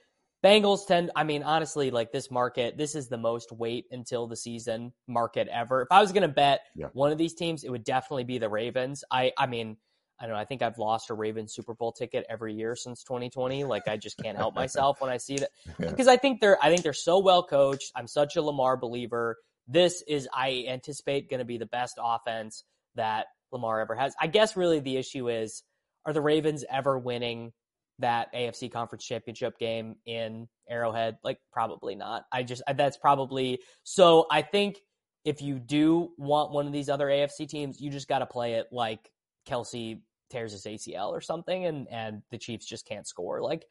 Bengals 0.44 0.87
tend, 0.87 1.11
I 1.16 1.24
mean, 1.24 1.42
honestly, 1.42 1.90
like 1.90 2.12
this 2.12 2.30
market, 2.30 2.76
this 2.76 2.94
is 2.94 3.09
the 3.09 3.16
most 3.16 3.52
wait 3.52 3.87
until 3.90 4.26
the 4.26 4.37
season 4.37 4.92
market 5.09 5.48
ever. 5.48 5.82
If 5.82 5.88
I 5.90 6.00
was 6.00 6.12
going 6.12 6.22
to 6.22 6.28
bet 6.28 6.61
yeah. 6.74 6.88
one 6.92 7.11
of 7.11 7.18
these 7.18 7.35
teams, 7.35 7.64
it 7.64 7.70
would 7.70 7.85
definitely 7.85 8.24
be 8.24 8.38
the 8.38 8.48
Ravens. 8.48 9.02
I, 9.11 9.32
I 9.37 9.46
mean, 9.46 9.78
I 10.18 10.24
don't 10.24 10.35
know. 10.35 10.40
I 10.40 10.44
think 10.44 10.62
I've 10.62 10.79
lost 10.79 11.11
a 11.11 11.14
Ravens 11.14 11.55
Super 11.55 11.74
Bowl 11.74 11.92
ticket 11.92 12.24
every 12.29 12.55
year 12.55 12.74
since 12.74 13.02
2020. 13.02 13.64
Like 13.64 13.87
I 13.87 13.96
just 13.96 14.16
can't 14.16 14.37
help 14.37 14.55
myself 14.55 15.00
when 15.00 15.11
I 15.11 15.18
see 15.18 15.37
that 15.37 15.50
because 15.79 16.09
I 16.09 16.16
think 16.16 16.40
they're, 16.40 16.62
I 16.62 16.70
think 16.70 16.83
they're 16.83 16.92
so 16.92 17.18
well 17.18 17.42
coached. 17.42 17.92
I'm 17.94 18.07
such 18.07 18.37
a 18.37 18.42
Lamar 18.42 18.76
believer. 18.76 19.37
This 19.68 20.02
is, 20.09 20.29
I 20.33 20.64
anticipate, 20.68 21.29
going 21.29 21.40
to 21.40 21.44
be 21.44 21.59
the 21.59 21.66
best 21.66 21.98
offense 22.02 22.64
that 22.94 23.26
Lamar 23.52 23.81
ever 23.81 23.94
has. 23.94 24.14
I 24.20 24.26
guess 24.29 24.57
really 24.57 24.81
the 24.81 24.96
issue 24.96 25.29
is, 25.29 25.62
are 26.07 26.12
the 26.12 26.20
Ravens 26.22 26.64
ever 26.70 26.98
winning 26.98 27.52
that 27.98 28.33
AFC 28.33 28.70
Conference 28.70 29.05
Championship 29.05 29.59
game 29.59 29.96
in 30.07 30.48
Arrowhead? 30.68 31.18
Like, 31.24 31.40
probably 31.52 31.94
not. 31.94 32.24
I 32.33 32.42
just, 32.42 32.62
that's 32.74 32.96
probably, 32.96 33.59
so 33.83 34.26
I 34.31 34.42
think 34.42 34.79
if 35.24 35.42
you 35.42 35.59
do 35.59 36.12
want 36.16 36.52
one 36.52 36.68
of 36.68 36.72
these 36.72 36.88
other 36.88 37.07
AFC 37.07 37.48
teams, 37.48 37.81
you 37.81 37.90
just 37.90 38.09
got 38.09 38.20
to 38.20 38.26
play 38.26 38.55
it 38.55 38.68
like 38.70 39.11
Kelce 39.48 40.00
tears 40.30 40.52
his 40.52 40.64
ACL 40.64 41.11
or 41.11 41.20
something 41.20 41.64
and, 41.64 41.87
and 41.90 42.22
the 42.30 42.38
Chiefs 42.38 42.66
just 42.66 42.87
can't 42.87 43.06
score. 43.06 43.42
Like, 43.42 43.64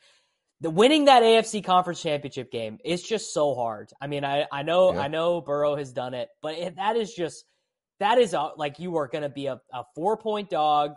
the 0.62 0.70
winning 0.70 1.06
that 1.06 1.22
AFC 1.22 1.66
Conference 1.66 2.02
Championship 2.02 2.50
game 2.50 2.78
is 2.84 3.04
just 3.04 3.34
so 3.34 3.56
hard. 3.56 3.92
I 4.00 4.08
mean, 4.08 4.24
I, 4.24 4.46
I 4.50 4.64
know, 4.64 4.94
yeah. 4.94 5.02
I 5.02 5.08
know 5.10 5.42
Burrow 5.42 5.76
has 5.76 5.92
done 5.92 6.14
it, 6.14 6.30
but 6.42 6.56
it, 6.56 6.78
that 6.78 6.96
is 6.96 7.14
just, 7.14 7.44
that 8.00 8.18
is 8.18 8.34
a, 8.34 8.52
like 8.56 8.80
you 8.80 8.96
are 8.96 9.08
going 9.10 9.24
to 9.24 9.30
be 9.30 9.48
a, 9.48 9.60
a 9.74 9.84
four 9.96 10.16
point 10.16 10.50
dog 10.50 10.96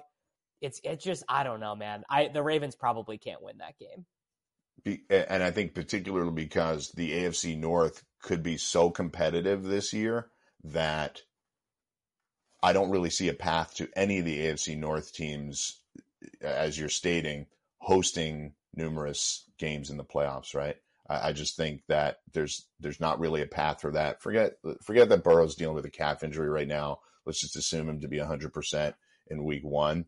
it's 0.60 0.80
it's 0.84 1.04
just 1.04 1.24
I 1.28 1.44
don't 1.44 1.60
know, 1.60 1.74
man. 1.74 2.04
I 2.10 2.28
the 2.28 2.42
Ravens 2.42 2.74
probably 2.74 3.18
can't 3.18 3.42
win 3.42 3.58
that 3.58 3.78
game. 3.78 4.04
Be, 4.84 5.02
and 5.10 5.42
I 5.42 5.50
think 5.50 5.74
particularly 5.74 6.30
because 6.30 6.90
the 6.92 7.10
AFC 7.10 7.58
North 7.58 8.04
could 8.22 8.42
be 8.42 8.56
so 8.56 8.90
competitive 8.90 9.64
this 9.64 9.92
year 9.92 10.30
that 10.64 11.20
I 12.62 12.72
don't 12.72 12.90
really 12.90 13.10
see 13.10 13.28
a 13.28 13.34
path 13.34 13.74
to 13.76 13.88
any 13.96 14.18
of 14.18 14.24
the 14.24 14.38
AFC 14.38 14.76
North 14.76 15.12
teams, 15.12 15.80
as 16.40 16.78
you're 16.78 16.88
stating, 16.88 17.46
hosting 17.78 18.54
numerous 18.74 19.44
games 19.58 19.90
in 19.90 19.96
the 19.96 20.04
playoffs. 20.04 20.54
Right? 20.54 20.76
I, 21.08 21.28
I 21.28 21.32
just 21.32 21.56
think 21.56 21.82
that 21.88 22.20
there's 22.32 22.66
there's 22.80 23.00
not 23.00 23.20
really 23.20 23.42
a 23.42 23.46
path 23.46 23.80
for 23.80 23.92
that. 23.92 24.22
Forget 24.22 24.58
forget 24.82 25.08
that 25.08 25.24
Burrow's 25.24 25.54
dealing 25.54 25.76
with 25.76 25.84
a 25.86 25.90
calf 25.90 26.22
injury 26.24 26.48
right 26.48 26.68
now. 26.68 27.00
Let's 27.24 27.40
just 27.40 27.56
assume 27.56 27.88
him 27.88 28.00
to 28.00 28.08
be 28.08 28.18
100 28.18 28.52
percent 28.52 28.94
in 29.28 29.44
Week 29.44 29.62
One 29.62 30.06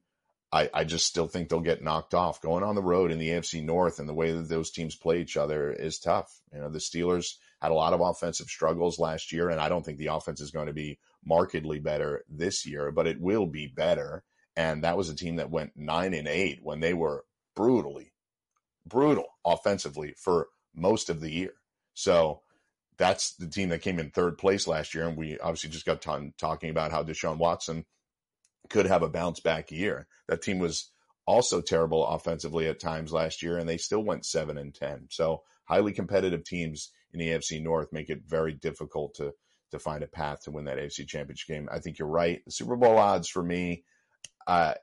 I, 0.53 0.69
I 0.75 0.85
just 0.85 1.07
still 1.07 1.29
think 1.29 1.49
they'll 1.49 1.61
get 1.61 1.83
knocked 1.83 2.15
off. 2.15 2.41
Going 2.41 2.65
on 2.65 2.75
the 2.75 2.83
road 2.83 3.13
in 3.13 3.19
the 3.19 3.29
AFC 3.29 3.63
North 3.65 3.99
and 3.99 4.09
the 4.09 4.15
way 4.15 4.33
that 4.33 4.49
those 4.49 4.71
teams 4.71 4.97
play 4.97 5.21
each 5.21 5.37
other 5.37 5.71
is 5.73 5.99
tough. 5.99 6.41
You 6.53 6.61
know, 6.61 6.69
the 6.69 6.79
Steelers 6.79 7.37
had 7.63 7.71
a 7.71 7.75
lot 7.75 7.93
of 7.93 8.01
offensive 8.01 8.49
struggles 8.49 8.99
last 8.99 9.33
year, 9.33 9.49
and 9.49 9.61
I 9.61 9.69
don't 9.69 9.85
think 9.85 9.99
the 9.99 10.09
offense 10.09 10.41
is 10.41 10.51
going 10.51 10.67
to 10.67 10.73
be 10.73 10.99
markedly 11.25 11.79
better 11.79 12.25
this 12.29 12.67
year, 12.67 12.91
but 12.91 13.07
it 13.07 13.21
will 13.21 13.47
be 13.47 13.67
better. 13.67 14.23
And 14.57 14.85
that 14.85 14.97
was 14.97 15.09
a 15.09 15.15
team 15.15 15.37
that 15.37 15.51
went 15.51 15.73
nine 15.77 16.15
and 16.15 16.29
eight 16.29 16.61
when 16.63 16.81
they 16.81 16.95
were 16.95 17.25
brutally, 17.55 18.13
brutal 18.87 19.27
offensively 19.45 20.15
for 20.17 20.49
most 20.75 21.11
of 21.11 21.21
the 21.21 21.31
year. 21.31 21.55
So 21.95 22.43
that's 22.97 23.35
the 23.37 23.49
team 23.49 23.71
that 23.71 23.83
came 23.83 23.99
in 23.99 24.11
third 24.11 24.39
place 24.39 24.67
last 24.67 24.95
year. 24.95 25.09
And 25.09 25.17
we 25.17 25.39
obviously 25.39 25.71
just 25.71 25.87
got 25.87 26.03
ton 26.03 26.35
talking 26.39 26.71
about 26.71 26.91
how 26.91 27.03
Deshaun 27.03 27.39
Watson 27.39 27.85
could 28.69 28.87
have 28.87 29.03
a 29.03 29.09
bounce 29.09 29.41
back 29.41 29.71
year. 29.71 30.07
That 30.29 30.43
team 30.43 30.59
was 30.59 30.91
also 31.27 31.61
terrible 31.61 32.07
offensively 32.07 32.67
at 32.67 32.81
times 32.81 33.13
last 33.13 33.43
year, 33.43 33.57
and 33.57 33.69
they 33.69 33.77
still 33.77 34.03
went 34.03 34.27
seven 34.27 34.59
and 34.59 34.75
ten. 34.75 35.07
So 35.11 35.43
highly 35.65 35.93
competitive 35.93 36.45
teams 36.45 36.91
in 37.13 37.21
the 37.21 37.29
AFC 37.29 37.63
North 37.63 37.93
make 37.93 38.11
it 38.11 38.23
very 38.27 38.53
difficult 38.53 39.15
to 39.15 39.33
to 39.71 39.79
find 39.79 40.03
a 40.03 40.09
path 40.09 40.43
to 40.43 40.51
win 40.51 40.65
that 40.67 40.79
AFC 40.79 41.07
Championship 41.07 41.49
game. 41.49 41.69
I 41.71 41.79
think 41.79 41.99
you're 41.99 42.09
right. 42.09 42.43
The 42.45 42.53
Super 42.53 42.77
Bowl 42.77 42.99
odds 42.99 43.29
for 43.29 43.43
me, 43.43 43.85
uh, 44.47 44.75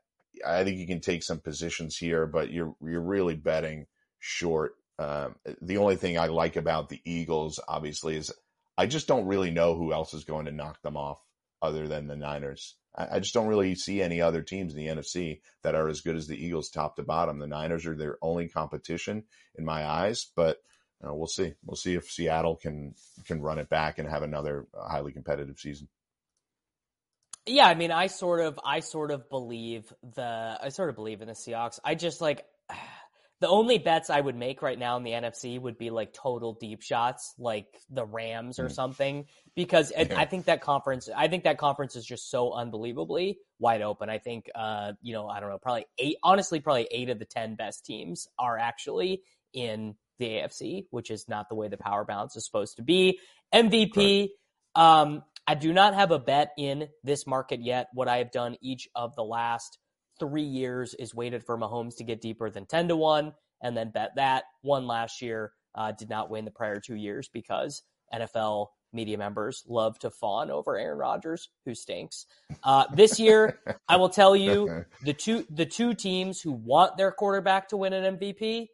I 0.46 0.64
think 0.64 0.78
you 0.78 0.88
can 0.88 1.02
take 1.02 1.24
some 1.24 1.40
positions 1.40 1.98
here, 1.98 2.26
but 2.28 2.52
you're 2.52 2.76
you're 2.82 3.02
really 3.02 3.36
betting 3.36 3.88
short. 4.20 4.76
Um, 5.00 5.36
the 5.62 5.78
only 5.78 5.96
thing 5.96 6.18
I 6.18 6.28
like 6.28 6.56
about 6.56 6.90
the 6.90 7.02
Eagles, 7.06 7.60
obviously, 7.68 8.16
is 8.16 8.32
I 8.78 8.86
just 8.86 9.08
don't 9.08 9.28
really 9.28 9.52
know 9.52 9.76
who 9.76 9.94
else 9.94 10.14
is 10.14 10.24
going 10.24 10.46
to 10.46 10.52
knock 10.52 10.82
them 10.82 10.98
off 10.98 11.20
other 11.62 11.88
than 11.88 12.08
the 12.08 12.16
Niners. 12.16 12.76
I, 12.96 13.16
I 13.16 13.20
just 13.20 13.34
don't 13.34 13.48
really 13.48 13.76
see 13.76 14.02
any 14.02 14.22
other 14.22 14.42
teams 14.42 14.74
in 14.74 14.80
the 14.80 14.88
NFC 14.88 15.42
that 15.64 15.76
are 15.76 15.88
as 15.88 16.02
good 16.02 16.16
as 16.16 16.28
the 16.28 16.38
Eagles, 16.38 16.70
top 16.70 16.96
to 16.96 17.04
bottom. 17.04 17.40
The 17.40 17.48
Niners 17.48 17.86
are 17.86 17.96
their 17.96 18.18
only 18.22 18.48
competition 18.48 19.24
in 19.56 19.66
my 19.66 19.86
eyes, 19.86 20.28
but 20.36 20.58
uh, 21.06 21.14
we'll 21.14 21.28
see. 21.28 21.54
We'll 21.64 21.76
see 21.76 21.96
if 21.96 22.10
Seattle 22.10 22.56
can 22.56 22.96
can 23.26 23.42
run 23.42 23.60
it 23.60 23.70
back 23.70 24.00
and 24.00 24.10
have 24.10 24.24
another 24.24 24.68
highly 24.74 25.12
competitive 25.12 25.60
season. 25.60 25.88
Yeah, 27.48 27.66
I 27.66 27.76
mean, 27.76 27.92
I 27.92 28.08
sort 28.08 28.42
of, 28.42 28.60
I 28.64 28.82
sort 28.82 29.10
of 29.10 29.30
believe 29.30 29.92
the, 30.16 30.58
I 30.62 30.68
sort 30.70 30.90
of 30.90 30.96
believe 30.96 31.22
in 31.22 31.28
the 31.28 31.34
Seahawks. 31.34 31.80
I 31.84 31.96
just 31.96 32.20
like 32.20 32.46
the 33.40 33.48
only 33.48 33.78
bets 33.78 34.10
I 34.10 34.20
would 34.20 34.36
make 34.36 34.62
right 34.62 34.78
now 34.78 34.98
in 34.98 35.04
the 35.04 35.12
NFC 35.12 35.60
would 35.60 35.78
be 35.78 35.90
like 35.90 36.12
total 36.12 36.54
deep 36.54 36.82
shots, 36.82 37.34
like 37.40 37.68
the 37.90 38.04
Rams 38.04 38.60
or 38.60 38.66
mm. 38.66 38.72
something, 38.72 39.26
because 39.56 39.94
yeah. 39.96 40.08
I 40.18 40.26
think 40.26 40.46
that 40.46 40.60
conference, 40.62 41.08
I 41.16 41.30
think 41.30 41.46
that 41.46 41.58
conference 41.58 41.96
is 41.96 42.06
just 42.06 42.30
so 42.30 42.52
unbelievably 42.52 43.38
wide 43.60 43.82
open. 43.82 44.10
I 44.10 44.18
think, 44.18 44.50
uh, 44.54 44.94
you 45.02 45.14
know, 45.14 45.28
I 45.28 45.40
don't 45.40 45.50
know, 45.50 45.60
probably 45.60 45.86
eight, 46.00 46.18
honestly, 46.24 46.60
probably 46.60 46.88
eight 46.92 47.10
of 47.10 47.20
the 47.20 47.26
ten 47.26 47.56
best 47.56 47.86
teams 47.86 48.28
are 48.38 48.58
actually 48.58 49.22
in 49.54 49.96
the 50.20 50.26
AFC, 50.26 50.86
which 50.92 51.12
is 51.12 51.28
not 51.28 51.50
the 51.50 51.56
way 51.56 51.68
the 51.68 51.78
power 51.78 52.06
balance 52.06 52.36
is 52.36 52.46
supposed 52.46 52.78
to 52.78 52.84
be. 52.84 53.20
MVP, 53.54 54.30
um, 54.76 55.24
I 55.46 55.56
do 55.56 55.72
not 55.72 55.94
have 55.94 56.12
a 56.12 56.20
bet 56.20 56.50
in 56.58 56.90
this 57.04 57.26
market 57.26 57.62
yet. 57.62 57.88
What 57.94 58.08
I 58.08 58.18
have 58.18 58.32
done 58.32 58.58
each 58.62 58.88
of 58.96 59.16
the 59.16 59.24
last 59.24 59.78
three 60.20 60.44
years 60.44 60.94
is 60.96 61.16
waited 61.16 61.44
for 61.44 61.58
Mahomes 61.58 61.98
to 61.98 62.04
get 62.04 62.22
deeper 62.22 62.50
than 62.50 62.66
10 62.66 62.90
to 62.90 62.96
1 62.96 63.34
and 63.62 63.78
then 63.78 63.92
bet 63.92 64.12
that. 64.16 64.46
One 64.62 64.88
last 64.88 65.22
year, 65.22 65.52
uh, 65.76 65.92
did 65.92 66.10
not 66.10 66.30
win 66.30 66.46
the 66.46 66.52
prior 66.52 66.80
two 66.80 66.96
years 66.96 67.30
because 67.32 67.84
NFL 68.14 68.68
media 68.94 69.18
members 69.18 69.64
love 69.68 70.00
to 70.00 70.10
fawn 70.10 70.50
over 70.50 70.78
Aaron 70.78 70.98
Rodgers, 70.98 71.50
who 71.66 71.76
stinks. 71.76 72.26
Uh, 72.64 72.86
this 72.94 73.20
year, 73.20 73.60
I 73.88 73.98
will 73.98 74.10
tell 74.10 74.36
you 74.36 74.86
the 75.04 75.14
two 75.14 75.46
the 75.50 75.66
two 75.66 75.94
teams 75.94 76.42
who 76.42 76.52
want 76.52 76.98
their 76.98 77.12
quarterback 77.12 77.70
to 77.70 77.78
win 77.78 77.94
an 77.94 78.18
MVP 78.18 78.68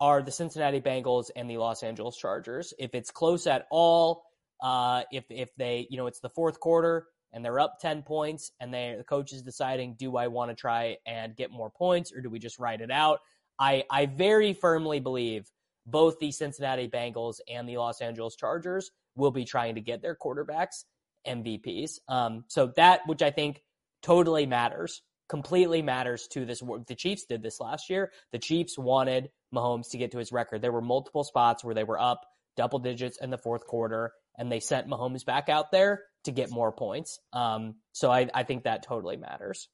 are 0.00 0.22
the 0.22 0.30
Cincinnati 0.30 0.80
Bengals 0.80 1.30
and 1.34 1.48
the 1.48 1.58
Los 1.58 1.82
Angeles 1.82 2.16
Chargers. 2.16 2.74
If 2.78 2.94
it's 2.94 3.10
close 3.10 3.46
at 3.46 3.66
all, 3.70 4.24
uh, 4.62 5.02
if 5.12 5.24
if 5.30 5.54
they 5.56 5.86
you 5.90 5.96
know 5.96 6.06
it's 6.06 6.20
the 6.20 6.30
fourth 6.30 6.60
quarter 6.60 7.06
and 7.32 7.44
they're 7.44 7.60
up 7.60 7.78
ten 7.80 8.02
points 8.02 8.52
and 8.60 8.72
they 8.72 8.94
the 8.96 9.04
coach 9.04 9.32
is 9.32 9.42
deciding 9.42 9.94
do 9.94 10.16
I 10.16 10.28
want 10.28 10.50
to 10.50 10.54
try 10.54 10.96
and 11.06 11.36
get 11.36 11.50
more 11.50 11.70
points 11.70 12.12
or 12.12 12.20
do 12.20 12.30
we 12.30 12.38
just 12.38 12.58
ride 12.58 12.80
it 12.80 12.90
out? 12.90 13.20
I 13.58 13.84
I 13.90 14.06
very 14.06 14.52
firmly 14.52 15.00
believe 15.00 15.50
both 15.86 16.18
the 16.18 16.32
Cincinnati 16.32 16.88
Bengals 16.88 17.40
and 17.48 17.68
the 17.68 17.76
Los 17.76 18.00
Angeles 18.00 18.36
Chargers 18.36 18.90
will 19.16 19.30
be 19.30 19.44
trying 19.44 19.74
to 19.74 19.80
get 19.80 20.02
their 20.02 20.16
quarterbacks 20.16 20.84
MVPs. 21.26 21.98
Um, 22.08 22.44
so 22.48 22.72
that 22.76 23.00
which 23.06 23.22
I 23.22 23.30
think 23.30 23.60
totally 24.02 24.46
matters 24.46 25.02
completely 25.28 25.82
matters 25.82 26.28
to 26.28 26.44
this. 26.44 26.60
The 26.60 26.94
Chiefs 26.94 27.24
did 27.24 27.42
this 27.42 27.60
last 27.60 27.88
year. 27.88 28.12
The 28.32 28.38
Chiefs 28.38 28.78
wanted 28.78 29.30
Mahomes 29.54 29.90
to 29.90 29.98
get 29.98 30.12
to 30.12 30.18
his 30.18 30.32
record. 30.32 30.62
There 30.62 30.72
were 30.72 30.82
multiple 30.82 31.24
spots 31.24 31.64
where 31.64 31.74
they 31.74 31.84
were 31.84 32.00
up 32.00 32.20
double 32.56 32.78
digits 32.78 33.18
in 33.20 33.30
the 33.30 33.38
fourth 33.38 33.66
quarter, 33.66 34.12
and 34.38 34.50
they 34.50 34.60
sent 34.60 34.88
Mahomes 34.88 35.24
back 35.24 35.48
out 35.48 35.72
there 35.72 36.02
to 36.24 36.32
get 36.32 36.50
more 36.50 36.72
points. 36.72 37.18
Um, 37.32 37.76
so 37.92 38.10
I, 38.10 38.28
I 38.32 38.44
think 38.44 38.64
that 38.64 38.82
totally 38.82 39.16
matters. 39.16 39.68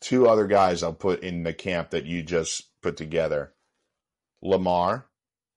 Two 0.00 0.28
other 0.28 0.46
guys 0.46 0.82
I'll 0.82 0.92
put 0.92 1.22
in 1.22 1.42
the 1.42 1.52
camp 1.52 1.90
that 1.90 2.04
you 2.04 2.22
just 2.22 2.62
put 2.82 2.96
together 2.96 3.52
Lamar, 4.42 5.06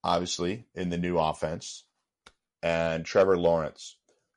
obviously, 0.02 0.66
in 0.74 0.90
the 0.90 0.98
new 0.98 1.18
offense, 1.18 1.84
and 2.62 3.04
Trevor 3.04 3.38
Lawrence 3.38 3.96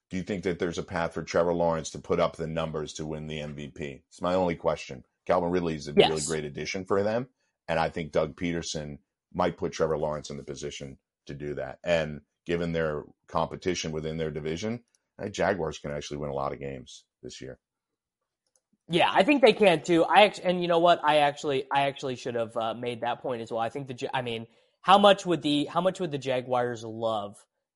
do 0.09 0.17
you 0.17 0.23
think 0.23 0.43
that 0.43 0.59
there's 0.59 0.77
a 0.77 0.83
path 0.83 1.13
for 1.13 1.23
Trevor 1.23 1.53
Lawrence 1.53 1.89
to 1.91 1.99
put 1.99 2.19
up 2.19 2.35
the 2.35 2.47
numbers 2.47 2.93
to 2.93 3.05
win 3.05 3.27
the 3.27 3.39
MVP? 3.39 4.01
It's 4.07 4.21
my 4.21 4.35
only 4.35 4.55
question. 4.55 5.03
Calvin 5.25 5.49
Ridley 5.49 5.75
is 5.75 5.87
a 5.87 5.93
yes. 5.95 6.09
really 6.09 6.21
great 6.21 6.45
addition 6.45 6.85
for 6.85 7.01
them, 7.01 7.27
and 7.68 7.80
I 7.80 7.89
think 7.89 8.11
Doug 8.11 8.36
Pederson 8.36 8.99
might 9.34 9.57
put 9.57 9.74
Trevor 9.74 9.97
Lawrence 9.97 10.30
in 10.30 10.38
the 10.38 10.43
position 10.43 10.97
to 11.26 11.34
do 11.34 11.55
that. 11.55 11.80
And 11.84 12.22
given 12.45 12.72
their 12.72 13.03
competition 13.28 13.91
within 13.91 14.18
their 14.18 14.32
division, 14.32 14.84
Jaguars 15.32 15.80
can 15.80 15.91
actually 15.91 16.18
win 16.18 16.30
a 16.30 16.34
lot 16.34 16.53
of 16.53 16.59
games 16.59 17.05
this 17.24 17.41
year. 17.41 17.57
Yeah, 18.88 19.09
I 19.11 19.24
think 19.24 19.41
they 19.41 19.53
can 19.53 19.82
too. 19.82 20.03
I 20.03 20.26
actually, 20.26 20.45
and 20.45 20.61
you 20.61 20.68
know 20.68 20.80
what? 20.80 21.03
I 21.03 21.18
actually, 21.18 21.66
I 21.72 21.88
actually 21.88 22.18
should 22.18 22.36
have 22.36 22.55
uh, 22.55 22.76
made 22.76 23.01
that 23.01 23.22
point 23.22 23.41
as 23.41 23.51
well. 23.51 23.61
I 23.61 23.70
think 23.70 23.88
the, 23.88 24.09
I 24.16 24.22
mean, 24.22 24.45
how 24.82 24.99
much 24.99 25.26
would 25.26 25.41
the, 25.41 25.66
how 25.66 25.82
much 25.82 25.99
would 25.99 26.11
the 26.11 26.20
Jaguars 26.20 26.84
love 26.84 27.36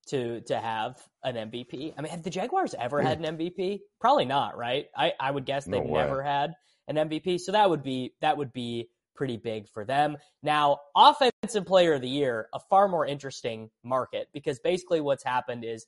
to 0.10 0.42
to 0.42 0.60
have 0.60 0.98
an 1.24 1.36
MVP. 1.36 1.94
I 1.98 2.02
mean, 2.02 2.12
have 2.12 2.24
the 2.24 2.30
Jaguars 2.30 2.76
ever 2.78 3.02
had 3.02 3.20
an 3.20 3.38
MVP? 3.38 3.82
Probably 4.00 4.26
not, 4.26 4.58
right? 4.58 4.88
I, 4.96 5.14
I 5.20 5.32
would 5.32 5.46
guess 5.46 5.66
they've 5.66 5.84
no 5.84 5.94
never 5.94 6.22
had 6.22 6.54
an 6.88 6.96
MVP. 6.96 7.40
So 7.40 7.52
that 7.54 7.70
would 7.70 7.84
be 7.84 8.14
that 8.22 8.38
would 8.38 8.52
be 8.52 8.90
pretty 9.20 9.36
big 9.36 9.68
for 9.68 9.84
them. 9.84 10.16
Now, 10.42 10.80
offensive 10.96 11.66
player 11.66 11.92
of 11.92 12.02
the 12.02 12.08
year, 12.08 12.48
a 12.54 12.60
far 12.70 12.88
more 12.88 13.06
interesting 13.06 13.70
market 13.84 14.30
because 14.32 14.60
basically 14.60 15.02
what's 15.02 15.26
happened 15.26 15.66
is 15.66 15.88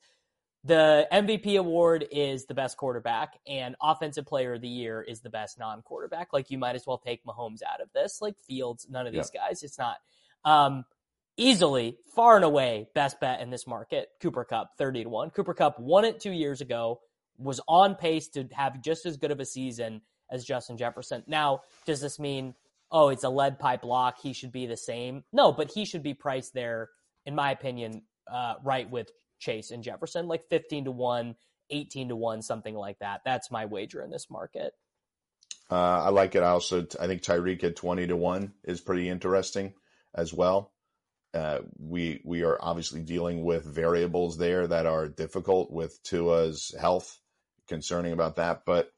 the 0.65 1.07
MVP 1.13 1.57
award 1.57 2.05
is 2.11 2.45
the 2.45 2.53
best 2.53 2.75
quarterback 2.75 3.39
and 3.47 3.77
offensive 3.81 4.25
player 4.25 4.55
of 4.55 4.61
the 4.61 4.67
year 4.67 5.01
is 5.01 5.21
the 5.21 5.29
best 5.29 5.57
non-quarterback. 5.57 6.33
Like 6.33 6.51
you 6.51 6.57
might 6.57 6.75
as 6.75 6.85
well 6.85 6.97
take 6.97 7.23
Mahomes 7.23 7.61
out 7.63 7.79
of 7.79 7.87
this. 7.93 8.19
Like 8.21 8.35
Fields, 8.45 8.85
none 8.89 9.07
of 9.07 9.13
these 9.13 9.31
yeah. 9.33 9.47
guys. 9.47 9.63
It's 9.63 9.79
not. 9.79 9.95
Um, 10.43 10.83
easily, 11.37 11.99
far 12.13 12.35
and 12.35 12.43
away, 12.43 12.89
best 12.93 13.21
bet 13.21 13.39
in 13.39 13.49
this 13.49 13.65
market. 13.65 14.09
Cooper 14.21 14.43
Kupp, 14.43 14.77
30 14.77 15.03
to 15.05 15.09
1. 15.09 15.29
Cooper 15.29 15.53
Kupp 15.53 15.79
won 15.79 16.03
it 16.03 16.19
two 16.19 16.33
years 16.33 16.59
ago, 16.59 16.99
was 17.37 17.61
on 17.69 17.95
pace 17.95 18.27
to 18.27 18.49
have 18.51 18.81
just 18.81 19.05
as 19.05 19.15
good 19.15 19.31
of 19.31 19.39
a 19.39 19.45
season 19.45 20.01
as 20.29 20.43
Justin 20.43 20.75
Jefferson. 20.75 21.23
Now, 21.27 21.61
does 21.85 22.01
this 22.01 22.19
mean, 22.19 22.55
oh, 22.91 23.09
it's 23.09 23.23
a 23.23 23.29
lead 23.29 23.59
pipe 23.59 23.83
lock? 23.83 24.17
He 24.21 24.33
should 24.33 24.51
be 24.51 24.65
the 24.65 24.77
same? 24.77 25.23
No, 25.31 25.51
but 25.51 25.71
he 25.71 25.85
should 25.85 26.03
be 26.03 26.13
priced 26.13 26.53
there, 26.53 26.89
in 27.25 27.35
my 27.35 27.51
opinion, 27.51 28.03
uh, 28.31 28.55
right 28.63 28.89
with 28.89 29.09
Chase 29.39 29.71
and 29.71 29.83
Jefferson, 29.83 30.27
like 30.27 30.43
15 30.49 30.85
to 30.85 30.91
1, 30.91 31.35
18 31.69 32.09
to 32.09 32.15
1, 32.15 32.41
something 32.41 32.75
like 32.75 32.99
that. 32.99 33.21
That's 33.25 33.51
my 33.51 33.65
wager 33.65 34.03
in 34.03 34.11
this 34.11 34.29
market. 34.29 34.73
Uh, 35.69 36.03
I 36.03 36.09
like 36.09 36.35
it. 36.35 36.43
I 36.43 36.49
also, 36.49 36.85
I 36.99 37.07
think 37.07 37.21
Tyreek 37.21 37.63
at 37.63 37.77
20 37.77 38.07
to 38.07 38.15
1 38.15 38.53
is 38.65 38.81
pretty 38.81 39.09
interesting 39.09 39.73
as 40.13 40.33
well. 40.33 40.73
Uh, 41.33 41.59
we 41.79 42.21
we 42.25 42.43
are 42.43 42.57
obviously 42.59 43.01
dealing 43.01 43.45
with 43.45 43.63
variables 43.63 44.37
there 44.37 44.67
that 44.67 44.85
are 44.85 45.07
difficult 45.07 45.71
with 45.71 45.97
Tua's 46.03 46.75
health, 46.77 47.19
concerning 47.69 48.11
about 48.11 48.35
that. 48.35 48.63
But 48.65 48.91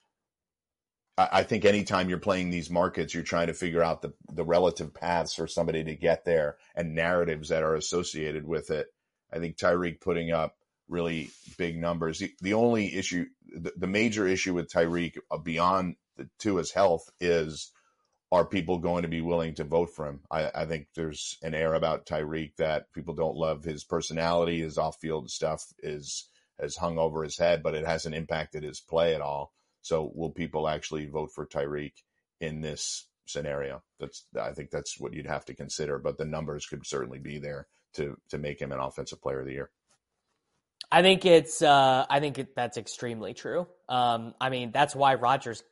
I, 1.18 1.44
think 1.44 1.64
anytime 1.64 2.10
you're 2.10 2.18
playing 2.18 2.50
these 2.50 2.72
markets, 2.72 3.14
you're 3.14 3.22
trying 3.24 3.48
to 3.48 3.54
figure 3.54 3.84
out 3.84 4.02
the 4.02 4.14
the 4.34 4.44
relative 4.44 4.94
paths 4.94 5.36
for 5.36 5.48
somebody 5.48 5.84
to 5.84 5.96
get 5.96 6.26
there 6.26 6.58
and 6.76 6.96
narratives 6.96 7.50
that 7.50 7.62
are 7.62 7.76
associated 7.76 8.48
with 8.48 8.72
it. 8.72 8.88
I 9.32 9.38
think 9.40 9.58
Tyreek 9.58 10.02
putting 10.02 10.32
up 10.32 10.56
really 10.88 11.30
big 11.58 11.78
numbers. 11.78 12.20
The, 12.20 12.34
the 12.42 12.54
only 12.54 12.96
issue, 12.96 13.26
the, 13.48 13.74
the 13.78 13.88
major 13.88 14.28
issue 14.28 14.54
with 14.54 14.72
Tyreek 14.72 15.18
uh, 15.30 15.38
beyond 15.38 15.96
the, 16.18 16.30
Tua's 16.40 16.72
health 16.72 17.10
is 17.20 17.72
are 18.32 18.46
people 18.46 18.80
going 18.80 19.04
to 19.04 19.08
be 19.08 19.22
willing 19.22 19.54
to 19.56 19.64
vote 19.64 19.92
for 19.92 20.08
him? 20.08 20.22
I, 20.32 20.50
I 20.56 20.66
think 20.66 20.88
there's 20.96 21.38
an 21.44 21.54
air 21.54 21.76
about 21.76 22.08
Tyreek 22.08 22.56
that 22.58 22.92
people 22.92 23.14
don't 23.14 23.38
love 23.38 23.64
his 23.64 23.84
personality, 23.84 24.62
his 24.62 24.80
off 24.80 24.98
field 25.00 25.30
stuff 25.30 25.64
is 25.80 26.28
has 26.60 26.76
hung 26.76 26.98
over 26.98 27.24
his 27.24 27.38
head, 27.38 27.62
but 27.62 27.76
it 27.76 27.86
hasn't 27.86 28.16
impacted 28.16 28.64
his 28.64 28.80
play 28.80 29.14
at 29.16 29.22
all. 29.22 29.54
So 29.84 30.12
will 30.16 30.32
people 30.32 30.68
actually 30.68 31.06
vote 31.06 31.32
for 31.36 31.46
Tyreek 31.46 31.94
in 32.42 32.62
this 32.62 33.08
scenario? 33.26 33.84
That's 34.00 34.26
I 34.42 34.52
think 34.52 34.72
that's 34.72 35.00
what 35.00 35.14
you'd 35.14 35.28
have 35.28 35.46
to 35.46 35.54
consider. 35.54 36.00
But 36.00 36.18
the 36.18 36.26
numbers 36.26 36.66
could 36.66 36.88
certainly 36.88 37.20
be 37.20 37.38
there 37.38 37.68
to 37.96 38.18
to 38.30 38.38
make 38.38 38.60
him 38.60 38.72
an 38.72 38.80
offensive 38.80 39.22
player 39.22 39.42
of 39.42 39.46
the 39.46 39.54
year. 39.54 39.70
I 40.92 41.02
think 41.02 41.26
it's 41.26 41.62
uh, 41.62 42.06
I 42.10 42.20
think 42.22 42.40
it, 42.40 42.56
that's 42.56 42.78
extremely 42.78 43.34
true. 43.34 43.68
Um, 43.90 44.34
I 44.40 44.50
mean 44.50 44.72
that's 44.72 44.96
why 44.96 45.16
Rodgers 45.16 45.64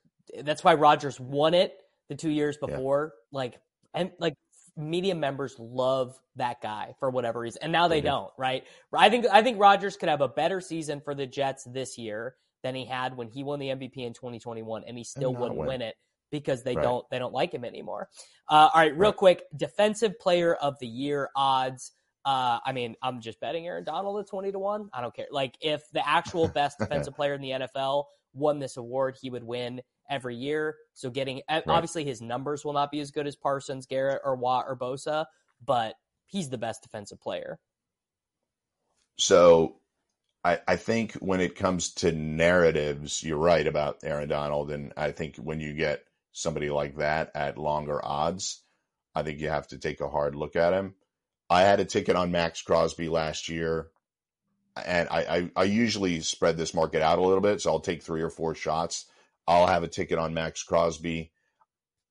that's 0.43 0.64
why 0.64 0.76
Rodgers 0.76 1.20
won 1.20 1.53
it 1.53 1.74
the 2.09 2.16
two 2.16 2.30
years 2.30 2.57
before, 2.57 3.14
yeah. 3.14 3.38
like 3.38 3.62
and 3.93 4.12
like 4.20 4.34
media 4.76 5.16
members 5.16 5.55
love 5.57 6.18
that 6.36 6.62
guy 6.62 6.95
for 6.99 7.09
whatever 7.09 7.39
reason, 7.39 7.62
and 7.64 7.72
now 7.72 7.88
they 7.88 8.01
don't. 8.01 8.32
Right? 8.38 8.66
I 8.91 9.09
think 9.09 9.26
I 9.32 9.41
think 9.41 9.57
Rodgers 9.57 9.95
could 9.95 10.09
have 10.09 10.22
a 10.22 10.28
better 10.28 10.59
season 10.59 10.99
for 10.99 11.16
the 11.16 11.26
Jets 11.26 11.64
this 11.64 11.97
year 11.97 12.36
than 12.64 12.76
he 12.76 12.86
had 12.86 13.16
when 13.18 13.28
he 13.28 13.43
won 13.43 13.59
the 13.59 13.68
MVP 13.68 13.97
in 13.97 14.14
2021, 14.14 14.84
and 14.88 14.97
he 14.97 15.03
still 15.03 15.34
wouldn't 15.34 15.57
win. 15.57 15.68
win. 15.68 15.82
it 15.82 15.95
because 16.32 16.64
they 16.64 16.76
right. 16.76 16.84
don't 16.84 17.05
they 17.12 17.20
don't 17.20 17.34
like 17.34 17.53
him 17.53 17.66
anymore. 17.66 18.09
Uh, 18.49 18.70
all 18.74 18.82
right, 18.82 18.97
real 18.97 19.12
right. 19.12 19.18
quick, 19.18 19.43
defensive 19.55 20.18
player 20.20 20.55
of 20.55 20.76
the 20.80 20.88
year 20.88 21.30
odds. 21.36 21.91
Uh, 22.26 22.59
I 22.66 22.72
mean, 22.72 22.95
I'm 23.01 23.20
just 23.20 23.39
betting 23.39 23.66
Aaron 23.66 23.84
Donald 23.84 24.20
at 24.20 24.28
20 24.28 24.51
to 24.51 24.59
1. 24.59 24.89
I 24.93 25.01
don't 25.01 25.14
care. 25.14 25.26
Like, 25.32 25.57
if 25.59 25.82
the 25.91 26.07
actual 26.07 26.47
best 26.53 26.78
defensive 26.80 27.16
player 27.16 27.34
in 27.34 27.41
the 27.41 27.49
NFL 27.49 28.05
won 28.34 28.59
this 28.59 28.78
award, 28.78 29.18
he 29.20 29.30
would 29.30 29.43
win 29.43 29.82
every 30.09 30.36
year. 30.36 30.76
So, 30.93 31.09
getting 31.09 31.41
right. 31.49 31.64
obviously 31.68 32.05
his 32.05 32.22
numbers 32.22 32.64
will 32.64 32.74
not 32.74 32.91
be 32.91 32.99
as 32.99 33.12
good 33.12 33.28
as 33.28 33.36
Parsons, 33.36 33.86
Garrett, 33.86 34.22
or 34.24 34.36
Watt 34.36 34.66
or 34.68 34.78
Bosa, 34.78 35.26
but 35.66 35.95
he's 36.28 36.49
the 36.49 36.57
best 36.57 36.84
defensive 36.84 37.20
player. 37.20 37.59
So, 39.18 39.81
I, 40.44 40.60
I 40.68 40.76
think 40.76 41.14
when 41.14 41.39
it 41.39 41.56
comes 41.56 41.94
to 41.96 42.12
narratives, 42.12 43.24
you're 43.24 43.38
right 43.38 43.66
about 43.66 44.00
Aaron 44.04 44.30
Donald. 44.30 44.72
And 44.72 44.94
I 44.98 45.12
think 45.12 45.38
when 45.38 45.60
you 45.60 45.74
get 45.74 46.04
somebody 46.32 46.70
like 46.70 46.98
that 46.98 47.32
at 47.36 47.58
longer 47.58 48.04
odds, 48.04 48.64
I 49.14 49.24
think 49.24 49.39
you 49.39 49.50
have 49.50 49.68
to 49.68 49.78
take 49.78 50.02
a 50.02 50.10
hard 50.10 50.36
look 50.36 50.56
at 50.56 50.74
him. 50.74 50.96
I 51.50 51.62
had 51.62 51.80
a 51.80 51.86
ticket 51.86 52.16
on 52.16 52.32
Maxx 52.32 52.62
Crosby 52.62 53.10
last 53.10 53.50
year, 53.50 53.89
and 54.84 55.10
I, 55.10 55.20
I, 55.20 55.52
I, 55.58 55.64
usually 55.66 56.22
spread 56.22 56.56
this 56.56 56.74
market 56.74 57.02
out 57.02 57.20
a 57.20 57.22
little 57.22 57.42
bit, 57.42 57.60
so 57.60 57.72
I'll 57.72 57.82
take 57.82 58.02
three 58.02 58.22
or 58.22 58.30
four 58.30 58.56
shots. 58.56 59.08
I'll 59.46 59.68
have 59.68 59.84
a 59.84 59.89
ticket 59.89 60.18
on 60.18 60.34
Maxx 60.34 60.64
Crosby. 60.64 61.34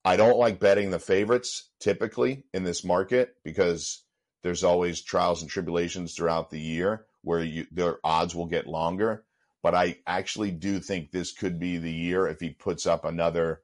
I 0.04 0.16
don't 0.16 0.38
like 0.38 0.60
betting 0.60 0.90
the 0.90 0.98
favorites 0.98 1.70
typically 1.78 2.44
in 2.52 2.64
this 2.64 2.84
market 2.84 3.34
because 3.42 4.02
there's 4.42 4.62
always 4.62 5.00
trials 5.00 5.40
and 5.40 5.50
tribulations 5.50 6.14
throughout 6.14 6.50
the 6.50 6.60
year 6.60 7.06
where 7.22 7.42
you, 7.42 7.66
their 7.70 7.98
odds 8.04 8.34
will 8.34 8.46
get 8.46 8.66
longer. 8.66 9.24
But 9.62 9.74
I 9.74 9.98
actually 10.06 10.52
do 10.52 10.80
think 10.80 11.10
this 11.10 11.32
could 11.32 11.58
be 11.58 11.76
the 11.76 11.92
year 11.92 12.26
if 12.26 12.40
he 12.40 12.50
puts 12.50 12.86
up 12.86 13.04
another 13.04 13.60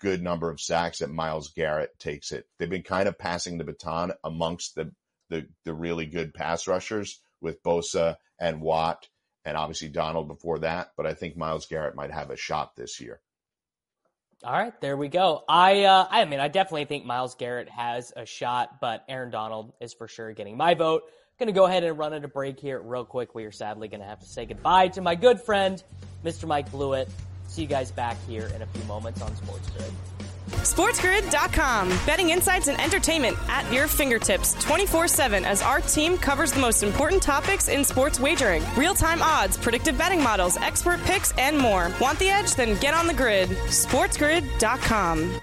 good 0.00 0.22
number 0.22 0.50
of 0.50 0.60
sacks 0.60 0.98
that 0.98 1.10
Myles 1.10 1.52
Garrett 1.52 1.98
takes 1.98 2.32
it. 2.32 2.46
They've 2.58 2.70
been 2.70 2.82
kind 2.82 3.08
of 3.08 3.18
passing 3.18 3.58
the 3.58 3.64
baton 3.64 4.12
amongst 4.24 4.74
the 4.74 4.92
the 5.28 5.46
the 5.64 5.74
really 5.74 6.06
good 6.06 6.34
pass 6.34 6.66
rushers 6.66 7.20
with 7.40 7.62
Bosa 7.62 8.16
and 8.40 8.60
Watt 8.60 9.08
and 9.44 9.56
obviously 9.56 9.88
Donald 9.88 10.28
before 10.28 10.60
that. 10.60 10.92
But 10.96 11.06
I 11.06 11.14
think 11.14 11.36
Myles 11.36 11.66
Garrett 11.66 11.94
might 11.94 12.10
have 12.10 12.30
a 12.30 12.36
shot 12.36 12.76
this 12.76 13.00
year. 13.00 13.20
All 14.44 14.52
right, 14.52 14.80
there 14.80 14.96
we 14.96 15.08
go. 15.08 15.42
I 15.48 15.82
uh, 15.84 16.06
I 16.08 16.24
mean, 16.24 16.38
I 16.38 16.48
definitely 16.48 16.84
think 16.84 17.04
Myles 17.04 17.34
Garrett 17.34 17.68
has 17.68 18.12
a 18.14 18.24
shot, 18.24 18.80
but 18.80 19.04
Aaron 19.08 19.30
Donald 19.30 19.72
is 19.80 19.94
for 19.94 20.06
sure 20.06 20.32
getting 20.32 20.56
my 20.56 20.74
vote. 20.74 21.02
To 21.46 21.52
go 21.52 21.66
ahead 21.66 21.84
and 21.84 21.96
run 21.96 22.12
a 22.12 22.26
break 22.26 22.58
here 22.58 22.80
real 22.80 23.04
quick. 23.04 23.32
We 23.32 23.44
are 23.44 23.52
sadly 23.52 23.88
to 23.88 24.02
have 24.02 24.18
to 24.18 24.26
say 24.26 24.44
goodbye 24.44 24.88
to 24.88 25.00
my 25.00 25.14
good 25.14 25.40
friend, 25.40 25.80
Mr. 26.24 26.48
Mike 26.48 26.68
Blewitt. 26.72 27.08
See 27.46 27.62
you 27.62 27.68
guys 27.68 27.92
back 27.92 28.16
here 28.26 28.50
in 28.56 28.60
a 28.60 28.66
few 28.66 28.82
moments 28.84 29.22
on 29.22 29.34
Sports 29.36 29.70
Grid. 29.70 29.92
SportsGrid.com. 30.50 31.90
Betting 32.04 32.30
insights 32.30 32.66
and 32.66 32.80
entertainment 32.80 33.36
at 33.48 33.72
your 33.72 33.86
fingertips 33.86 34.54
24 34.64 35.06
7 35.06 35.44
as 35.44 35.62
our 35.62 35.80
team 35.80 36.18
covers 36.18 36.50
the 36.50 36.60
most 36.60 36.82
important 36.82 37.22
topics 37.22 37.68
in 37.68 37.84
sports 37.84 38.18
wagering 38.18 38.64
real 38.76 38.94
time 38.94 39.22
odds, 39.22 39.56
predictive 39.56 39.96
betting 39.96 40.20
models, 40.20 40.56
expert 40.56 41.00
picks, 41.04 41.32
and 41.38 41.56
more. 41.56 41.92
Want 42.00 42.18
the 42.18 42.30
edge? 42.30 42.56
Then 42.56 42.78
get 42.80 42.94
on 42.94 43.06
the 43.06 43.14
grid. 43.14 43.48
SportsGrid.com. 43.48 45.40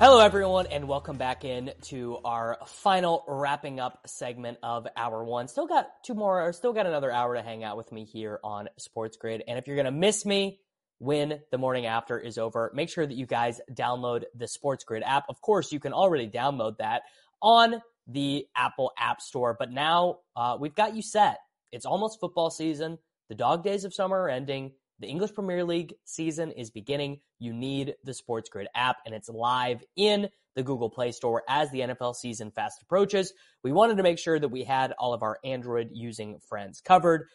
Hello, 0.00 0.20
everyone, 0.20 0.68
and 0.68 0.86
welcome 0.86 1.16
back 1.16 1.44
in 1.44 1.72
to 1.82 2.18
our 2.24 2.58
final 2.66 3.24
wrapping 3.26 3.80
up 3.80 4.00
segment 4.06 4.58
of 4.62 4.86
hour 4.96 5.24
one. 5.24 5.48
Still 5.48 5.66
got 5.66 5.88
two 6.04 6.14
more, 6.14 6.40
or 6.40 6.52
still 6.52 6.72
got 6.72 6.86
another 6.86 7.10
hour 7.10 7.34
to 7.34 7.42
hang 7.42 7.64
out 7.64 7.76
with 7.76 7.90
me 7.90 8.04
here 8.04 8.38
on 8.44 8.68
Sports 8.78 9.16
Grid. 9.16 9.42
And 9.48 9.58
if 9.58 9.66
you're 9.66 9.74
going 9.74 9.86
to 9.86 9.90
miss 9.90 10.24
me, 10.24 10.60
when 10.98 11.40
the 11.50 11.58
morning 11.58 11.86
after 11.86 12.18
is 12.18 12.38
over. 12.38 12.70
Make 12.74 12.88
sure 12.88 13.06
that 13.06 13.14
you 13.14 13.26
guys 13.26 13.60
download 13.72 14.24
the 14.34 14.48
Sports 14.48 14.84
Grid 14.84 15.02
app. 15.04 15.24
Of 15.28 15.40
course, 15.40 15.72
you 15.72 15.80
can 15.80 15.92
already 15.92 16.28
download 16.28 16.78
that 16.78 17.02
on 17.40 17.80
the 18.06 18.46
Apple 18.56 18.92
App 18.98 19.20
Store, 19.20 19.54
but 19.58 19.70
now 19.70 20.18
uh, 20.34 20.56
we've 20.58 20.74
got 20.74 20.96
you 20.96 21.02
set. 21.02 21.38
It's 21.72 21.86
almost 21.86 22.20
football 22.20 22.50
season. 22.50 22.98
The 23.28 23.34
dog 23.34 23.62
days 23.62 23.84
of 23.84 23.94
summer 23.94 24.22
are 24.22 24.30
ending. 24.30 24.72
The 25.00 25.06
English 25.06 25.32
Premier 25.32 25.64
League 25.64 25.94
season 26.04 26.50
is 26.50 26.70
beginning. 26.70 27.20
You 27.38 27.52
need 27.52 27.94
the 28.02 28.12
Sports 28.12 28.48
Grid 28.48 28.66
app, 28.74 28.96
and 29.06 29.14
it's 29.14 29.28
live 29.28 29.84
in 29.94 30.28
the 30.56 30.64
Google 30.64 30.90
Play 30.90 31.12
Store 31.12 31.44
as 31.48 31.70
the 31.70 31.80
NFL 31.80 32.16
season 32.16 32.50
fast 32.50 32.82
approaches. 32.82 33.32
We 33.62 33.70
wanted 33.70 33.98
to 33.98 34.02
make 34.02 34.18
sure 34.18 34.40
that 34.40 34.48
we 34.48 34.64
had 34.64 34.92
all 34.98 35.14
of 35.14 35.22
our 35.22 35.38
Android 35.44 35.90
using 35.92 36.40
friends 36.48 36.80
covered. 36.80 37.28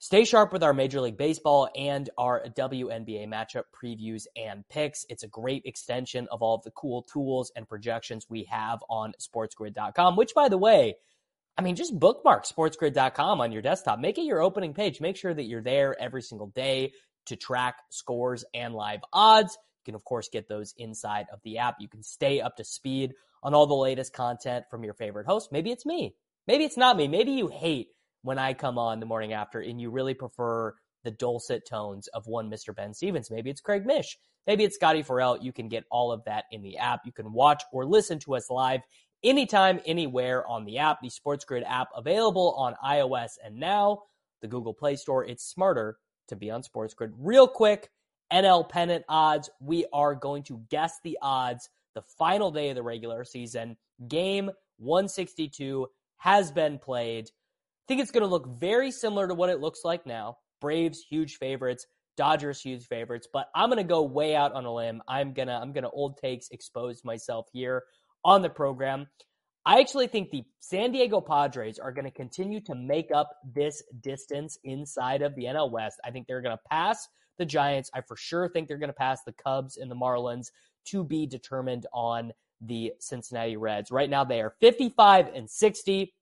Stay 0.00 0.26
sharp 0.26 0.52
with 0.52 0.62
our 0.62 0.74
Major 0.74 1.00
League 1.00 1.16
Baseball 1.16 1.70
and 1.74 2.10
our 2.18 2.44
WNBA 2.56 3.26
matchup 3.26 3.64
previews 3.74 4.26
and 4.36 4.68
picks. 4.68 5.06
It's 5.08 5.22
a 5.22 5.28
great 5.28 5.62
extension 5.64 6.28
of 6.30 6.42
all 6.42 6.56
of 6.56 6.62
the 6.62 6.70
cool 6.72 7.02
tools 7.02 7.50
and 7.56 7.66
projections 7.66 8.26
we 8.28 8.44
have 8.44 8.80
on 8.90 9.14
sportsgrid.com, 9.18 10.16
which, 10.16 10.34
by 10.34 10.50
the 10.50 10.58
way, 10.58 10.96
I 11.58 11.62
mean, 11.62 11.74
just 11.74 11.98
bookmark 11.98 12.46
sportsgrid.com 12.46 13.40
on 13.40 13.50
your 13.50 13.62
desktop. 13.62 13.98
Make 13.98 14.16
it 14.16 14.22
your 14.22 14.40
opening 14.40 14.74
page. 14.74 15.00
Make 15.00 15.16
sure 15.16 15.34
that 15.34 15.42
you're 15.42 15.60
there 15.60 16.00
every 16.00 16.22
single 16.22 16.46
day 16.46 16.92
to 17.26 17.34
track 17.34 17.78
scores 17.90 18.44
and 18.54 18.74
live 18.74 19.00
odds. 19.12 19.58
You 19.80 19.92
can, 19.92 19.94
of 19.96 20.04
course, 20.04 20.28
get 20.28 20.48
those 20.48 20.72
inside 20.78 21.26
of 21.32 21.40
the 21.42 21.58
app. 21.58 21.78
You 21.80 21.88
can 21.88 22.04
stay 22.04 22.40
up 22.40 22.56
to 22.58 22.64
speed 22.64 23.14
on 23.42 23.54
all 23.54 23.66
the 23.66 23.74
latest 23.74 24.12
content 24.12 24.66
from 24.70 24.84
your 24.84 24.94
favorite 24.94 25.26
host. 25.26 25.50
Maybe 25.50 25.72
it's 25.72 25.84
me. 25.84 26.14
Maybe 26.46 26.64
it's 26.64 26.76
not 26.76 26.96
me. 26.96 27.08
Maybe 27.08 27.32
you 27.32 27.48
hate 27.48 27.88
when 28.22 28.38
I 28.38 28.54
come 28.54 28.78
on 28.78 29.00
the 29.00 29.06
morning 29.06 29.32
after 29.32 29.58
and 29.60 29.80
you 29.80 29.90
really 29.90 30.14
prefer 30.14 30.74
the 31.02 31.10
dulcet 31.10 31.66
tones 31.66 32.06
of 32.08 32.26
one 32.28 32.50
Mr. 32.50 32.74
Ben 32.74 32.94
Stevens. 32.94 33.32
Maybe 33.32 33.50
it's 33.50 33.60
Craig 33.60 33.84
Mish. 33.84 34.16
Maybe 34.46 34.64
it's 34.64 34.76
Scotty 34.76 35.02
Farrell. 35.02 35.38
You 35.40 35.52
can 35.52 35.68
get 35.68 35.84
all 35.90 36.12
of 36.12 36.24
that 36.24 36.44
in 36.52 36.62
the 36.62 36.78
app. 36.78 37.00
You 37.04 37.12
can 37.12 37.32
watch 37.32 37.62
or 37.72 37.84
listen 37.84 38.18
to 38.20 38.36
us 38.36 38.48
live 38.48 38.80
anytime, 39.22 39.80
anywhere 39.86 40.46
on 40.46 40.64
the 40.64 40.78
app. 40.78 40.98
The 41.02 41.10
Sports 41.10 41.44
Grid 41.44 41.64
app 41.64 41.88
available 41.94 42.54
on 42.56 42.74
iOS 42.84 43.32
and 43.44 43.58
now 43.58 44.02
the 44.40 44.48
Google 44.48 44.74
Play 44.74 44.96
Store. 44.96 45.24
It's 45.24 45.44
smarter 45.44 45.98
to 46.28 46.36
be 46.36 46.50
on 46.50 46.62
Sports 46.62 46.94
Grid. 46.94 47.12
Real 47.18 47.48
quick, 47.48 47.90
NL 48.32 48.68
pennant 48.68 49.04
odds. 49.08 49.50
We 49.60 49.86
are 49.92 50.14
going 50.14 50.42
to 50.44 50.62
guess 50.70 50.94
the 51.02 51.18
odds 51.22 51.68
the 51.94 52.02
final 52.02 52.50
day 52.50 52.70
of 52.70 52.76
the 52.76 52.82
regular 52.82 53.24
season. 53.24 53.76
Game 54.06 54.50
162 54.78 55.86
has 56.18 56.52
been 56.52 56.78
played 56.78 57.30
I 57.88 57.90
think 57.90 58.02
it's 58.02 58.10
going 58.10 58.22
to 58.22 58.28
look 58.28 58.46
very 58.60 58.90
similar 58.90 59.26
to 59.26 59.32
what 59.32 59.48
it 59.48 59.60
looks 59.60 59.80
like 59.82 60.04
now. 60.04 60.36
Braves 60.60 61.02
huge 61.08 61.38
favorites, 61.38 61.86
Dodgers 62.18 62.60
huge 62.60 62.84
favorites, 62.84 63.26
but 63.32 63.46
I'm 63.54 63.70
going 63.70 63.78
to 63.78 63.82
go 63.82 64.02
way 64.02 64.36
out 64.36 64.52
on 64.52 64.66
a 64.66 64.74
limb. 64.74 65.00
I'm 65.08 65.32
going 65.32 65.48
to 65.48 65.54
I'm 65.54 65.72
going 65.72 65.84
to 65.84 65.90
old 65.90 66.18
takes 66.18 66.50
expose 66.50 67.02
myself 67.02 67.46
here 67.50 67.84
on 68.28 68.42
the 68.42 68.50
program. 68.50 69.06
I 69.64 69.80
actually 69.80 70.06
think 70.06 70.30
the 70.30 70.44
San 70.60 70.92
Diego 70.92 71.22
Padres 71.22 71.78
are 71.78 71.92
going 71.92 72.04
to 72.04 72.10
continue 72.10 72.60
to 72.60 72.74
make 72.74 73.10
up 73.10 73.30
this 73.54 73.82
distance 74.02 74.58
inside 74.64 75.22
of 75.22 75.34
the 75.34 75.44
NL 75.44 75.70
West. 75.70 75.98
I 76.04 76.10
think 76.10 76.26
they're 76.26 76.42
going 76.42 76.56
to 76.56 76.62
pass 76.70 77.08
the 77.38 77.46
Giants. 77.46 77.90
I 77.94 78.02
for 78.02 78.16
sure 78.16 78.46
think 78.46 78.68
they're 78.68 78.76
going 78.76 78.90
to 78.90 78.94
pass 78.94 79.22
the 79.22 79.32
Cubs 79.32 79.78
and 79.78 79.90
the 79.90 79.94
Marlins 79.94 80.50
to 80.88 81.02
be 81.02 81.26
determined 81.26 81.86
on 81.94 82.32
the 82.60 82.92
Cincinnati 82.98 83.56
Reds. 83.56 83.90
Right 83.90 84.10
now 84.10 84.24
they 84.24 84.42
are 84.42 84.52
55 84.60 85.28
and 85.34 85.48
60. 85.48 86.12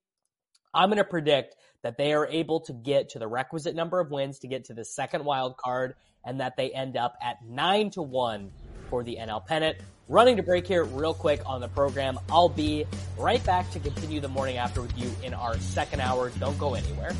I'm 0.73 0.87
going 0.87 0.97
to 0.97 1.03
predict 1.03 1.57
that 1.83 1.97
they 1.97 2.13
are 2.13 2.27
able 2.27 2.61
to 2.61 2.73
get 2.73 3.09
to 3.09 3.19
the 3.19 3.27
requisite 3.27 3.75
number 3.75 3.99
of 3.99 4.11
wins 4.11 4.39
to 4.39 4.47
get 4.47 4.63
to 4.65 4.73
the 4.73 4.85
second 4.85 5.25
wild 5.25 5.57
card 5.57 5.95
and 6.23 6.39
that 6.39 6.55
they 6.55 6.71
end 6.71 6.95
up 6.95 7.15
at 7.21 7.37
9 7.45 7.89
to 7.91 8.01
1 8.01 8.51
for 8.89 9.03
the 9.03 9.17
NL 9.17 9.45
pennant. 9.45 9.77
Running 10.09 10.37
to 10.37 10.43
break 10.43 10.65
here 10.65 10.85
real 10.85 11.13
quick 11.13 11.41
on 11.45 11.59
the 11.59 11.67
program. 11.67 12.17
I'll 12.29 12.49
be 12.49 12.85
right 13.17 13.43
back 13.45 13.69
to 13.71 13.79
continue 13.79 14.21
the 14.21 14.29
morning 14.29 14.57
after 14.57 14.81
with 14.81 14.97
you 14.97 15.11
in 15.21 15.33
our 15.33 15.57
second 15.59 15.99
hour. 15.99 16.29
Don't 16.39 16.57
go 16.57 16.75
anywhere. 16.75 17.11